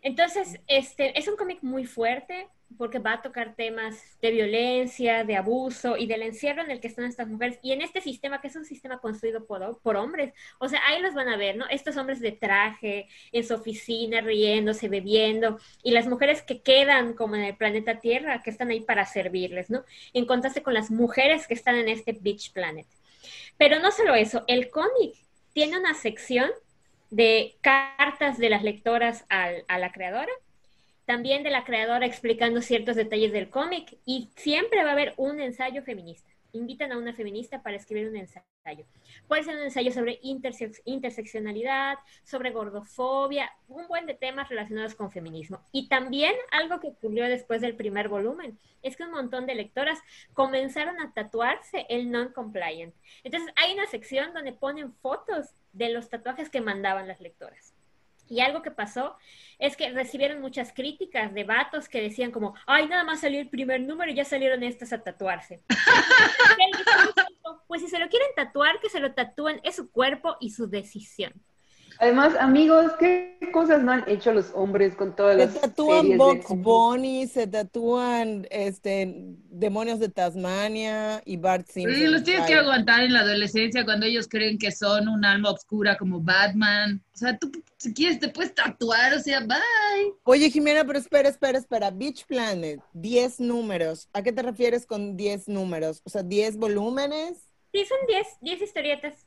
Entonces, 0.05 0.59
este, 0.67 1.17
es 1.17 1.27
un 1.27 1.35
cómic 1.35 1.63
muy 1.63 1.83
fuerte 1.83 2.47
porque 2.77 2.99
va 2.99 3.13
a 3.13 3.21
tocar 3.23 3.55
temas 3.55 4.19
de 4.21 4.29
violencia, 4.29 5.23
de 5.23 5.35
abuso 5.35 5.97
y 5.97 6.05
del 6.05 6.21
encierro 6.21 6.61
en 6.61 6.69
el 6.69 6.79
que 6.79 6.87
están 6.89 7.05
estas 7.05 7.27
mujeres. 7.27 7.57
Y 7.63 7.71
en 7.71 7.81
este 7.81 8.01
sistema, 8.01 8.39
que 8.39 8.49
es 8.49 8.55
un 8.55 8.65
sistema 8.65 8.99
construido 8.99 9.47
por, 9.47 9.95
hombres, 9.95 10.31
o 10.59 10.69
sea, 10.69 10.79
ahí 10.85 11.01
los 11.01 11.15
van 11.15 11.27
a 11.27 11.37
ver, 11.37 11.57
¿no? 11.57 11.65
Estos 11.71 11.97
hombres 11.97 12.19
de 12.19 12.33
traje, 12.33 13.07
en 13.31 13.43
su 13.43 13.55
oficina, 13.55 14.21
riéndose, 14.21 14.89
bebiendo, 14.89 15.57
y 15.81 15.89
las 15.89 16.05
mujeres 16.05 16.43
que 16.43 16.61
quedan 16.61 17.13
como 17.13 17.35
en 17.35 17.41
el 17.41 17.57
planeta 17.57 17.99
Tierra, 17.99 18.43
que 18.43 18.51
están 18.51 18.69
ahí 18.69 18.81
para 18.81 19.07
servirles, 19.07 19.71
¿no? 19.71 19.85
En 20.13 20.27
contraste 20.27 20.61
con 20.61 20.75
las 20.75 20.91
mujeres 20.91 21.47
que 21.47 21.55
están 21.55 21.77
en 21.77 21.89
este 21.89 22.11
Beach 22.13 22.53
Planet. 22.53 22.85
Pero 23.57 23.79
no 23.79 23.91
solo 23.91 24.13
eso, 24.13 24.43
el 24.45 24.69
cómic 24.69 25.15
tiene 25.53 25.79
una 25.79 25.95
sección 25.95 26.51
de 27.09 27.55
cartas 27.61 28.37
de 28.37 28.49
las 28.49 28.63
lectoras 28.63 29.25
a 29.29 29.77
la 29.77 29.91
creadora, 29.91 30.31
también 31.05 31.43
de 31.43 31.51
la 31.51 31.63
creadora 31.63 32.05
explicando 32.05 32.61
ciertos 32.61 32.95
detalles 32.95 33.31
del 33.31 33.49
cómic 33.49 33.97
y 34.05 34.29
siempre 34.35 34.83
va 34.83 34.89
a 34.89 34.93
haber 34.93 35.13
un 35.17 35.39
ensayo 35.39 35.83
feminista. 35.83 36.29
invitan 36.51 36.91
a 36.93 36.97
una 36.97 37.13
feminista 37.13 37.61
para 37.61 37.75
escribir 37.75 38.07
un 38.07 38.15
ensayo. 38.15 38.85
Puede 39.27 39.43
ser 39.43 39.57
un 39.57 39.63
ensayo 39.63 39.91
sobre 39.91 40.19
interseccionalidad, 40.23 41.97
sobre 42.23 42.51
gordofobia, 42.51 43.51
un 43.67 43.87
buen 43.87 44.05
de 44.05 44.13
temas 44.13 44.47
relacionados 44.47 44.95
con 44.95 45.11
feminismo. 45.11 45.61
Y 45.73 45.89
también 45.89 46.33
algo 46.51 46.79
que 46.79 46.87
ocurrió 46.87 47.25
después 47.25 47.59
del 47.61 47.75
primer 47.75 48.07
volumen 48.07 48.57
es 48.81 48.95
que 48.95 49.03
un 49.03 49.11
montón 49.11 49.45
de 49.45 49.55
lectoras 49.55 49.99
comenzaron 50.33 50.99
a 50.99 51.11
tatuarse 51.13 51.85
el 51.89 52.09
non-compliant. 52.09 52.95
Entonces 53.23 53.53
hay 53.57 53.73
una 53.73 53.87
sección 53.87 54.33
donde 54.33 54.53
ponen 54.53 54.93
fotos 54.93 55.53
de 55.75 55.89
los 55.89 56.09
tatuajes 56.09 56.49
que 56.49 56.61
mandaban 56.61 57.07
las 57.07 57.21
lectoras. 57.21 57.73
Y 58.27 58.39
algo 58.39 58.63
que 58.63 58.71
pasó 58.71 59.15
es 59.59 59.77
que 59.77 59.91
recibieron 59.91 60.41
muchas 60.41 60.73
críticas 60.73 61.33
de 61.33 61.43
vatos 61.43 61.87
que 61.87 62.01
decían 62.01 62.31
como, 62.31 62.55
ay, 62.65 62.87
nada 62.87 63.03
más 63.03 63.21
salió 63.21 63.39
el 63.39 63.49
primer 63.49 63.81
número 63.81 64.11
y 64.11 64.15
ya 64.15 64.25
salieron 64.25 64.63
estas 64.63 64.93
a 64.93 65.03
tatuarse. 65.03 65.61
pues 67.67 67.81
si 67.81 67.87
se 67.87 67.99
lo 67.99 68.09
quieren 68.09 68.29
tatuar, 68.35 68.79
que 68.79 68.89
se 68.89 68.99
lo 68.99 69.13
tatúen, 69.13 69.59
es 69.63 69.75
su 69.75 69.91
cuerpo 69.91 70.37
y 70.39 70.49
su 70.51 70.67
decisión. 70.67 71.33
Además, 71.99 72.33
amigos, 72.39 72.91
¿qué 72.99 73.37
cosas 73.51 73.83
no 73.83 73.91
han 73.91 74.03
hecho 74.09 74.33
los 74.33 74.51
hombres 74.53 74.95
con 74.95 75.15
todas 75.15 75.37
las 75.37 75.53
Se 75.53 75.59
tatúan 75.59 76.17
Box 76.17 76.47
Bunny, 76.49 77.27
se 77.27 77.47
tatúan 77.47 78.47
este, 78.49 79.13
demonios 79.49 79.99
de 79.99 80.09
Tasmania 80.09 81.21
y 81.25 81.37
Bart 81.37 81.67
Simpson. 81.67 81.95
Sí, 81.95 82.07
los 82.07 82.23
tienes 82.23 82.45
que 82.47 82.55
aguantar 82.55 83.01
en 83.01 83.13
la 83.13 83.21
adolescencia 83.21 83.85
cuando 83.85 84.05
ellos 84.05 84.27
creen 84.27 84.57
que 84.57 84.71
son 84.71 85.07
un 85.07 85.23
alma 85.25 85.51
oscura 85.51 85.97
como 85.97 86.19
Batman. 86.19 87.01
O 87.13 87.17
sea, 87.17 87.37
tú 87.37 87.51
si 87.77 87.93
quieres 87.93 88.19
te 88.19 88.29
puedes 88.29 88.53
tatuar, 88.53 89.13
o 89.13 89.19
sea, 89.19 89.41
bye. 89.41 90.13
Oye, 90.23 90.49
Jimena, 90.49 90.83
pero 90.85 90.97
espera, 90.97 91.29
espera, 91.29 91.59
espera. 91.59 91.91
Beach 91.91 92.25
Planet, 92.25 92.81
10 92.93 93.39
números. 93.41 94.09
¿A 94.11 94.23
qué 94.23 94.31
te 94.31 94.41
refieres 94.41 94.85
con 94.85 95.15
10 95.15 95.47
números? 95.47 96.01
O 96.03 96.09
sea, 96.09 96.23
10 96.23 96.57
volúmenes. 96.57 97.49
Sí, 97.71 97.85
son 97.85 97.97
10, 98.07 98.27
10 98.41 98.61
historietas. 98.61 99.25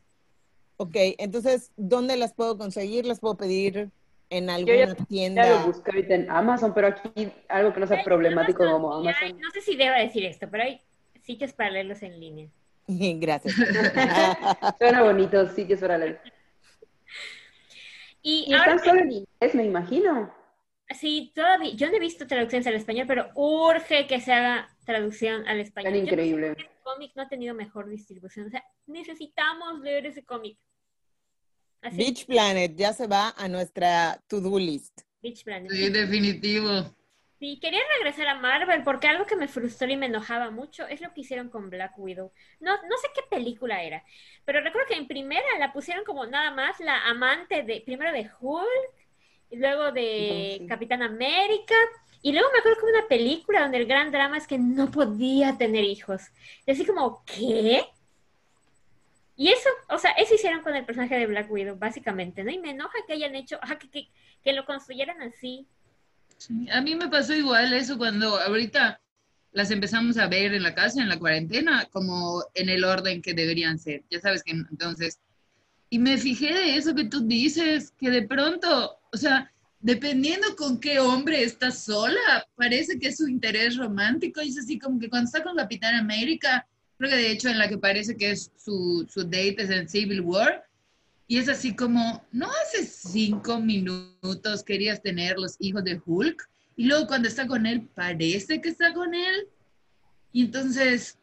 Ok, 0.80 0.94
entonces, 1.18 1.72
¿dónde 1.76 2.16
las 2.16 2.32
puedo 2.32 2.56
conseguir? 2.56 3.04
¿Las 3.04 3.18
puedo 3.18 3.36
pedir 3.36 3.90
en 4.30 4.48
alguna 4.48 4.94
tienda? 4.94 5.44
Ya 5.44 5.60
lo 5.60 5.66
busqué 5.66 5.90
ahorita 5.90 6.14
en 6.14 6.30
Amazon, 6.30 6.72
pero 6.72 6.86
aquí 6.86 7.32
algo 7.48 7.74
que 7.74 7.80
no 7.80 7.86
sea 7.88 8.04
problemático 8.04 8.64
como 8.64 8.94
Amazon. 8.94 9.40
no 9.40 9.50
sé 9.50 9.60
si 9.60 9.76
debo 9.76 9.96
decir 9.96 10.24
esto, 10.24 10.46
pero 10.48 10.62
hay 10.62 10.80
sitios 11.22 11.52
para 11.52 11.70
leerlos 11.70 12.00
en 12.02 12.20
línea. 12.20 12.48
Gracias. 12.86 13.56
Suena 14.78 15.02
bonito, 15.02 15.48
sitios 15.48 15.80
para 15.80 15.98
leer. 15.98 16.20
Y, 18.22 18.54
están 18.54 18.78
solo 18.78 19.00
en 19.00 19.12
inglés, 19.12 19.54
me 19.54 19.64
imagino. 19.64 20.32
Sí, 20.90 21.32
todavía, 21.34 21.74
yo 21.74 21.90
no 21.90 21.96
he 21.96 22.00
visto 22.00 22.26
traducciones 22.26 22.66
al 22.66 22.74
español, 22.74 23.06
pero 23.06 23.30
urge 23.34 24.06
que 24.06 24.20
se 24.20 24.32
haga 24.32 24.68
traducción 24.86 25.46
al 25.46 25.60
español. 25.60 25.92
Tan 25.92 26.02
increíble. 26.02 26.54
El 26.56 26.68
cómic 26.82 27.12
no 27.14 27.22
ha 27.22 27.28
tenido 27.28 27.54
mejor 27.54 27.88
distribución, 27.88 28.46
o 28.46 28.50
sea, 28.50 28.64
necesitamos 28.86 29.80
leer 29.80 30.06
ese 30.06 30.24
cómic. 30.24 30.58
Beach 31.92 32.26
Planet 32.26 32.74
ya 32.74 32.92
se 32.92 33.06
va 33.06 33.34
a 33.36 33.48
nuestra 33.48 34.20
to-do 34.28 34.58
list. 34.58 35.02
Beach 35.22 35.44
Planet. 35.44 35.70
Sí, 35.70 35.90
definitivo. 35.90 36.94
Sí, 37.38 37.60
quería 37.60 37.80
regresar 37.98 38.26
a 38.26 38.34
Marvel 38.34 38.82
porque 38.82 39.06
algo 39.06 39.24
que 39.24 39.36
me 39.36 39.46
frustró 39.46 39.88
y 39.88 39.96
me 39.96 40.06
enojaba 40.06 40.50
mucho 40.50 40.88
es 40.88 41.00
lo 41.00 41.12
que 41.14 41.20
hicieron 41.20 41.50
con 41.50 41.70
Black 41.70 41.96
Widow. 41.96 42.32
No, 42.58 42.72
no 42.72 42.96
sé 42.96 43.08
qué 43.14 43.22
película 43.30 43.82
era, 43.84 44.02
pero 44.44 44.60
recuerdo 44.60 44.88
que 44.88 44.96
en 44.96 45.06
primera 45.06 45.46
la 45.60 45.72
pusieron 45.72 46.04
como 46.04 46.26
nada 46.26 46.50
más 46.50 46.80
la 46.80 47.06
amante 47.06 47.62
de, 47.62 47.80
primero 47.82 48.10
de 48.10 48.28
Hulk, 48.40 48.97
luego 49.56 49.92
de 49.92 50.64
Capitán 50.68 51.02
América, 51.02 51.74
y 52.22 52.32
luego 52.32 52.48
me 52.52 52.58
acuerdo 52.58 52.80
que 52.80 52.86
una 52.86 53.08
película 53.08 53.62
donde 53.62 53.78
el 53.78 53.86
gran 53.86 54.10
drama 54.10 54.36
es 54.36 54.46
que 54.46 54.58
no 54.58 54.90
podía 54.90 55.56
tener 55.56 55.84
hijos. 55.84 56.22
Y 56.66 56.72
así 56.72 56.84
como, 56.84 57.24
¿qué? 57.24 57.84
Y 59.36 59.48
eso, 59.48 59.68
o 59.88 59.98
sea, 59.98 60.10
eso 60.12 60.34
hicieron 60.34 60.62
con 60.62 60.74
el 60.74 60.84
personaje 60.84 61.16
de 61.16 61.26
Black 61.26 61.50
Widow, 61.50 61.76
básicamente, 61.76 62.42
¿no? 62.42 62.50
Y 62.50 62.58
me 62.58 62.72
enoja 62.72 62.98
que 63.06 63.12
hayan 63.12 63.36
hecho, 63.36 63.58
que, 63.92 64.08
que, 64.42 64.52
lo 64.52 64.66
construyeran 64.66 65.22
así. 65.22 65.66
a 66.72 66.80
mí 66.80 66.96
me 66.96 67.08
pasó 67.08 67.34
igual 67.34 67.72
eso 67.72 67.96
cuando 67.96 68.36
ahorita 68.40 69.00
las 69.52 69.70
empezamos 69.70 70.18
a 70.18 70.26
ver 70.26 70.54
en 70.54 70.64
la 70.64 70.74
casa, 70.74 71.00
en 71.00 71.08
la 71.08 71.18
cuarentena, 71.18 71.86
como 71.92 72.44
en 72.54 72.68
el 72.68 72.84
orden 72.84 73.22
que 73.22 73.32
deberían 73.32 73.78
ser. 73.78 74.02
Ya 74.10 74.20
sabes 74.20 74.42
que 74.42 74.52
entonces, 74.52 75.20
y 75.88 76.00
me 76.00 76.18
fijé 76.18 76.52
de 76.52 76.76
eso 76.76 76.94
que 76.96 77.04
tú 77.04 77.20
dices, 77.20 77.92
que 77.92 78.10
de 78.10 78.22
pronto, 78.22 78.97
o 79.12 79.16
sea, 79.16 79.52
dependiendo 79.80 80.56
con 80.56 80.80
qué 80.80 80.98
hombre 80.98 81.42
está 81.42 81.70
sola, 81.70 82.46
parece 82.56 82.98
que 82.98 83.08
es 83.08 83.16
su 83.18 83.28
interés 83.28 83.76
romántico, 83.76 84.42
y 84.42 84.48
es 84.48 84.58
así 84.58 84.78
como 84.78 84.98
que 84.98 85.08
cuando 85.08 85.26
está 85.26 85.42
con 85.42 85.56
Capitán 85.56 85.94
América, 85.94 86.66
creo 86.96 87.10
que 87.10 87.16
de 87.16 87.30
hecho 87.30 87.48
en 87.48 87.58
la 87.58 87.68
que 87.68 87.78
parece 87.78 88.16
que 88.16 88.32
es 88.32 88.50
su, 88.56 89.06
su 89.08 89.24
date 89.24 89.56
es 89.58 89.70
en 89.70 89.88
Civil 89.88 90.20
War, 90.22 90.64
y 91.30 91.38
es 91.38 91.48
así 91.50 91.76
como, 91.76 92.24
¿no 92.32 92.48
hace 92.62 92.86
cinco 92.86 93.60
minutos 93.60 94.64
querías 94.64 95.02
tener 95.02 95.36
los 95.36 95.56
hijos 95.58 95.84
de 95.84 96.00
Hulk? 96.04 96.48
Y 96.74 96.86
luego 96.86 97.06
cuando 97.06 97.28
está 97.28 97.46
con 97.46 97.66
él, 97.66 97.86
parece 97.94 98.62
que 98.62 98.70
está 98.70 98.94
con 98.94 99.14
él. 99.14 99.46
Y 100.32 100.46
entonces, 100.46 101.17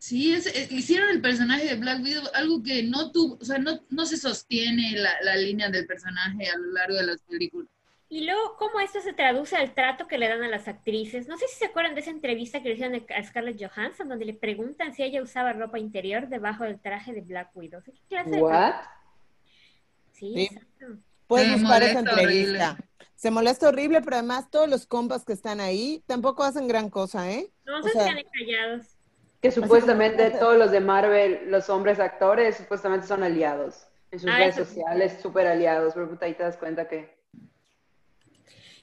sí, 0.00 0.32
es, 0.32 0.46
eh, 0.46 0.66
hicieron 0.70 1.10
el 1.10 1.20
personaje 1.20 1.66
de 1.66 1.74
Black 1.76 2.02
Widow 2.02 2.24
algo 2.34 2.62
que 2.62 2.82
no 2.82 3.12
tuvo, 3.12 3.38
o 3.40 3.44
sea, 3.44 3.58
no, 3.58 3.80
no 3.90 4.06
se 4.06 4.16
sostiene 4.16 4.96
la, 4.96 5.12
la 5.22 5.36
línea 5.36 5.68
del 5.68 5.86
personaje 5.86 6.48
a 6.48 6.56
lo 6.56 6.72
largo 6.72 6.96
de 6.96 7.06
las 7.06 7.20
películas. 7.22 7.68
Y 8.08 8.24
luego, 8.24 8.56
¿cómo 8.58 8.80
esto 8.80 9.00
se 9.00 9.12
traduce 9.12 9.54
al 9.54 9.72
trato 9.72 10.08
que 10.08 10.18
le 10.18 10.26
dan 10.26 10.42
a 10.42 10.48
las 10.48 10.66
actrices? 10.66 11.28
No 11.28 11.38
sé 11.38 11.46
si 11.46 11.58
se 11.58 11.66
acuerdan 11.66 11.94
de 11.94 12.00
esa 12.00 12.10
entrevista 12.10 12.60
que 12.60 12.70
le 12.70 12.74
hicieron 12.74 13.06
a 13.08 13.22
Scarlett 13.22 13.62
Johansson, 13.62 14.08
donde 14.08 14.24
le 14.24 14.34
preguntan 14.34 14.92
si 14.94 15.04
ella 15.04 15.22
usaba 15.22 15.52
ropa 15.52 15.78
interior 15.78 16.28
debajo 16.28 16.64
del 16.64 16.80
traje 16.80 17.12
de 17.12 17.20
Black 17.20 17.50
Widow. 17.54 17.82
¿Qué 17.84 17.92
clase 18.08 18.42
¿What? 18.42 18.74
Sí, 20.10 20.34
exacto. 20.42 20.98
Puedes 21.28 21.60
buscar 21.60 21.82
esa 21.84 22.00
entrevista. 22.00 22.76
Se 23.14 23.30
molesta 23.30 23.68
horrible, 23.68 24.00
pero 24.00 24.16
además 24.16 24.50
todos 24.50 24.68
los 24.68 24.86
compas 24.86 25.24
que 25.24 25.32
están 25.32 25.60
ahí 25.60 26.02
tampoco 26.06 26.42
hacen 26.42 26.66
gran 26.66 26.90
cosa, 26.90 27.30
¿eh? 27.30 27.52
No, 27.64 27.80
se 27.80 27.92
quedan 27.92 28.16
callados. 28.32 28.86
Que 29.40 29.50
supuestamente 29.50 30.30
todos 30.32 30.56
los 30.56 30.70
de 30.70 30.80
Marvel, 30.80 31.50
los 31.50 31.70
hombres 31.70 31.98
actores, 31.98 32.56
supuestamente 32.56 33.06
son 33.06 33.22
aliados. 33.22 33.86
En 34.10 34.18
sus 34.18 34.30
ah, 34.30 34.38
redes 34.38 34.56
sociales, 34.56 35.18
súper 35.22 35.46
aliados, 35.46 35.94
pero 35.94 36.08
puta, 36.08 36.26
ahí 36.26 36.34
te 36.34 36.42
das 36.42 36.56
cuenta 36.56 36.88
que 36.88 37.20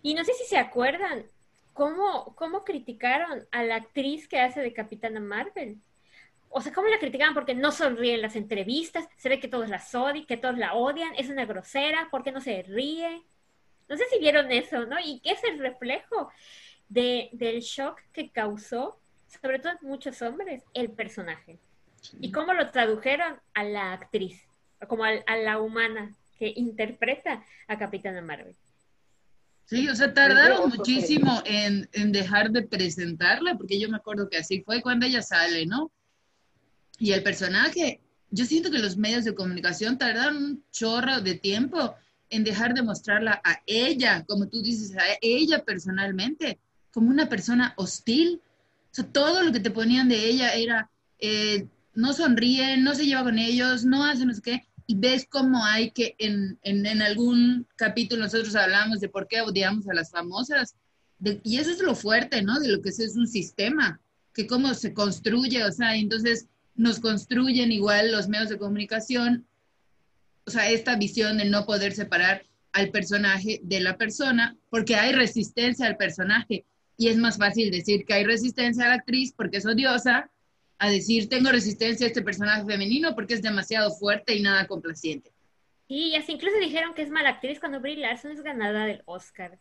y 0.01 0.13
no 0.13 0.23
sé 0.23 0.33
si 0.33 0.45
se 0.45 0.57
acuerdan 0.57 1.25
cómo, 1.73 2.33
cómo 2.35 2.63
criticaron 2.63 3.45
a 3.51 3.63
la 3.63 3.75
actriz 3.75 4.27
que 4.27 4.39
hace 4.39 4.61
de 4.61 4.73
Capitana 4.73 5.19
Marvel. 5.19 5.77
O 6.49 6.61
sea, 6.61 6.71
cómo 6.71 6.87
la 6.87 6.99
criticaban 6.99 7.33
porque 7.33 7.53
no 7.53 7.71
sonríe 7.71 8.15
en 8.15 8.21
las 8.21 8.35
entrevistas, 8.35 9.07
se 9.17 9.27
ve 9.27 9.39
que 9.39 9.49
todos 9.49 9.67
la 9.67 9.83
odian, 9.93 10.25
que 10.25 10.37
todos 10.37 10.57
la 10.57 10.75
odian, 10.75 11.13
es 11.17 11.29
una 11.29 11.45
grosera, 11.45 12.07
¿por 12.09 12.23
qué 12.23 12.31
no 12.31 12.39
se 12.39 12.63
ríe? 12.63 13.21
No 13.89 13.97
sé 13.97 14.05
si 14.09 14.19
vieron 14.19 14.51
eso, 14.51 14.85
¿no? 14.85 14.97
Y 15.03 15.19
qué 15.19 15.31
es 15.31 15.43
el 15.43 15.59
reflejo 15.59 16.31
de, 16.87 17.29
del 17.33 17.59
shock 17.59 17.99
que 18.13 18.31
causó, 18.31 18.99
sobre 19.27 19.59
todo 19.59 19.73
en 19.81 19.87
muchos 19.87 20.21
hombres, 20.21 20.63
el 20.73 20.89
personaje. 20.91 21.59
Y 22.19 22.31
cómo 22.31 22.53
lo 22.53 22.69
tradujeron 22.71 23.35
a 23.53 23.63
la 23.63 23.93
actriz, 23.93 24.41
como 24.87 25.03
a 25.03 25.35
la 25.43 25.59
humana 25.59 26.15
que 26.37 26.53
interpreta 26.55 27.43
a 27.67 27.77
Capitana 27.77 28.21
Marvel. 28.21 28.55
Sí, 29.65 29.89
o 29.89 29.95
sea, 29.95 30.13
tardaron 30.13 30.69
muchísimo 30.69 31.41
en, 31.43 31.89
en, 31.91 32.13
dejar 32.13 32.51
de 32.51 32.61
presentarla, 32.61 33.57
porque 33.57 33.77
yo 33.77 33.89
me 33.89 33.97
acuerdo 33.97 34.29
que 34.29 34.37
así 34.37 34.61
fue 34.61 34.81
cuando 34.81 35.05
ella 35.05 35.21
sale, 35.21 35.65
¿no? 35.65 35.91
Y 36.97 37.11
el 37.11 37.21
personaje, 37.21 37.99
yo 38.29 38.45
siento 38.45 38.71
que 38.71 38.79
los 38.79 38.95
medios 38.95 39.25
de 39.25 39.35
comunicación 39.35 39.97
tardaron 39.97 40.37
un 40.37 40.63
chorro 40.71 41.19
de 41.19 41.35
tiempo 41.35 41.95
en 42.29 42.43
dejar 42.43 42.73
de 42.73 42.81
mostrarla 42.81 43.41
a 43.43 43.61
ella, 43.65 44.23
como 44.25 44.47
tú 44.47 44.61
dices, 44.61 44.95
a 44.95 45.03
ella 45.21 45.63
personalmente, 45.63 46.59
como 46.91 47.09
una 47.09 47.27
persona 47.27 47.73
hostil. 47.77 48.41
O 48.91 48.95
sea, 48.95 49.05
todo 49.05 49.43
lo 49.43 49.51
que 49.51 49.59
te 49.59 49.71
ponían 49.71 50.09
de 50.09 50.25
ella 50.25 50.53
era, 50.53 50.89
eh, 51.19 51.67
no 51.93 52.13
sonríe, 52.13 52.77
no 52.77 52.95
se 52.95 53.05
lleva 53.05 53.23
con 53.23 53.39
ellos, 53.39 53.85
no 53.85 54.05
hace 54.05 54.25
no 54.25 54.33
sé 54.33 54.41
qué. 54.41 54.67
Y 54.85 54.95
ves 54.95 55.27
cómo 55.29 55.65
hay 55.65 55.91
que 55.91 56.15
en, 56.17 56.57
en, 56.63 57.01
algún 57.01 57.67
capítulo 57.75 58.23
nosotros 58.23 58.55
hablamos 58.55 59.01
de 59.01 59.09
por 59.09 59.27
qué 59.27 59.41
odiamos 59.41 59.87
a 59.89 59.93
las 59.93 60.11
famosas, 60.11 60.75
y 61.43 61.57
eso 61.57 61.71
es 61.71 61.81
lo 61.81 61.95
fuerte, 61.95 62.41
¿no? 62.41 62.59
De 62.59 62.69
lo 62.69 62.81
que 62.81 62.89
es, 62.89 62.99
es 62.99 63.15
un 63.15 63.27
sistema, 63.27 63.99
que 64.33 64.47
cómo 64.47 64.73
se 64.75 64.93
construye, 64.93 65.63
o 65.63 65.71
sea, 65.71 65.95
entonces 65.95 66.47
nos 66.75 66.99
construyen 66.99 67.71
igual 67.71 68.11
los 68.11 68.29
medios 68.29 68.49
de 68.49 68.59
comunicación, 68.59 69.45
o 70.45 70.51
sea, 70.51 70.69
esta 70.69 70.95
visión 70.95 71.37
de 71.37 71.45
no 71.45 71.65
poder 71.65 71.93
separar 71.93 72.45
al 72.71 72.89
personaje 72.91 73.59
de 73.63 73.79
la 73.79 73.97
persona, 73.97 74.55
porque 74.69 74.95
hay 74.95 75.11
resistencia 75.11 75.87
al 75.87 75.97
personaje, 75.97 76.65
y 76.97 77.09
es 77.09 77.17
más 77.17 77.37
fácil 77.37 77.71
decir 77.71 78.05
que 78.05 78.13
hay 78.13 78.23
resistencia 78.23 78.85
a 78.85 78.89
la 78.89 78.95
actriz 78.95 79.31
porque 79.31 79.57
es 79.57 79.65
odiosa, 79.65 80.31
a 80.79 80.89
decir, 80.89 81.29
tengo 81.29 81.51
resistencia 81.51 82.05
a 82.05 82.09
este 82.09 82.21
personaje 82.21 82.65
femenino 82.65 83.15
porque 83.15 83.35
es 83.35 83.41
demasiado 83.41 83.91
fuerte 83.91 84.35
y 84.35 84.41
nada 84.41 84.67
complaciente. 84.67 85.31
Y 85.87 86.15
así 86.15 86.33
incluso 86.33 86.57
dijeron 86.59 86.93
que 86.93 87.03
es 87.03 87.09
mala 87.09 87.29
actriz 87.29 87.59
cuando 87.59 87.79
Brie 87.79 87.97
Larson 87.97 88.31
es 88.31 88.41
ganadora 88.41 88.85
del 88.85 89.01
Oscar. 89.05 89.57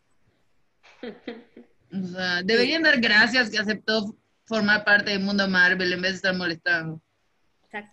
O 1.92 2.06
sea, 2.06 2.42
deberían 2.42 2.82
dar 2.82 3.00
gracias 3.00 3.48
que 3.48 3.58
aceptó 3.58 4.16
formar 4.44 4.84
parte 4.84 5.12
del 5.12 5.20
mundo 5.20 5.48
Marvel 5.48 5.92
en 5.92 6.02
vez 6.02 6.12
de 6.12 6.16
estar 6.16 6.34
molestando. 6.34 7.00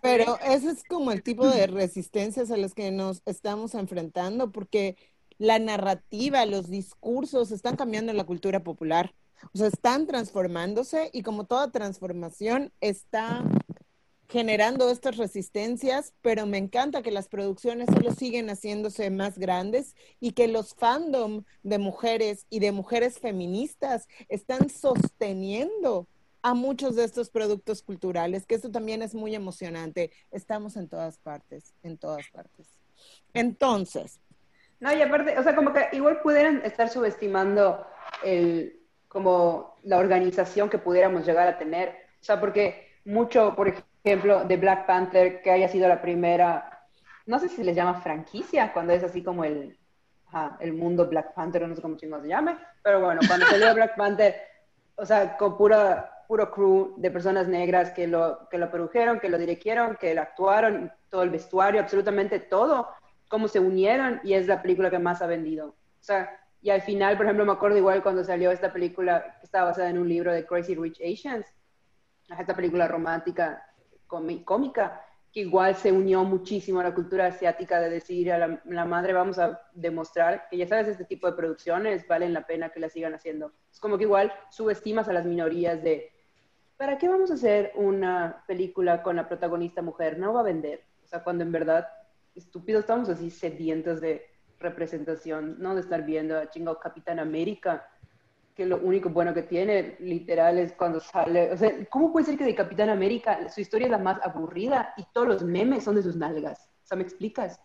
Pero 0.02 0.38
ese 0.40 0.70
es 0.70 0.82
como 0.84 1.12
el 1.12 1.22
tipo 1.22 1.48
de 1.48 1.66
resistencias 1.66 2.50
a 2.50 2.56
las 2.56 2.74
que 2.74 2.90
nos 2.90 3.22
estamos 3.26 3.74
enfrentando, 3.74 4.50
porque 4.50 4.96
la 5.38 5.58
narrativa, 5.58 6.46
los 6.46 6.68
discursos 6.68 7.50
están 7.50 7.76
cambiando 7.76 8.10
en 8.10 8.16
la 8.16 8.24
cultura 8.24 8.64
popular. 8.64 9.14
O 9.52 9.58
sea, 9.58 9.68
están 9.68 10.06
transformándose 10.06 11.10
y 11.12 11.22
como 11.22 11.44
toda 11.44 11.70
transformación 11.70 12.72
está 12.80 13.44
generando 14.28 14.90
estas 14.90 15.16
resistencias, 15.16 16.12
pero 16.22 16.46
me 16.46 16.58
encanta 16.58 17.02
que 17.02 17.10
las 17.10 17.28
producciones 17.28 17.88
solo 17.92 18.10
siguen 18.12 18.48
haciéndose 18.48 19.10
más 19.10 19.38
grandes 19.38 19.94
y 20.18 20.32
que 20.32 20.48
los 20.48 20.74
fandom 20.74 21.44
de 21.62 21.78
mujeres 21.78 22.46
y 22.50 22.58
de 22.58 22.72
mujeres 22.72 23.18
feministas 23.18 24.08
están 24.28 24.70
sosteniendo 24.70 26.08
a 26.42 26.52
muchos 26.54 26.96
de 26.96 27.04
estos 27.04 27.30
productos 27.30 27.82
culturales, 27.82 28.44
que 28.44 28.56
eso 28.56 28.70
también 28.70 29.02
es 29.02 29.14
muy 29.14 29.34
emocionante. 29.34 30.10
Estamos 30.30 30.76
en 30.76 30.88
todas 30.88 31.18
partes, 31.18 31.72
en 31.82 31.96
todas 31.96 32.26
partes. 32.32 32.66
Entonces, 33.32 34.20
No, 34.80 34.92
y 34.92 35.00
aparte, 35.00 35.38
o 35.38 35.42
sea, 35.42 35.54
como 35.54 35.72
que 35.72 35.88
igual 35.92 36.20
pudieran 36.20 36.60
estar 36.64 36.90
subestimando 36.90 37.86
el, 38.22 38.83
como 39.14 39.76
la 39.84 39.98
organización 39.98 40.68
que 40.68 40.78
pudiéramos 40.78 41.24
llegar 41.24 41.46
a 41.46 41.56
tener. 41.56 41.90
O 42.20 42.24
sea, 42.24 42.40
porque 42.40 42.98
mucho, 43.04 43.54
por 43.54 43.68
ejemplo, 43.68 44.44
de 44.44 44.56
Black 44.56 44.86
Panther, 44.86 45.40
que 45.40 45.52
haya 45.52 45.68
sido 45.68 45.86
la 45.86 46.02
primera, 46.02 46.84
no 47.24 47.38
sé 47.38 47.48
si 47.48 47.62
les 47.62 47.76
llama 47.76 48.00
franquicia, 48.00 48.72
cuando 48.72 48.92
es 48.92 49.04
así 49.04 49.22
como 49.22 49.44
el, 49.44 49.78
ajá, 50.26 50.56
el 50.58 50.72
mundo 50.72 51.08
Black 51.08 51.32
Panther, 51.32 51.68
no 51.68 51.76
sé 51.76 51.80
cómo 51.80 51.96
chingados 51.96 52.24
se 52.24 52.30
llame, 52.30 52.56
pero 52.82 53.00
bueno, 53.00 53.20
cuando 53.28 53.46
salió 53.46 53.72
Black 53.72 53.94
Panther, 53.96 54.34
o 54.96 55.06
sea, 55.06 55.36
con 55.36 55.56
pura, 55.56 56.24
puro 56.26 56.50
crew 56.50 56.94
de 56.96 57.12
personas 57.12 57.46
negras 57.46 57.92
que 57.92 58.08
lo, 58.08 58.48
que 58.50 58.58
lo 58.58 58.68
produjeron, 58.68 59.20
que 59.20 59.28
lo 59.28 59.38
dirigieron, 59.38 59.94
que 59.94 60.12
lo 60.12 60.22
actuaron, 60.22 60.90
todo 61.08 61.22
el 61.22 61.30
vestuario, 61.30 61.80
absolutamente 61.80 62.40
todo, 62.40 62.88
cómo 63.28 63.46
se 63.46 63.60
unieron 63.60 64.20
y 64.24 64.34
es 64.34 64.48
la 64.48 64.60
película 64.60 64.90
que 64.90 64.98
más 64.98 65.22
ha 65.22 65.26
vendido. 65.28 65.68
O 65.68 66.02
sea, 66.06 66.43
y 66.64 66.70
al 66.70 66.80
final, 66.80 67.18
por 67.18 67.26
ejemplo, 67.26 67.44
me 67.44 67.52
acuerdo 67.52 67.76
igual 67.76 68.02
cuando 68.02 68.24
salió 68.24 68.50
esta 68.50 68.72
película 68.72 69.36
que 69.38 69.44
estaba 69.44 69.66
basada 69.66 69.90
en 69.90 69.98
un 69.98 70.08
libro 70.08 70.32
de 70.32 70.46
Crazy 70.46 70.74
Rich 70.74 70.98
Asians, 71.02 71.46
esta 72.26 72.56
película 72.56 72.88
romántica, 72.88 73.62
cómi- 74.08 74.42
cómica, 74.46 75.04
que 75.30 75.40
igual 75.40 75.74
se 75.74 75.92
unió 75.92 76.24
muchísimo 76.24 76.80
a 76.80 76.84
la 76.84 76.94
cultura 76.94 77.26
asiática 77.26 77.80
de 77.80 77.90
decir 77.90 78.32
a 78.32 78.38
la, 78.38 78.62
la 78.64 78.86
madre 78.86 79.12
vamos 79.12 79.38
a 79.38 79.60
demostrar 79.74 80.46
que 80.48 80.56
ya 80.56 80.66
sabes, 80.66 80.88
este 80.88 81.04
tipo 81.04 81.26
de 81.26 81.36
producciones 81.36 82.08
valen 82.08 82.32
la 82.32 82.46
pena 82.46 82.70
que 82.70 82.80
las 82.80 82.92
sigan 82.92 83.12
haciendo. 83.12 83.52
Es 83.70 83.78
como 83.78 83.98
que 83.98 84.04
igual 84.04 84.32
subestimas 84.50 85.06
a 85.08 85.12
las 85.12 85.26
minorías 85.26 85.82
de, 85.82 86.12
¿para 86.78 86.96
qué 86.96 87.08
vamos 87.10 87.30
a 87.30 87.34
hacer 87.34 87.72
una 87.74 88.42
película 88.46 89.02
con 89.02 89.16
la 89.16 89.28
protagonista 89.28 89.82
mujer? 89.82 90.18
No 90.18 90.32
va 90.32 90.40
a 90.40 90.44
vender. 90.44 90.86
O 91.02 91.06
sea, 91.06 91.22
cuando 91.22 91.44
en 91.44 91.52
verdad, 91.52 91.86
estúpidos, 92.34 92.80
estamos 92.80 93.10
así 93.10 93.28
sedientos 93.28 94.00
de 94.00 94.24
representación, 94.64 95.56
¿no? 95.60 95.74
De 95.74 95.80
estar 95.82 96.04
viendo 96.04 96.36
a 96.38 96.50
chingado 96.50 96.80
Capitán 96.80 97.18
América, 97.20 97.88
que 98.54 98.66
lo 98.66 98.78
único 98.78 99.08
bueno 99.10 99.32
que 99.34 99.42
tiene, 99.42 99.96
literal, 100.00 100.58
es 100.58 100.72
cuando 100.72 101.00
sale. 101.00 101.52
O 101.52 101.56
sea, 101.56 101.70
¿cómo 101.90 102.12
puede 102.12 102.26
ser 102.26 102.38
que 102.38 102.44
de 102.44 102.54
Capitán 102.54 102.88
América 102.90 103.48
su 103.48 103.60
historia 103.60 103.86
es 103.86 103.90
la 103.90 103.98
más 103.98 104.18
aburrida 104.24 104.94
y 104.96 105.04
todos 105.12 105.26
los 105.28 105.42
memes 105.44 105.84
son 105.84 105.94
de 105.96 106.02
sus 106.02 106.16
nalgas? 106.16 106.70
O 106.82 106.86
sea, 106.86 106.96
¿me 106.96 107.02
explicas? 107.04 107.60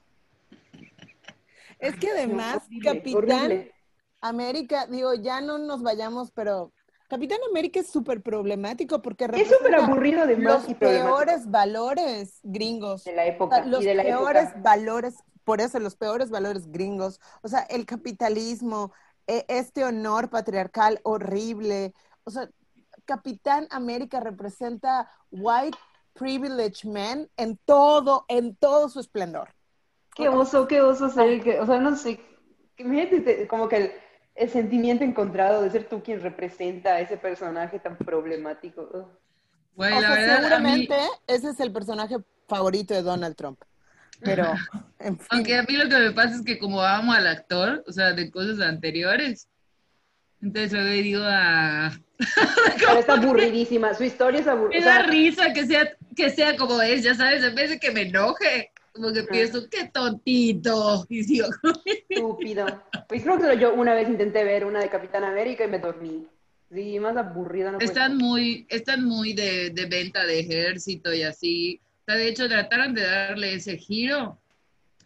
es 1.79 1.95
que 1.95 2.09
además, 2.11 2.57
Horrible, 2.65 2.83
Capitán 2.91 3.45
horrible. 3.45 3.73
América, 4.21 4.85
digo, 4.87 5.13
ya 5.13 5.41
no 5.41 5.57
nos 5.57 5.81
vayamos, 5.81 6.31
pero 6.31 6.73
Capitán 7.07 7.39
América 7.49 7.79
es 7.79 7.89
súper 7.89 8.21
problemático 8.21 9.01
porque 9.01 9.25
Es 9.33 9.47
súper 9.49 9.75
aburrido 9.75 10.27
de 10.27 10.37
los 10.37 10.67
y 10.69 10.75
peores 10.75 11.49
valores 11.49 12.39
gringos. 12.43 13.03
de 13.05 13.13
la 13.13 13.21
O 13.21 13.25
sea, 13.25 13.33
época. 13.35 13.65
los 13.65 13.81
y 13.81 13.85
de 13.85 13.95
la 13.95 14.03
peores 14.03 14.43
época. 14.49 14.61
valores, 14.61 15.15
por 15.49 15.61
eso 15.61 15.79
los 15.79 15.95
peores 15.95 16.29
valores 16.29 16.71
gringos, 16.71 17.19
o 17.41 17.47
sea, 17.47 17.61
el 17.61 17.87
capitalismo, 17.87 18.93
e- 19.25 19.47
este 19.47 19.83
honor 19.83 20.29
patriarcal 20.29 20.99
horrible, 21.01 21.91
o 22.23 22.29
sea, 22.29 22.47
Capitán 23.05 23.67
América 23.71 24.19
representa 24.19 25.11
white 25.31 25.75
privilege 26.13 26.87
men 26.87 27.31
en 27.35 27.57
todo, 27.65 28.25
en 28.27 28.55
todo 28.57 28.89
su 28.89 28.99
esplendor. 28.99 29.49
Qué 30.15 30.29
oso, 30.29 30.67
qué 30.67 30.81
oso 30.83 31.09
ser 31.09 31.27
el 31.27 31.43
que, 31.43 31.59
o 31.59 31.65
sea, 31.65 31.79
no 31.79 31.95
sé, 31.95 32.19
imagínate 32.77 33.47
como 33.47 33.67
que 33.67 33.77
el, 33.77 33.91
el 34.35 34.49
sentimiento 34.51 35.03
encontrado 35.03 35.63
de 35.63 35.71
ser 35.71 35.89
tú 35.89 36.03
quien 36.03 36.21
representa 36.21 36.91
a 36.91 37.01
ese 37.01 37.17
personaje 37.17 37.79
tan 37.79 37.97
problemático. 37.97 39.09
Güey, 39.75 39.97
o 39.97 40.01
la 40.01 40.09
sea, 40.11 40.15
verdad, 40.15 40.53
a 40.53 40.59
mí, 40.59 40.85
seguramente 40.85 40.95
ese 41.25 41.49
es 41.49 41.59
el 41.59 41.73
personaje 41.73 42.17
favorito 42.47 42.93
de 42.93 43.01
Donald 43.01 43.35
Trump. 43.35 43.59
Pero, 44.21 44.45
en 44.99 45.17
fin. 45.17 45.27
aunque 45.29 45.57
a 45.57 45.63
mí 45.63 45.75
lo 45.75 45.89
que 45.89 45.97
me 45.97 46.11
pasa 46.11 46.35
es 46.35 46.41
que 46.43 46.59
como 46.59 46.81
amo 46.81 47.13
al 47.13 47.27
actor, 47.27 47.83
o 47.87 47.91
sea, 47.91 48.13
de 48.13 48.29
cosas 48.31 48.59
anteriores, 48.59 49.47
entonces 50.41 50.73
luego 50.73 50.89
digo, 50.89 51.21
ah, 51.23 51.91
Pero 52.79 52.99
está 52.99 53.13
aburridísima, 53.13 53.93
su 53.93 54.03
historia 54.03 54.41
es 54.41 54.45
me 54.45 54.51
aburrida. 54.51 54.85
da 54.85 55.03
risa 55.03 55.53
que 55.53 55.65
sea, 55.65 55.93
que 56.15 56.29
sea 56.29 56.57
como 56.57 56.81
es, 56.81 57.03
ya 57.03 57.15
sabes, 57.15 57.43
en 57.43 57.55
vez 57.55 57.69
de 57.69 57.79
que 57.79 57.91
me 57.91 58.01
enoje, 58.01 58.71
como 58.91 59.13
que 59.13 59.23
pienso, 59.23 59.69
qué 59.69 59.85
tontito, 59.87 61.05
y 61.09 61.25
digo, 61.25 61.47
estúpido. 61.85 62.65
Pues 63.07 63.23
creo 63.23 63.39
que 63.39 63.57
yo 63.57 63.73
una 63.73 63.93
vez 63.93 64.09
intenté 64.09 64.43
ver 64.43 64.65
una 64.65 64.79
de 64.81 64.89
Capitán 64.89 65.23
América 65.23 65.63
y 65.63 65.69
me 65.69 65.79
dormí. 65.79 66.27
Sí, 66.73 66.99
más 66.99 67.17
aburrida 67.17 67.71
no 67.71 67.79
están 67.79 68.17
muy, 68.17 68.67
están 68.69 69.03
muy 69.03 69.33
de, 69.33 69.71
de 69.71 69.85
venta 69.85 70.25
de 70.25 70.41
ejército 70.41 71.13
y 71.13 71.23
así. 71.23 71.81
De 72.15 72.27
hecho, 72.27 72.47
trataron 72.47 72.93
de 72.93 73.01
darle 73.03 73.53
ese 73.53 73.77
giro 73.77 74.39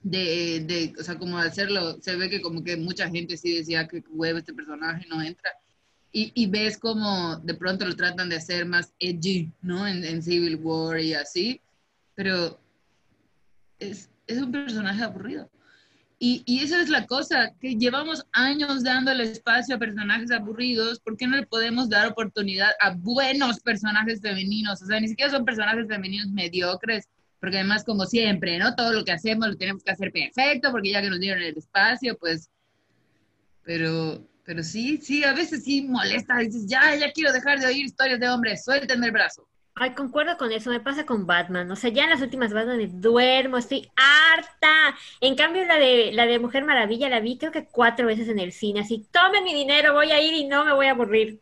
de, 0.03 0.63
de, 0.65 0.93
o 0.99 1.03
sea, 1.03 1.17
como 1.17 1.37
hacerlo, 1.37 1.99
se 2.01 2.15
ve 2.15 2.29
que 2.29 2.41
como 2.41 2.63
que 2.63 2.77
mucha 2.77 3.09
gente 3.09 3.37
sí 3.37 3.57
decía 3.57 3.87
que 3.87 4.03
huevo 4.09 4.39
este 4.39 4.53
personaje 4.53 5.05
no 5.09 5.21
entra. 5.21 5.51
Y, 6.11 6.31
y 6.35 6.47
ves 6.47 6.77
como 6.77 7.37
de 7.37 7.55
pronto 7.55 7.85
lo 7.85 7.95
tratan 7.95 8.29
de 8.29 8.35
hacer 8.35 8.65
más 8.65 8.93
edgy, 8.99 9.51
¿no? 9.61 9.87
En, 9.87 10.03
en 10.03 10.21
Civil 10.21 10.57
War 10.57 10.99
y 10.99 11.13
así. 11.13 11.59
Pero 12.15 12.59
es, 13.79 14.09
es 14.27 14.37
un 14.37 14.51
personaje 14.51 15.03
aburrido. 15.03 15.49
Y, 16.25 16.41
y 16.45 16.63
esa 16.63 16.81
es 16.81 16.87
la 16.87 17.05
cosa, 17.05 17.51
que 17.59 17.75
llevamos 17.75 18.25
años 18.31 18.81
dándole 18.81 19.25
espacio 19.25 19.75
a 19.75 19.77
personajes 19.77 20.31
aburridos, 20.31 21.01
¿por 21.01 21.17
qué 21.17 21.27
no 21.27 21.35
le 21.35 21.45
podemos 21.45 21.89
dar 21.89 22.07
oportunidad 22.07 22.69
a 22.79 22.91
buenos 22.91 23.59
personajes 23.59 24.21
femeninos? 24.21 24.81
O 24.81 24.85
sea, 24.85 25.01
ni 25.01 25.09
siquiera 25.09 25.29
son 25.29 25.43
personajes 25.43 25.85
femeninos 25.85 26.29
mediocres, 26.29 27.09
porque 27.41 27.57
además, 27.57 27.83
como 27.83 28.05
siempre, 28.05 28.57
¿no? 28.57 28.73
Todo 28.73 28.93
lo 28.93 29.03
que 29.03 29.11
hacemos 29.11 29.49
lo 29.49 29.57
tenemos 29.57 29.83
que 29.83 29.91
hacer 29.91 30.13
perfecto, 30.13 30.71
porque 30.71 30.91
ya 30.91 31.01
que 31.01 31.09
nos 31.09 31.19
dieron 31.19 31.43
el 31.43 31.57
espacio, 31.57 32.17
pues... 32.17 32.49
Pero, 33.65 34.25
pero 34.45 34.63
sí, 34.63 34.99
sí, 34.99 35.25
a 35.25 35.33
veces 35.33 35.65
sí 35.65 35.81
molesta, 35.81 36.37
dices, 36.37 36.67
ya, 36.67 36.95
ya 36.95 37.11
quiero 37.11 37.33
dejar 37.33 37.59
de 37.59 37.65
oír 37.65 37.83
historias 37.83 38.21
de 38.21 38.29
hombres, 38.29 38.63
suéltenme 38.63 39.07
el 39.07 39.11
brazo. 39.11 39.45
Ay, 39.75 39.95
concuerdo 39.95 40.37
con 40.37 40.51
eso, 40.51 40.69
me 40.69 40.79
pasa 40.79 41.05
con 41.05 41.25
Batman. 41.25 41.69
O 41.71 41.75
sea, 41.75 41.89
ya 41.89 42.03
en 42.03 42.11
las 42.11 42.21
últimas 42.21 42.53
Batman 42.53 42.77
me 42.77 42.87
duermo, 42.87 43.57
estoy 43.57 43.89
harta. 43.95 44.95
En 45.19 45.35
cambio, 45.35 45.65
la 45.65 45.77
de, 45.79 46.11
la 46.13 46.25
de 46.27 46.37
Mujer 46.37 46.63
Maravilla 46.63 47.09
la 47.09 47.19
vi 47.19 47.37
creo 47.37 47.51
que 47.51 47.65
cuatro 47.65 48.05
veces 48.05 48.29
en 48.29 48.37
el 48.37 48.51
cine. 48.51 48.81
Así, 48.81 49.07
tomen 49.11 49.43
mi 49.43 49.53
dinero, 49.53 49.93
voy 49.93 50.11
a 50.11 50.21
ir 50.21 50.33
y 50.35 50.45
no 50.45 50.63
me 50.63 50.73
voy 50.73 50.87
a 50.87 50.91
aburrir. 50.91 51.39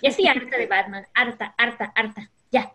Y 0.00 0.06
estoy 0.06 0.26
harta 0.26 0.56
de 0.56 0.66
Batman, 0.66 1.06
harta, 1.12 1.54
harta, 1.58 1.92
harta. 1.94 2.30
Ya. 2.50 2.72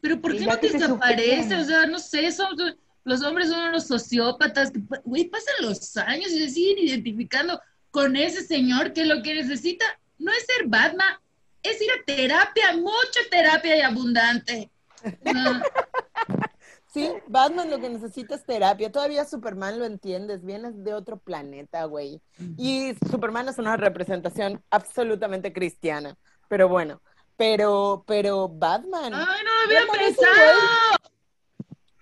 Pero 0.00 0.20
¿por 0.20 0.32
qué 0.32 0.40
ya 0.40 0.46
no 0.46 0.58
te 0.58 0.70
desaparece? 0.70 1.56
O 1.56 1.64
sea, 1.64 1.86
no 1.86 1.98
sé, 1.98 2.32
son, 2.32 2.56
los 3.04 3.22
hombres 3.22 3.48
son 3.48 3.68
unos 3.68 3.86
sociópatas 3.86 4.72
güey, 5.04 5.24
pasan 5.24 5.54
los 5.60 5.96
años 5.98 6.30
y 6.30 6.38
se 6.38 6.50
siguen 6.50 6.78
identificando 6.78 7.60
con 7.90 8.16
ese 8.16 8.42
señor 8.42 8.92
que 8.92 9.04
lo 9.04 9.22
que 9.22 9.34
necesita 9.34 9.84
no 10.18 10.32
es 10.32 10.46
ser 10.46 10.66
Batman, 10.66 11.16
es 11.62 11.80
ir 11.80 11.90
a 11.90 12.04
terapia, 12.04 12.72
mucha 12.76 13.20
terapia 13.30 13.76
y 13.76 13.80
abundante. 13.80 14.70
No, 15.22 15.62
Sí, 16.92 17.08
Batman 17.28 17.70
lo 17.70 17.78
que 17.78 17.88
necesita 17.88 18.34
es 18.34 18.44
terapia. 18.44 18.90
Todavía 18.90 19.24
Superman 19.24 19.78
lo 19.78 19.84
entiendes, 19.84 20.44
vienes 20.44 20.82
de 20.82 20.92
otro 20.92 21.18
planeta, 21.18 21.84
güey. 21.84 22.20
Y 22.56 22.94
Superman 23.08 23.48
es 23.48 23.58
una 23.58 23.76
representación 23.76 24.64
absolutamente 24.70 25.52
cristiana. 25.52 26.16
Pero 26.48 26.68
bueno, 26.68 27.00
pero, 27.36 28.02
pero 28.08 28.48
Batman, 28.48 29.14
Ay, 29.14 29.44
no 29.44 29.70
lo 29.70 29.78
había 29.78 29.92
pensado. 29.92 30.60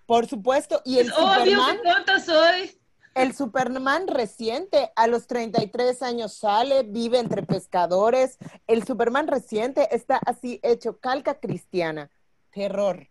por 0.07 0.27
supuesto, 0.27 0.81
y 0.87 0.99
el 1.01 1.09
Es 1.09 1.13
obvio 1.13 1.35
Superman, 1.37 1.77
que 1.83 1.91
tonta 1.93 2.21
soy. 2.21 2.78
El 3.19 3.35
Superman 3.35 4.07
reciente, 4.07 4.93
a 4.95 5.09
los 5.09 5.27
33 5.27 6.03
años 6.03 6.35
sale, 6.35 6.85
vive 6.85 7.19
entre 7.19 7.43
pescadores. 7.43 8.39
El 8.67 8.85
Superman 8.85 9.27
reciente 9.27 9.95
está 9.95 10.19
así 10.19 10.61
hecho, 10.63 10.99
calca 10.99 11.41
cristiana. 11.41 12.11
Terror. 12.51 13.09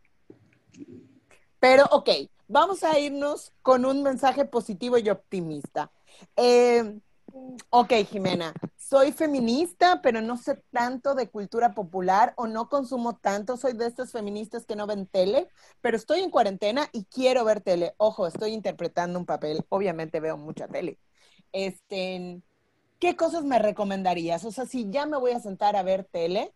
Pero, 1.59 1.85
ok, 1.91 2.09
vamos 2.47 2.83
a 2.83 2.97
irnos 2.99 3.51
con 3.61 3.85
un 3.85 4.01
mensaje 4.01 4.45
positivo 4.45 4.97
y 4.97 5.09
optimista. 5.09 5.91
Eh, 6.35 6.99
Ok, 7.69 7.93
Jimena, 8.09 8.53
soy 8.77 9.11
feminista, 9.11 10.01
pero 10.01 10.21
no 10.21 10.37
sé 10.37 10.61
tanto 10.71 11.15
de 11.15 11.29
cultura 11.29 11.73
popular 11.73 12.33
o 12.37 12.47
no 12.47 12.69
consumo 12.69 13.17
tanto. 13.17 13.57
Soy 13.57 13.73
de 13.73 13.85
estas 13.85 14.11
feministas 14.11 14.65
que 14.65 14.75
no 14.75 14.87
ven 14.87 15.07
tele, 15.07 15.49
pero 15.81 15.97
estoy 15.97 16.21
en 16.21 16.31
cuarentena 16.31 16.87
y 16.93 17.05
quiero 17.05 17.43
ver 17.43 17.61
tele. 17.61 17.93
Ojo, 17.97 18.27
estoy 18.27 18.53
interpretando 18.53 19.19
un 19.19 19.25
papel. 19.25 19.65
Obviamente 19.69 20.19
veo 20.19 20.37
mucha 20.37 20.67
tele. 20.67 20.97
Este, 21.51 22.41
¿qué 22.99 23.15
cosas 23.15 23.43
me 23.43 23.59
recomendarías? 23.59 24.45
O 24.45 24.51
sea, 24.51 24.65
si 24.65 24.89
ya 24.89 25.05
me 25.05 25.17
voy 25.17 25.31
a 25.31 25.39
sentar 25.39 25.75
a 25.75 25.83
ver 25.83 26.05
tele, 26.05 26.53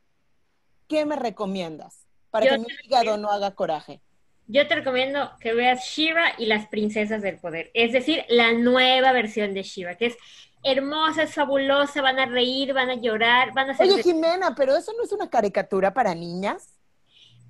¿qué 0.88 1.06
me 1.06 1.16
recomiendas 1.16 2.06
para 2.30 2.46
Yo 2.46 2.52
que 2.52 2.60
mi 2.60 2.68
hígado 2.86 3.18
no 3.18 3.30
haga 3.30 3.52
coraje? 3.52 4.02
Yo 4.48 4.68
te 4.68 4.76
recomiendo 4.76 5.32
que 5.40 5.54
veas 5.54 5.86
Shiva 5.86 6.24
y 6.38 6.46
las 6.46 6.68
princesas 6.68 7.22
del 7.22 7.38
poder, 7.38 7.72
es 7.74 7.94
decir, 7.94 8.26
la 8.28 8.52
nueva 8.52 9.14
versión 9.14 9.54
de 9.54 9.64
Shiva, 9.64 9.96
que 9.96 10.08
es 10.08 10.18
hermosa, 10.64 11.24
es 11.24 11.34
fabulosa, 11.34 12.02
van 12.02 12.20
a 12.20 12.26
reír, 12.26 12.74
van 12.74 12.90
a 12.90 12.96
llorar, 12.96 13.54
van 13.54 13.70
a 13.70 13.74
ser... 13.74 13.88
Oye, 13.88 14.04
Jimena, 14.04 14.56
pero 14.56 14.76
eso 14.76 14.94
no 14.94 15.04
es 15.04 15.12
una 15.12 15.30
caricatura 15.30 15.94
para 15.94 16.14
niñas. 16.14 16.76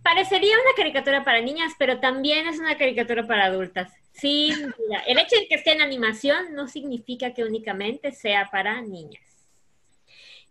Parecería 0.03 0.55
una 0.55 0.76
caricatura 0.76 1.24
para 1.24 1.41
niñas, 1.41 1.74
pero 1.78 1.99
también 1.99 2.47
es 2.47 2.59
una 2.59 2.78
caricatura 2.78 3.28
para 3.28 3.45
adultas. 3.45 3.91
Sin 4.14 4.55
duda. 4.62 5.03
El 5.05 5.20
hecho 5.20 5.36
de 5.36 5.47
que 5.47 5.55
esté 5.55 5.74
en 5.74 5.82
animación 5.82 6.53
no 6.53 6.68
significa 6.68 7.34
que 7.34 7.43
únicamente 7.43 8.12
sea 8.12 8.49
para 8.51 8.82
niñas. 8.82 9.24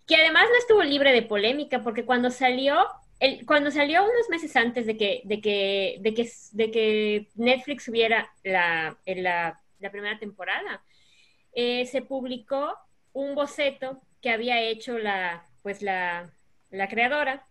Que 0.06 0.16
además 0.16 0.44
no 0.50 0.58
estuvo 0.58 0.82
libre 0.82 1.12
de 1.12 1.22
polémica, 1.22 1.82
porque 1.82 2.04
cuando 2.04 2.30
salió, 2.30 2.86
el, 3.18 3.44
cuando 3.44 3.70
salió 3.70 4.02
unos 4.02 4.28
meses 4.28 4.54
antes 4.56 4.86
de 4.86 4.96
que, 4.96 5.22
de 5.24 5.40
que, 5.40 5.96
de 6.00 6.14
que, 6.14 6.30
de 6.52 6.70
que 6.70 7.28
Netflix 7.34 7.84
subiera 7.84 8.32
la, 8.44 8.96
la, 9.04 9.60
la 9.78 9.90
primera 9.90 10.18
temporada, 10.18 10.82
eh, 11.52 11.86
se 11.86 12.02
publicó 12.02 12.76
un 13.12 13.34
boceto 13.34 14.00
que 14.22 14.30
había 14.30 14.60
hecho 14.60 14.98
la, 14.98 15.46
pues 15.62 15.82
la, 15.82 16.30
la 16.70 16.88
creadora, 16.88 17.46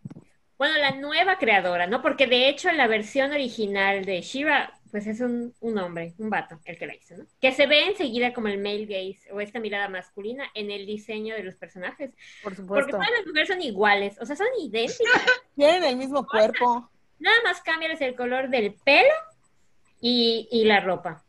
bueno, 0.57 0.77
la 0.77 0.91
nueva 0.91 1.37
creadora, 1.37 1.87
¿no? 1.87 2.01
Porque 2.01 2.27
de 2.27 2.49
hecho 2.49 2.71
la 2.71 2.87
versión 2.87 3.31
original 3.31 4.03
de 4.03 4.21
Shiva, 4.21 4.73
pues 4.91 5.07
es 5.07 5.21
un, 5.21 5.53
un 5.61 5.77
hombre, 5.77 6.13
un 6.17 6.29
vato, 6.29 6.59
el 6.65 6.77
que 6.77 6.85
la 6.85 6.95
hizo, 6.95 7.15
¿no? 7.15 7.25
Que 7.39 7.53
se 7.53 7.65
ve 7.65 7.85
enseguida 7.85 8.33
como 8.33 8.49
el 8.49 8.57
male 8.57 8.85
gaze 8.85 9.31
o 9.31 9.39
esta 9.39 9.59
mirada 9.59 9.87
masculina 9.87 10.45
en 10.53 10.69
el 10.69 10.85
diseño 10.85 11.33
de 11.35 11.43
los 11.43 11.55
personajes. 11.55 12.11
Por 12.43 12.53
Porque 12.55 12.57
supuesto. 12.57 12.91
todas 12.91 13.09
las 13.17 13.25
mujeres 13.25 13.47
son 13.47 13.61
iguales, 13.61 14.17
o 14.19 14.25
sea, 14.25 14.35
son 14.35 14.47
idénticas. 14.61 14.99
Tienen 15.55 15.83
el 15.85 15.95
mismo 15.95 16.25
cuerpo. 16.27 16.89
Nada 17.19 17.37
más 17.45 17.61
cambias 17.61 18.01
el 18.01 18.15
color 18.15 18.49
del 18.49 18.73
pelo 18.73 19.13
y, 20.01 20.47
y 20.51 20.65
la 20.65 20.81
ropa. 20.81 21.23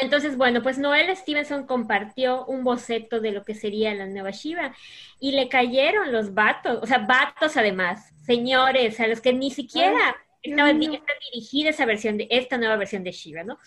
Entonces, 0.00 0.36
bueno, 0.36 0.62
pues 0.62 0.78
Noel 0.78 1.14
Stevenson 1.16 1.66
compartió 1.66 2.44
un 2.46 2.64
boceto 2.64 3.20
de 3.20 3.32
lo 3.32 3.44
que 3.44 3.54
sería 3.54 3.94
la 3.94 4.06
nueva 4.06 4.30
Shiva 4.30 4.74
y 5.20 5.32
le 5.32 5.48
cayeron 5.48 6.12
los 6.12 6.34
vatos, 6.34 6.78
o 6.82 6.86
sea, 6.86 6.98
vatos 6.98 7.56
además, 7.56 8.12
señores, 8.24 8.98
a 9.00 9.06
los 9.06 9.20
que 9.20 9.32
ni 9.32 9.50
siquiera 9.50 10.16
estaba 10.42 10.72
Dios 10.72 10.78
mío. 10.78 11.00
está 11.00 11.12
dirigida 11.32 11.70
esa 11.70 11.86
versión 11.86 12.18
de 12.18 12.26
esta 12.30 12.58
nueva 12.58 12.76
versión 12.76 13.04
de 13.04 13.12
Shiva, 13.12 13.44
¿no? 13.44 13.58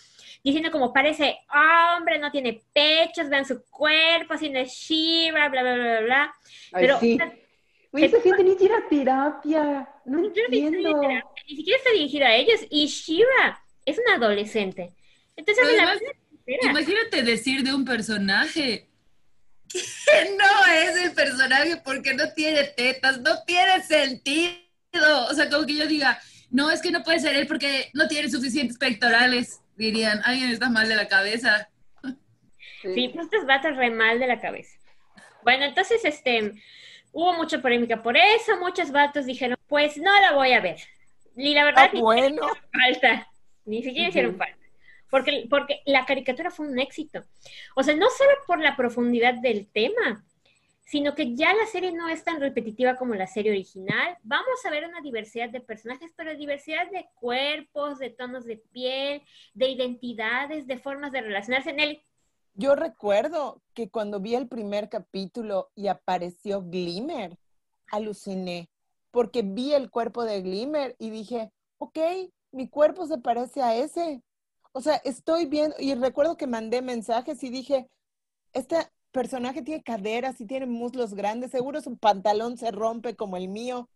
Diciendo 0.44 0.72
como 0.72 0.94
parece 0.94 1.40
hombre, 1.98 2.20
no 2.20 2.32
tiene 2.32 2.62
pechos, 2.74 3.30
vean 3.30 3.46
su 3.46 3.64
cuerpo, 3.70 4.34
así 4.34 4.50
no 4.50 4.60
es 4.60 4.72
Shiva, 4.72 5.50
bla, 5.50 5.64
bla, 5.64 5.74
bla, 5.76 5.84
bla, 5.84 6.02
bla. 6.02 6.36
Ay, 6.74 6.86
Pero 6.86 7.00
sí. 7.00 7.18
Güey, 7.92 8.04
esa 8.04 8.22
gente 8.22 8.44
ni 8.44 8.52
siquiera 8.52 8.84
terapia. 8.90 9.90
No 10.06 10.20
no 10.20 10.26
entiendo. 10.28 11.00
terapia, 11.00 11.44
ni 11.50 11.56
siquiera 11.56 11.78
está 11.78 11.92
dirigida 11.92 12.28
a 12.28 12.36
ellos 12.36 12.60
y 12.70 12.88
Shiva 12.88 13.64
es 13.86 13.98
una 13.98 14.16
adolescente. 14.16 14.97
Entonces, 15.38 15.64
la 15.66 15.70
además, 15.72 16.00
verdad, 16.00 16.16
espera. 16.34 16.72
Imagínate 16.72 17.24
decir 17.24 17.64
de 17.64 17.74
un 17.74 17.86
personaje 17.86 18.90
que 19.72 20.36
no 20.38 20.66
es 20.74 20.98
el 20.98 21.14
personaje 21.14 21.78
porque 21.78 22.14
no 22.14 22.32
tiene 22.34 22.64
tetas, 22.66 23.22
no 23.22 23.44
tiene 23.46 23.82
sentido. 23.84 24.58
O 25.30 25.34
sea, 25.34 25.50
como 25.50 25.66
que 25.66 25.76
yo 25.76 25.88
diga, 25.88 26.20
no, 26.50 26.70
es 26.72 26.82
que 26.82 26.92
no 26.92 27.04
puede 27.04 27.20
ser 27.20 27.36
él 27.36 27.48
porque 27.48 27.90
no 27.94 28.08
tiene 28.08 28.30
suficientes 28.30 28.78
pectorales. 28.78 29.62
Dirían, 29.76 30.22
alguien 30.26 30.50
está 30.50 30.70
mal 30.70 30.90
de 30.90 30.96
la 30.96 31.08
cabeza. 31.08 31.70
Sí, 32.82 33.10
pues 33.14 33.26
estos 33.26 33.46
vatos 33.46 33.76
re 33.76 33.90
mal 33.92 34.20
de 34.20 34.28
la 34.28 34.40
cabeza. 34.40 34.78
Bueno, 35.44 35.66
entonces, 35.66 36.04
este, 36.04 36.54
hubo 37.12 37.34
mucha 37.34 37.62
polémica 37.62 38.02
por 38.02 38.18
eso, 38.18 38.58
muchos 38.60 38.92
vatos 38.92 39.26
dijeron, 39.26 39.58
pues 39.68 39.98
no 39.98 40.12
la 40.22 40.34
voy 40.34 40.54
a 40.54 40.62
ver. 40.62 40.78
Y 41.36 41.54
la 41.54 41.66
verdad, 41.66 41.86
Ah, 41.86 41.92
ni 41.94 42.02
bueno. 42.02 42.42
falta, 42.72 43.28
ni 43.66 43.84
siquiera 43.84 44.10
hicieron 44.10 44.38
falta. 44.38 44.58
Porque, 45.10 45.48
porque 45.50 45.82
la 45.86 46.06
caricatura 46.06 46.52
fue 46.52 46.68
un 46.68 46.80
éxito. 46.80 47.22
O 47.76 47.84
sea, 47.84 47.96
no 47.96 48.10
solo 48.10 48.32
por 48.46 48.60
la 48.60 48.76
profundidad 48.76 49.36
del 49.36 49.68
tema, 49.72 50.26
sino 50.88 51.16
que 51.16 51.36
ya 51.36 51.54
la 51.54 51.66
serie 51.66 51.92
no 51.92 52.08
es 52.08 52.24
tan 52.24 52.40
repetitiva 52.40 52.96
como 52.96 53.14
la 53.14 53.28
serie 53.28 53.52
original. 53.52 54.18
Vamos 54.24 54.66
a 54.66 54.70
ver 54.70 54.86
una 54.88 55.02
diversidad 55.02 55.50
de 55.50 55.60
personajes, 55.60 56.12
pero 56.16 56.34
diversidad 56.36 56.90
de 56.90 57.10
cuerpos, 57.16 58.00
de 58.00 58.10
tonos 58.10 58.46
de 58.46 58.56
piel, 58.72 59.22
de 59.54 59.68
identidades, 59.68 60.66
de 60.66 60.78
formas 60.78 61.12
de 61.12 61.22
relacionarse. 61.22 61.74
Nelly, 61.74 62.02
Yo 62.54 62.74
recuerdo 62.76 63.62
que 63.74 63.90
cuando 63.90 64.22
vi 64.22 64.36
el 64.36 64.48
primer 64.48 64.88
capítulo 64.88 65.72
y 65.76 65.90
apareció 65.90 66.64
Glimmer, 66.64 67.38
aluciné, 67.92 68.70
porque 69.12 69.42
vi 69.42 69.74
el 69.74 69.92
cuerpo 69.92 70.24
de 70.24 70.42
Glimmer 70.42 70.96
y 71.00 71.10
dije, 71.10 71.52
ok, 71.80 72.00
mi 72.52 72.70
cuerpo 72.70 73.08
se 73.08 73.18
parece 73.18 73.62
a 73.62 73.76
ese. 73.76 74.22
O 74.74 74.82
sea, 74.82 74.96
estoy 74.98 75.46
viendo, 75.46 75.76
y 75.80 75.94
recuerdo 75.96 76.38
que 76.38 76.48
mandé 76.48 76.82
mensajes 76.82 77.44
y 77.44 77.50
dije, 77.50 77.90
este 78.54 78.78
personaje 79.12 79.62
tiene 79.62 79.84
caderas 79.84 80.40
y 80.42 80.46
tiene 80.46 80.66
muslos 80.66 81.14
grandes, 81.14 81.52
seguro 81.52 81.82
su 81.82 81.98
pantalón 81.98 82.58
se 82.58 82.72
rompe 82.72 83.16
como 83.16 83.38
el 83.38 83.48
mío. 83.48 83.90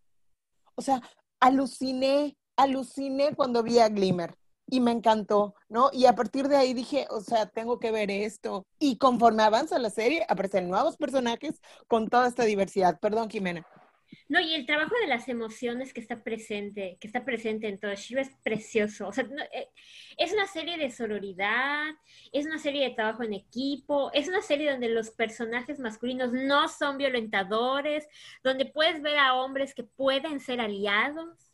O 0.75 0.81
sea, 0.81 1.01
aluciné, 1.39 2.37
aluciné 2.55 3.35
cuando 3.35 3.63
vi 3.63 3.79
a 3.79 3.89
Glimmer 3.89 4.35
y 4.67 4.79
me 4.79 4.91
encantó, 4.91 5.53
¿no? 5.67 5.89
Y 5.91 6.05
a 6.05 6.15
partir 6.15 6.47
de 6.47 6.55
ahí 6.55 6.73
dije, 6.73 7.05
o 7.09 7.21
sea, 7.21 7.45
tengo 7.45 7.77
que 7.79 7.91
ver 7.91 8.09
esto. 8.09 8.65
Y 8.79 8.97
conforme 8.97 9.43
avanza 9.43 9.77
la 9.79 9.89
serie, 9.89 10.25
aparecen 10.29 10.69
nuevos 10.69 10.95
personajes 10.97 11.61
con 11.87 12.07
toda 12.07 12.27
esta 12.27 12.45
diversidad. 12.45 12.99
Perdón, 12.99 13.29
Jimena. 13.29 13.67
No, 14.29 14.39
y 14.39 14.53
el 14.53 14.65
trabajo 14.65 14.95
de 15.01 15.07
las 15.07 15.27
emociones 15.27 15.93
que 15.93 15.99
está 15.99 16.23
presente, 16.23 16.97
que 16.99 17.07
está 17.07 17.25
presente 17.25 17.67
en 17.67 17.79
todo 17.79 17.93
Shiva 17.95 18.21
es 18.21 18.31
precioso. 18.43 19.07
O 19.07 19.13
sea, 19.13 19.23
no, 19.25 19.41
eh, 19.43 19.69
es 20.17 20.31
una 20.33 20.47
serie 20.47 20.77
de 20.77 20.89
sororidad, 20.89 21.85
es 22.31 22.45
una 22.45 22.57
serie 22.57 22.87
de 22.87 22.95
trabajo 22.95 23.23
en 23.23 23.33
equipo, 23.33 24.09
es 24.13 24.27
una 24.27 24.41
serie 24.41 24.71
donde 24.71 24.89
los 24.89 25.11
personajes 25.11 25.79
masculinos 25.79 26.31
no 26.31 26.67
son 26.69 26.97
violentadores, 26.97 28.07
donde 28.43 28.65
puedes 28.65 29.01
ver 29.01 29.17
a 29.17 29.35
hombres 29.35 29.73
que 29.73 29.83
pueden 29.83 30.39
ser 30.39 30.61
aliados, 30.61 31.51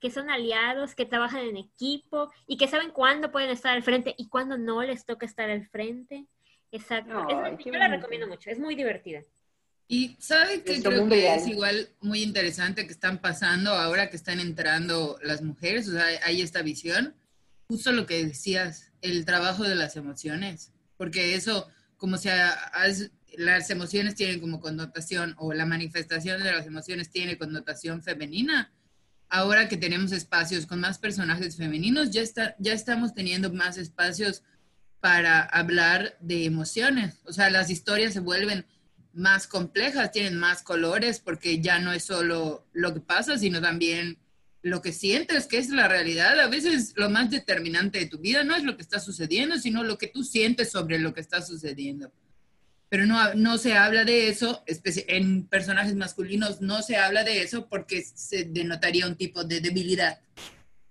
que 0.00 0.10
son 0.10 0.28
aliados, 0.30 0.94
que 0.94 1.06
trabajan 1.06 1.42
en 1.46 1.56
equipo 1.56 2.30
y 2.46 2.56
que 2.56 2.68
saben 2.68 2.90
cuándo 2.90 3.32
pueden 3.32 3.50
estar 3.50 3.74
al 3.74 3.82
frente 3.82 4.14
y 4.18 4.28
cuándo 4.28 4.58
no 4.58 4.82
les 4.82 5.04
toca 5.06 5.26
estar 5.26 5.48
al 5.50 5.66
frente. 5.66 6.26
Exacto. 6.72 7.26
Es- 7.28 7.36
Ay, 7.38 7.56
qué 7.56 7.70
yo 7.70 7.78
la 7.78 7.88
recomiendo 7.88 8.26
mucho, 8.26 8.50
es 8.50 8.58
muy 8.58 8.74
divertida. 8.74 9.22
Y 9.88 10.16
¿sabe 10.18 10.62
que 10.62 10.82
creo 10.82 11.08
que 11.08 11.34
es 11.34 11.46
igual 11.46 11.88
muy 12.00 12.22
interesante 12.22 12.86
que 12.86 12.92
están 12.92 13.20
pasando 13.20 13.70
ahora 13.72 14.10
que 14.10 14.16
están 14.16 14.40
entrando 14.40 15.18
las 15.22 15.42
mujeres? 15.42 15.88
O 15.88 15.92
sea, 15.92 16.06
hay 16.24 16.40
esta 16.42 16.62
visión. 16.62 17.14
Justo 17.68 17.92
lo 17.92 18.06
que 18.06 18.24
decías, 18.26 18.92
el 19.00 19.24
trabajo 19.24 19.62
de 19.64 19.74
las 19.76 19.96
emociones. 19.96 20.72
Porque 20.96 21.34
eso, 21.34 21.68
como 21.96 22.16
sea, 22.16 22.50
has- 22.50 23.10
las 23.36 23.70
emociones 23.70 24.14
tienen 24.14 24.40
como 24.40 24.60
connotación, 24.60 25.34
o 25.38 25.52
la 25.52 25.66
manifestación 25.66 26.42
de 26.42 26.52
las 26.52 26.66
emociones 26.66 27.10
tiene 27.10 27.38
connotación 27.38 28.02
femenina. 28.02 28.72
Ahora 29.28 29.68
que 29.68 29.76
tenemos 29.76 30.12
espacios 30.12 30.66
con 30.66 30.80
más 30.80 30.98
personajes 30.98 31.56
femeninos, 31.56 32.10
ya, 32.10 32.22
está, 32.22 32.56
ya 32.58 32.72
estamos 32.72 33.14
teniendo 33.14 33.52
más 33.52 33.76
espacios 33.76 34.42
para 35.00 35.42
hablar 35.42 36.16
de 36.20 36.44
emociones. 36.44 37.18
O 37.24 37.32
sea, 37.32 37.50
las 37.50 37.68
historias 37.70 38.12
se 38.14 38.20
vuelven 38.20 38.64
más 39.16 39.46
complejas, 39.46 40.12
tienen 40.12 40.36
más 40.36 40.62
colores, 40.62 41.20
porque 41.20 41.60
ya 41.60 41.78
no 41.78 41.92
es 41.92 42.04
solo 42.04 42.66
lo 42.72 42.94
que 42.94 43.00
pasa, 43.00 43.38
sino 43.38 43.60
también 43.60 44.18
lo 44.62 44.82
que 44.82 44.92
sientes, 44.92 45.46
que 45.46 45.58
es 45.58 45.70
la 45.70 45.88
realidad. 45.88 46.38
A 46.38 46.48
veces 46.48 46.92
lo 46.96 47.08
más 47.08 47.30
determinante 47.30 47.98
de 47.98 48.06
tu 48.06 48.18
vida 48.18 48.44
no 48.44 48.54
es 48.54 48.62
lo 48.62 48.76
que 48.76 48.82
está 48.82 49.00
sucediendo, 49.00 49.58
sino 49.58 49.82
lo 49.82 49.96
que 49.96 50.08
tú 50.08 50.22
sientes 50.22 50.70
sobre 50.70 50.98
lo 50.98 51.14
que 51.14 51.20
está 51.20 51.40
sucediendo. 51.40 52.12
Pero 52.88 53.06
no, 53.06 53.34
no 53.34 53.58
se 53.58 53.74
habla 53.74 54.04
de 54.04 54.28
eso, 54.28 54.62
en 54.66 55.46
personajes 55.46 55.94
masculinos 55.94 56.60
no 56.60 56.82
se 56.82 56.96
habla 56.96 57.24
de 57.24 57.42
eso 57.42 57.68
porque 57.68 58.02
se 58.02 58.44
denotaría 58.44 59.06
un 59.06 59.16
tipo 59.16 59.44
de 59.44 59.60
debilidad. 59.60 60.20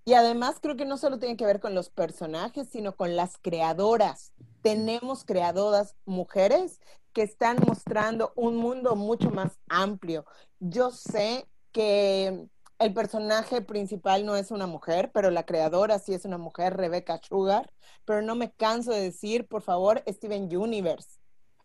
Y 0.03 0.13
además 0.13 0.57
creo 0.61 0.75
que 0.75 0.85
no 0.85 0.97
solo 0.97 1.19
tiene 1.19 1.37
que 1.37 1.45
ver 1.45 1.59
con 1.59 1.73
los 1.73 1.89
personajes, 1.89 2.67
sino 2.71 2.95
con 2.95 3.15
las 3.15 3.37
creadoras. 3.41 4.33
Tenemos 4.61 5.25
creadoras 5.25 5.95
mujeres 6.05 6.79
que 7.15 7.23
están 7.23 7.57
mostrando 7.65 8.33
un 8.35 8.57
mundo 8.57 8.97
mucho 8.97 9.31
más 9.31 9.57
amplio. 9.69 10.25
Yo 10.59 10.91
sé 10.91 11.47
que 11.71 12.47
el 12.77 12.93
personaje 12.93 13.61
principal 13.61 14.25
no 14.25 14.35
es 14.35 14.51
una 14.51 14.67
mujer, 14.67 15.11
pero 15.13 15.31
la 15.31 15.45
creadora 15.45 15.97
sí 15.97 16.13
es 16.13 16.25
una 16.25 16.37
mujer, 16.37 16.75
Rebecca 16.75 17.21
Sugar, 17.25 17.71
pero 18.03 18.21
no 18.21 18.35
me 18.35 18.51
canso 18.51 18.91
de 18.91 18.99
decir, 18.99 19.47
por 19.47 19.61
favor, 19.61 20.03
Steven 20.05 20.53
Universe. 20.53 21.21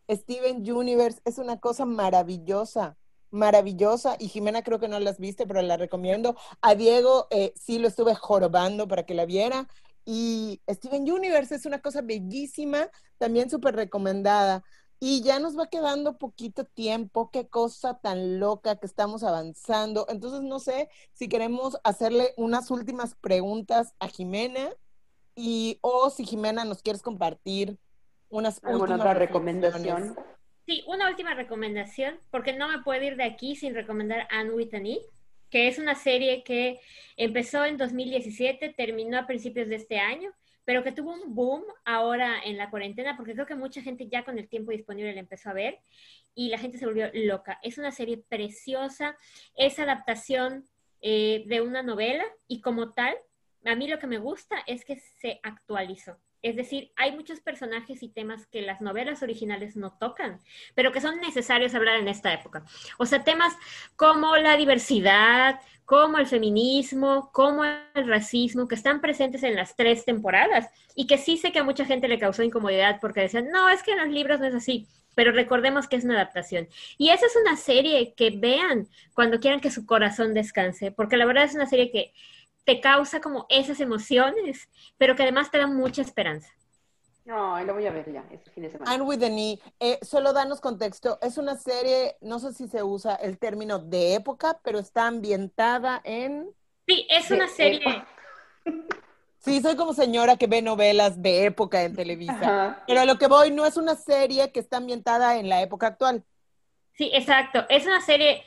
Steven 0.09 0.59
Universe 0.70 1.20
es 1.24 1.38
una 1.38 1.59
cosa 1.59 1.84
maravillosa, 1.84 2.96
maravillosa. 3.30 4.14
Y 4.20 4.28
Jimena 4.28 4.62
creo 4.62 4.78
que 4.78 4.86
no 4.86 5.01
las 5.01 5.18
viste, 5.18 5.48
pero 5.48 5.62
la 5.62 5.76
recomiendo. 5.76 6.36
A 6.62 6.76
Diego 6.76 7.26
eh, 7.30 7.53
sí 7.57 7.80
lo 7.80 7.88
estuve 7.88 8.14
jorobando 8.14 8.86
para 8.86 9.05
que 9.05 9.14
la 9.14 9.26
viera. 9.26 9.66
Y 10.05 10.62
Steven 10.68 11.11
Universe 11.11 11.57
es 11.57 11.66
una 11.66 11.80
cosa 11.80 12.03
bellísima, 12.03 12.88
también 13.18 13.51
súper 13.51 13.74
recomendada. 13.74 14.64
Y 15.03 15.22
ya 15.22 15.38
nos 15.38 15.59
va 15.59 15.68
quedando 15.68 16.18
poquito 16.18 16.64
tiempo, 16.64 17.30
qué 17.30 17.48
cosa 17.48 17.98
tan 17.98 18.38
loca 18.38 18.76
que 18.76 18.86
estamos 18.86 19.22
avanzando. 19.22 20.07
Entonces, 20.11 20.42
no 20.42 20.59
sé 20.59 20.90
si 21.14 21.28
queremos 21.28 21.78
hacerle 21.84 22.34
unas 22.36 22.70
últimas 22.70 23.14
preguntas 23.14 23.94
a 23.98 24.09
Jimena 24.09 24.68
y 25.34 25.78
o 25.80 26.11
si 26.11 26.26
Jimena 26.26 26.66
nos 26.66 26.82
quieres 26.82 27.01
compartir 27.01 27.78
unas 28.28 28.62
¿Alguna 28.62 28.82
últimas 28.82 29.01
otra 29.01 29.14
recomendación? 29.14 30.16
Sí, 30.66 30.84
una 30.86 31.09
última 31.09 31.34
recomendación, 31.34 32.20
porque 32.30 32.53
no 32.53 32.68
me 32.68 32.82
puedo 32.82 33.03
ir 33.03 33.16
de 33.16 33.24
aquí 33.24 33.57
sin 33.57 33.74
recomendar 33.74 34.28
Anne 34.30 34.51
with 34.53 34.74
an 34.74 34.86
E, 34.86 35.01
que 35.48 35.66
es 35.66 35.78
una 35.78 35.94
serie 35.94 36.44
que 36.44 36.78
empezó 37.16 37.64
en 37.64 37.76
2017, 37.76 38.74
terminó 38.76 39.18
a 39.18 39.26
principios 39.26 39.68
de 39.68 39.76
este 39.76 39.98
año, 39.98 40.30
pero 40.71 40.85
que 40.85 40.93
tuvo 40.93 41.12
un 41.12 41.35
boom 41.35 41.64
ahora 41.85 42.41
en 42.45 42.57
la 42.57 42.71
cuarentena, 42.71 43.16
porque 43.16 43.35
creo 43.35 43.45
que 43.45 43.57
mucha 43.57 43.83
gente 43.83 44.07
ya 44.07 44.25
con 44.25 44.39
el 44.39 44.49
tiempo 44.49 44.71
disponible 44.71 45.12
la 45.12 45.18
empezó 45.18 45.51
a 45.51 45.53
ver 45.53 45.81
y 46.33 46.49
la 46.49 46.59
gente 46.59 46.79
se 46.79 46.87
volvió 46.87 47.11
loca. 47.12 47.59
Es 47.64 47.77
una 47.77 47.91
serie 47.91 48.18
preciosa, 48.29 49.16
es 49.57 49.81
adaptación 49.81 50.62
eh, 51.01 51.43
de 51.49 51.61
una 51.61 51.83
novela 51.83 52.25
y 52.47 52.61
como 52.61 52.93
tal, 52.93 53.16
a 53.64 53.75
mí 53.75 53.89
lo 53.89 53.99
que 53.99 54.07
me 54.07 54.18
gusta 54.18 54.59
es 54.68 54.85
que 54.85 54.95
se 54.95 55.41
actualizó. 55.43 56.21
Es 56.43 56.57
decir, 56.57 56.93
hay 56.97 57.12
muchos 57.12 57.41
personajes 57.41 58.03
y 58.03 58.09
temas 58.09 58.47
que 58.47 58.62
las 58.62 58.80
novelas 58.80 59.22
originales 59.22 59.76
no 59.76 59.93
tocan, 59.93 60.41
pero 60.74 60.93
que 60.93 61.01
son 61.01 61.20
necesarios 61.20 61.74
hablar 61.74 61.97
en 61.97 62.09
esta 62.09 62.32
época. 62.32 62.64
O 62.99 63.07
sea, 63.07 63.24
temas 63.24 63.55
como 63.97 64.36
la 64.36 64.57
diversidad, 64.57 65.61
como 65.84 66.18
el 66.18 66.26
feminismo, 66.26 67.30
como 67.32 67.64
el 67.64 68.07
racismo, 68.07 68.68
que 68.68 68.76
están 68.76 69.01
presentes 69.01 69.43
en 69.43 69.57
las 69.57 69.74
tres 69.74 70.05
temporadas 70.05 70.68
y 70.95 71.07
que 71.07 71.18
sí 71.18 71.36
sé 71.36 71.51
que 71.51 71.59
a 71.59 71.64
mucha 71.64 71.84
gente 71.84 72.07
le 72.07 72.18
causó 72.18 72.43
incomodidad 72.43 73.01
porque 73.01 73.22
decían, 73.22 73.51
no, 73.51 73.68
es 73.68 73.82
que 73.82 73.93
en 73.93 73.99
los 73.99 74.09
libros 74.09 74.38
no 74.38 74.47
es 74.47 74.55
así, 74.55 74.86
pero 75.14 75.32
recordemos 75.32 75.88
que 75.88 75.97
es 75.97 76.05
una 76.05 76.14
adaptación. 76.14 76.68
Y 76.97 77.11
esa 77.11 77.26
es 77.26 77.36
una 77.36 77.57
serie 77.57 78.14
que 78.16 78.30
vean 78.30 78.88
cuando 79.14 79.41
quieran 79.41 79.61
que 79.61 79.70
su 79.70 79.84
corazón 79.84 80.32
descanse, 80.32 80.93
porque 80.93 81.16
la 81.16 81.26
verdad 81.26 81.45
es 81.45 81.55
una 81.55 81.66
serie 81.66 81.91
que 81.91 82.12
te 82.65 82.81
causa 82.81 83.21
como 83.21 83.47
esas 83.49 83.81
emociones, 83.81 84.69
pero 84.99 85.17
que 85.17 85.23
además 85.23 85.51
te 85.51 85.59
da 85.59 85.67
mucha 85.67 86.03
esperanza. 86.03 86.49
No, 87.25 87.63
lo 87.65 87.75
voy 87.75 87.87
a 87.87 87.91
ver 87.93 88.11
ya, 88.13 88.25
este 88.33 88.51
fin 88.51 88.63
de 88.65 88.71
semana. 88.71 88.91
Anne 88.91 89.03
with 89.05 89.23
an 89.23 89.39
E, 89.39 89.61
eh, 89.79 89.99
solo 90.03 90.33
danos 90.33 90.61
contexto, 90.61 91.19
es 91.23 91.39
una 91.39 91.57
serie, 91.57 92.17
no 92.21 92.39
sé 92.39 92.53
si 92.55 92.67
se 92.67 92.83
usa 92.83 93.15
el 93.17 93.39
término 93.39 93.79
de 93.79 94.15
época, 94.15 94.59
pero 94.65 94.79
está 94.79 95.07
ambientada 95.07 96.01
en... 96.05 96.51
Sí, 96.87 97.07
es 97.11 97.31
una 97.31 97.47
serie, 97.49 98.05
Sí, 99.39 99.61
soy 99.63 99.75
como 99.77 99.95
señora 99.95 100.37
que 100.37 100.47
ve 100.47 100.61
novelas 100.61 101.23
de 101.23 101.47
época 101.47 101.83
en 101.83 101.95
Televisa, 101.97 102.35
Ajá. 102.35 102.85
pero 102.87 103.01
a 103.01 103.05
lo 103.07 103.17
que 103.17 103.27
voy 103.27 103.51
no 103.51 103.65
es 103.65 103.77
una 103.79 103.95
serie 103.97 104.53
que 104.53 104.61
está 104.61 104.77
ambientada 104.79 105.39
en 105.39 105.49
la 105.49 105.63
época 105.63 105.87
actual. 105.89 106.25
sí, 106.93 107.11
exacto, 107.15 107.65
es 107.71 107.87
una 107.87 108.01
serie 108.03 108.43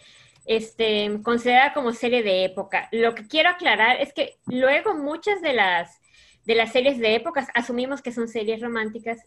este, 0.45 1.19
considerada 1.23 1.73
como 1.73 1.93
serie 1.93 2.23
de 2.23 2.45
época. 2.45 2.89
Lo 2.91 3.15
que 3.15 3.27
quiero 3.27 3.49
aclarar 3.49 3.99
es 4.01 4.13
que 4.13 4.37
luego 4.45 4.95
muchas 4.95 5.41
de 5.41 5.53
las, 5.53 5.99
de 6.45 6.55
las 6.55 6.71
series 6.71 6.99
de 6.99 7.15
épocas 7.15 7.47
asumimos 7.53 8.01
que 8.01 8.11
son 8.11 8.27
series 8.27 8.61
románticas 8.61 9.19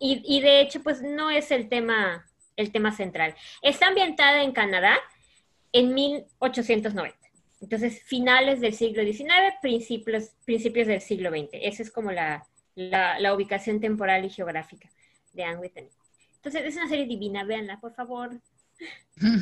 y, 0.00 0.22
y 0.24 0.40
de 0.40 0.60
hecho 0.60 0.82
pues 0.82 1.02
no 1.02 1.30
es 1.30 1.50
el 1.50 1.68
tema, 1.68 2.26
el 2.56 2.70
tema 2.72 2.92
central. 2.92 3.34
Está 3.62 3.88
ambientada 3.88 4.42
en 4.42 4.52
Canadá 4.52 4.96
en 5.72 5.94
1890. 5.94 7.18
Entonces, 7.60 8.02
finales 8.04 8.60
del 8.60 8.72
siglo 8.72 9.02
XIX, 9.02 9.54
principios, 9.60 10.30
principios 10.44 10.86
del 10.86 11.00
siglo 11.00 11.30
XX. 11.30 11.48
Esa 11.52 11.82
es 11.82 11.90
como 11.90 12.12
la, 12.12 12.46
la, 12.76 13.34
ubicación 13.34 13.80
temporal 13.80 14.24
y 14.24 14.30
geográfica 14.30 14.88
de 15.32 15.42
Anne. 15.42 15.72
Entonces, 16.36 16.62
es 16.64 16.76
una 16.76 16.88
serie 16.88 17.06
divina, 17.06 17.44
véanla, 17.44 17.80
por 17.80 17.94
favor. 17.94 18.40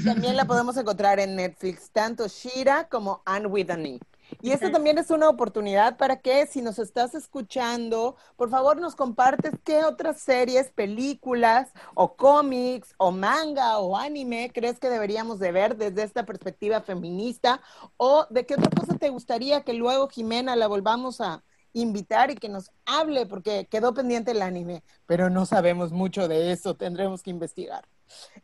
También 0.05 0.37
la 0.37 0.47
podemos 0.47 0.77
encontrar 0.77 1.21
en 1.21 1.37
Netflix, 1.37 1.91
tanto 1.91 2.27
Shira 2.29 2.89
como 2.89 3.23
Anne 3.27 3.47
with 3.47 3.71
an. 3.71 4.01
Y 4.41 4.51
esta 4.51 4.73
también 4.73 4.99
es 4.99 5.11
una 5.11 5.29
oportunidad 5.29 5.97
para 5.97 6.21
que 6.21 6.47
si 6.47 6.63
nos 6.63 6.79
estás 6.79 7.15
escuchando, 7.15 8.17
por 8.37 8.51
favor 8.51 8.79
nos 8.79 8.97
compartes 8.97 9.53
qué 9.65 9.85
otras 9.85 10.21
series, 10.21 10.71
películas 10.71 11.71
o 11.95 12.17
cómics 12.17 12.95
o 12.99 13.13
manga 13.13 13.79
o 13.79 13.97
anime 13.97 14.51
crees 14.53 14.81
que 14.81 14.89
deberíamos 14.89 15.39
de 15.39 15.53
ver 15.53 15.77
desde 15.77 16.03
esta 16.03 16.25
perspectiva 16.27 16.81
feminista 16.81 17.61
o 17.97 18.27
de 18.31 18.47
qué 18.47 18.55
otra 18.55 18.71
cosa 18.71 18.97
te 18.99 19.11
gustaría 19.11 19.63
que 19.63 19.75
luego 19.75 20.09
Jimena 20.09 20.57
la 20.57 20.67
volvamos 20.67 21.21
a 21.21 21.45
invitar 21.73 22.31
y 22.31 22.37
que 22.37 22.49
nos 22.49 22.71
hable 22.87 23.27
porque 23.27 23.69
quedó 23.71 23.95
pendiente 23.95 24.33
el 24.33 24.43
anime, 24.43 24.83
pero 25.07 25.31
no 25.31 25.47
sabemos 25.47 25.93
mucho 25.93 26.27
de 26.27 26.51
eso, 26.53 26.77
tendremos 26.77 27.23
que 27.23 27.31
investigar. 27.31 27.87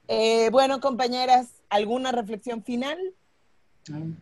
Eh, 0.09 0.51
bueno, 0.51 0.81
compañeras, 0.81 1.63
¿alguna 1.69 2.13
reflexión 2.13 2.63
final? 2.63 2.99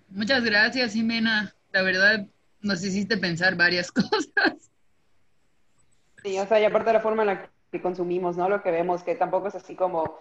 Muchas 0.08 0.44
gracias, 0.44 0.92
Jimena. 0.92 1.54
La 1.72 1.82
verdad, 1.82 2.26
nos 2.60 2.84
hiciste 2.84 3.16
pensar 3.16 3.56
varias 3.56 3.92
cosas. 3.92 4.70
Sí, 6.22 6.38
o 6.38 6.46
sea, 6.46 6.60
y 6.60 6.64
aparte 6.64 6.90
de 6.90 6.94
la 6.94 7.00
forma 7.00 7.22
en 7.22 7.28
la 7.28 7.50
que 7.70 7.80
consumimos, 7.80 8.36
¿no? 8.36 8.48
Lo 8.48 8.62
que 8.62 8.70
vemos, 8.70 9.02
que 9.02 9.14
tampoco 9.14 9.48
es 9.48 9.54
así 9.54 9.74
como, 9.74 10.18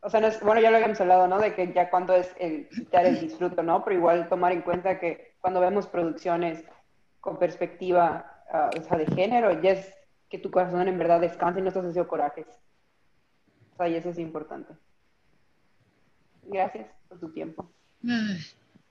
o 0.00 0.10
sea, 0.10 0.20
no 0.20 0.28
es, 0.28 0.40
bueno, 0.40 0.60
ya 0.60 0.70
lo 0.70 0.76
habíamos 0.76 1.00
hablado, 1.00 1.26
¿no? 1.28 1.38
De 1.38 1.54
que 1.54 1.72
ya 1.72 1.90
cuando 1.90 2.14
es 2.14 2.34
el 2.38 2.68
quitar 2.68 3.06
el 3.06 3.20
disfruto, 3.20 3.62
¿no? 3.62 3.84
Pero 3.84 3.96
igual 3.96 4.28
tomar 4.28 4.52
en 4.52 4.62
cuenta 4.62 4.98
que 4.98 5.34
cuando 5.40 5.60
vemos 5.60 5.86
producciones 5.86 6.64
con 7.20 7.38
perspectiva, 7.38 8.44
ah, 8.50 8.70
o 8.78 8.82
sea, 8.82 8.96
de 8.98 9.06
género, 9.06 9.60
ya 9.60 9.72
es 9.72 9.94
que 10.28 10.38
tu 10.38 10.50
corazón 10.50 10.88
en 10.88 10.98
verdad 10.98 11.20
descanse 11.20 11.60
y 11.60 11.62
no 11.62 11.68
estás 11.68 11.84
haciendo 11.84 12.08
corajes. 12.08 12.46
O 13.76 13.78
sea, 13.78 13.88
y 13.88 13.94
eso 13.94 14.08
es 14.08 14.18
importante. 14.18 14.72
Gracias 16.44 16.88
por 17.08 17.20
tu 17.20 17.30
tiempo. 17.30 17.70
Ay, 18.08 18.38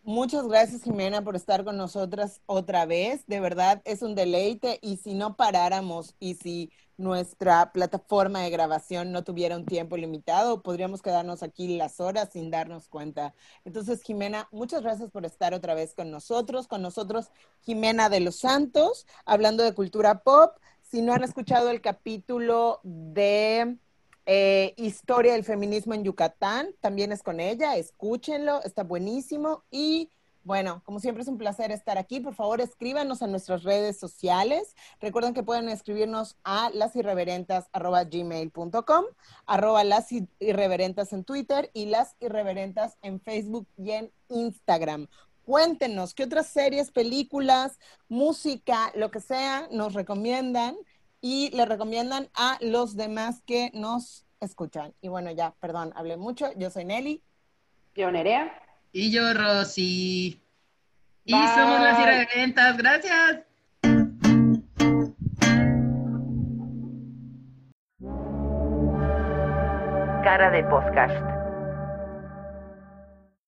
Muchas 0.07 0.47
gracias, 0.47 0.83
Jimena, 0.83 1.23
por 1.23 1.35
estar 1.35 1.63
con 1.63 1.77
nosotras 1.77 2.39
otra 2.45 2.85
vez. 2.85 3.25
De 3.25 3.39
verdad, 3.39 3.81
es 3.85 4.03
un 4.03 4.13
deleite. 4.13 4.77
Y 4.83 4.97
si 4.97 5.15
no 5.15 5.35
paráramos 5.35 6.13
y 6.19 6.35
si 6.35 6.71
nuestra 6.95 7.71
plataforma 7.71 8.41
de 8.41 8.51
grabación 8.51 9.11
no 9.11 9.23
tuviera 9.23 9.55
un 9.55 9.65
tiempo 9.65 9.97
limitado, 9.97 10.61
podríamos 10.61 11.01
quedarnos 11.01 11.41
aquí 11.41 11.75
las 11.75 11.99
horas 11.99 12.29
sin 12.31 12.51
darnos 12.51 12.87
cuenta. 12.87 13.33
Entonces, 13.65 14.03
Jimena, 14.03 14.47
muchas 14.51 14.83
gracias 14.83 15.09
por 15.09 15.25
estar 15.25 15.55
otra 15.55 15.73
vez 15.73 15.95
con 15.95 16.11
nosotros. 16.11 16.67
Con 16.67 16.83
nosotros, 16.83 17.31
Jimena 17.61 18.07
de 18.07 18.19
los 18.19 18.35
Santos, 18.35 19.07
hablando 19.25 19.63
de 19.63 19.73
cultura 19.73 20.19
pop. 20.19 20.55
Si 20.83 21.01
no 21.01 21.13
han 21.13 21.23
escuchado 21.23 21.71
el 21.71 21.81
capítulo 21.81 22.79
de 22.83 23.79
eh, 24.25 24.73
Historia 24.77 25.33
del 25.33 25.43
Feminismo 25.43 25.93
en 25.93 26.03
Yucatán, 26.03 26.69
también 26.81 27.11
es 27.11 27.23
con 27.23 27.39
ella, 27.39 27.75
escúchenlo, 27.75 28.63
está 28.63 28.83
buenísimo. 28.83 29.63
Y 29.69 30.09
bueno, 30.45 30.81
como 30.85 30.99
siempre 30.99 31.23
es 31.23 31.27
un 31.27 31.39
placer 31.39 31.71
estar 31.71 31.97
aquí. 31.97 32.19
Por 32.19 32.35
favor, 32.35 32.61
escríbanos 32.61 33.23
a 33.23 33.27
nuestras 33.27 33.63
redes 33.63 33.97
sociales. 33.97 34.75
Recuerden 35.01 35.33
que 35.33 35.41
pueden 35.41 35.69
escribirnos 35.69 36.37
a 36.43 36.69
lasirreverentas.gmail.com, 36.71 39.05
arroba 39.47 39.83
las 39.83 40.11
irreverentas 40.11 41.13
en 41.13 41.23
Twitter 41.23 41.71
y 41.73 41.87
las 41.87 42.15
irreverentas 42.19 42.99
en 43.01 43.19
Facebook 43.19 43.65
y 43.75 43.89
en 43.91 44.11
Instagram. 44.29 45.07
Cuéntenos 45.45 46.13
qué 46.13 46.25
otras 46.25 46.45
series, 46.47 46.91
películas, 46.91 47.79
música, 48.07 48.91
lo 48.95 49.09
que 49.09 49.21
sea, 49.21 49.67
nos 49.71 49.93
recomiendan 49.93 50.77
y 51.27 51.49
le 51.55 51.65
recomiendan 51.65 52.29
a 52.35 52.59
los 52.61 52.95
demás 52.95 53.41
que 53.47 53.71
nos 53.73 54.27
escuchan. 54.41 54.93
Y 55.01 55.07
bueno, 55.07 55.31
ya, 55.31 55.55
perdón, 55.59 55.91
hablé 55.95 56.17
mucho. 56.17 56.51
Yo 56.55 56.69
soy 56.69 56.85
Nelly. 56.85 57.23
Yo, 57.95 58.11
Nerea. 58.11 58.53
Y 58.91 59.11
yo, 59.11 59.33
Rosy. 59.33 60.39
Y 61.23 61.31
somos 61.31 61.79
las 61.81 61.99
irreverentas. 61.99 62.77
Gracias. 62.77 63.39
Cara 70.23 70.51
de 70.51 70.63
podcast. 70.65 71.34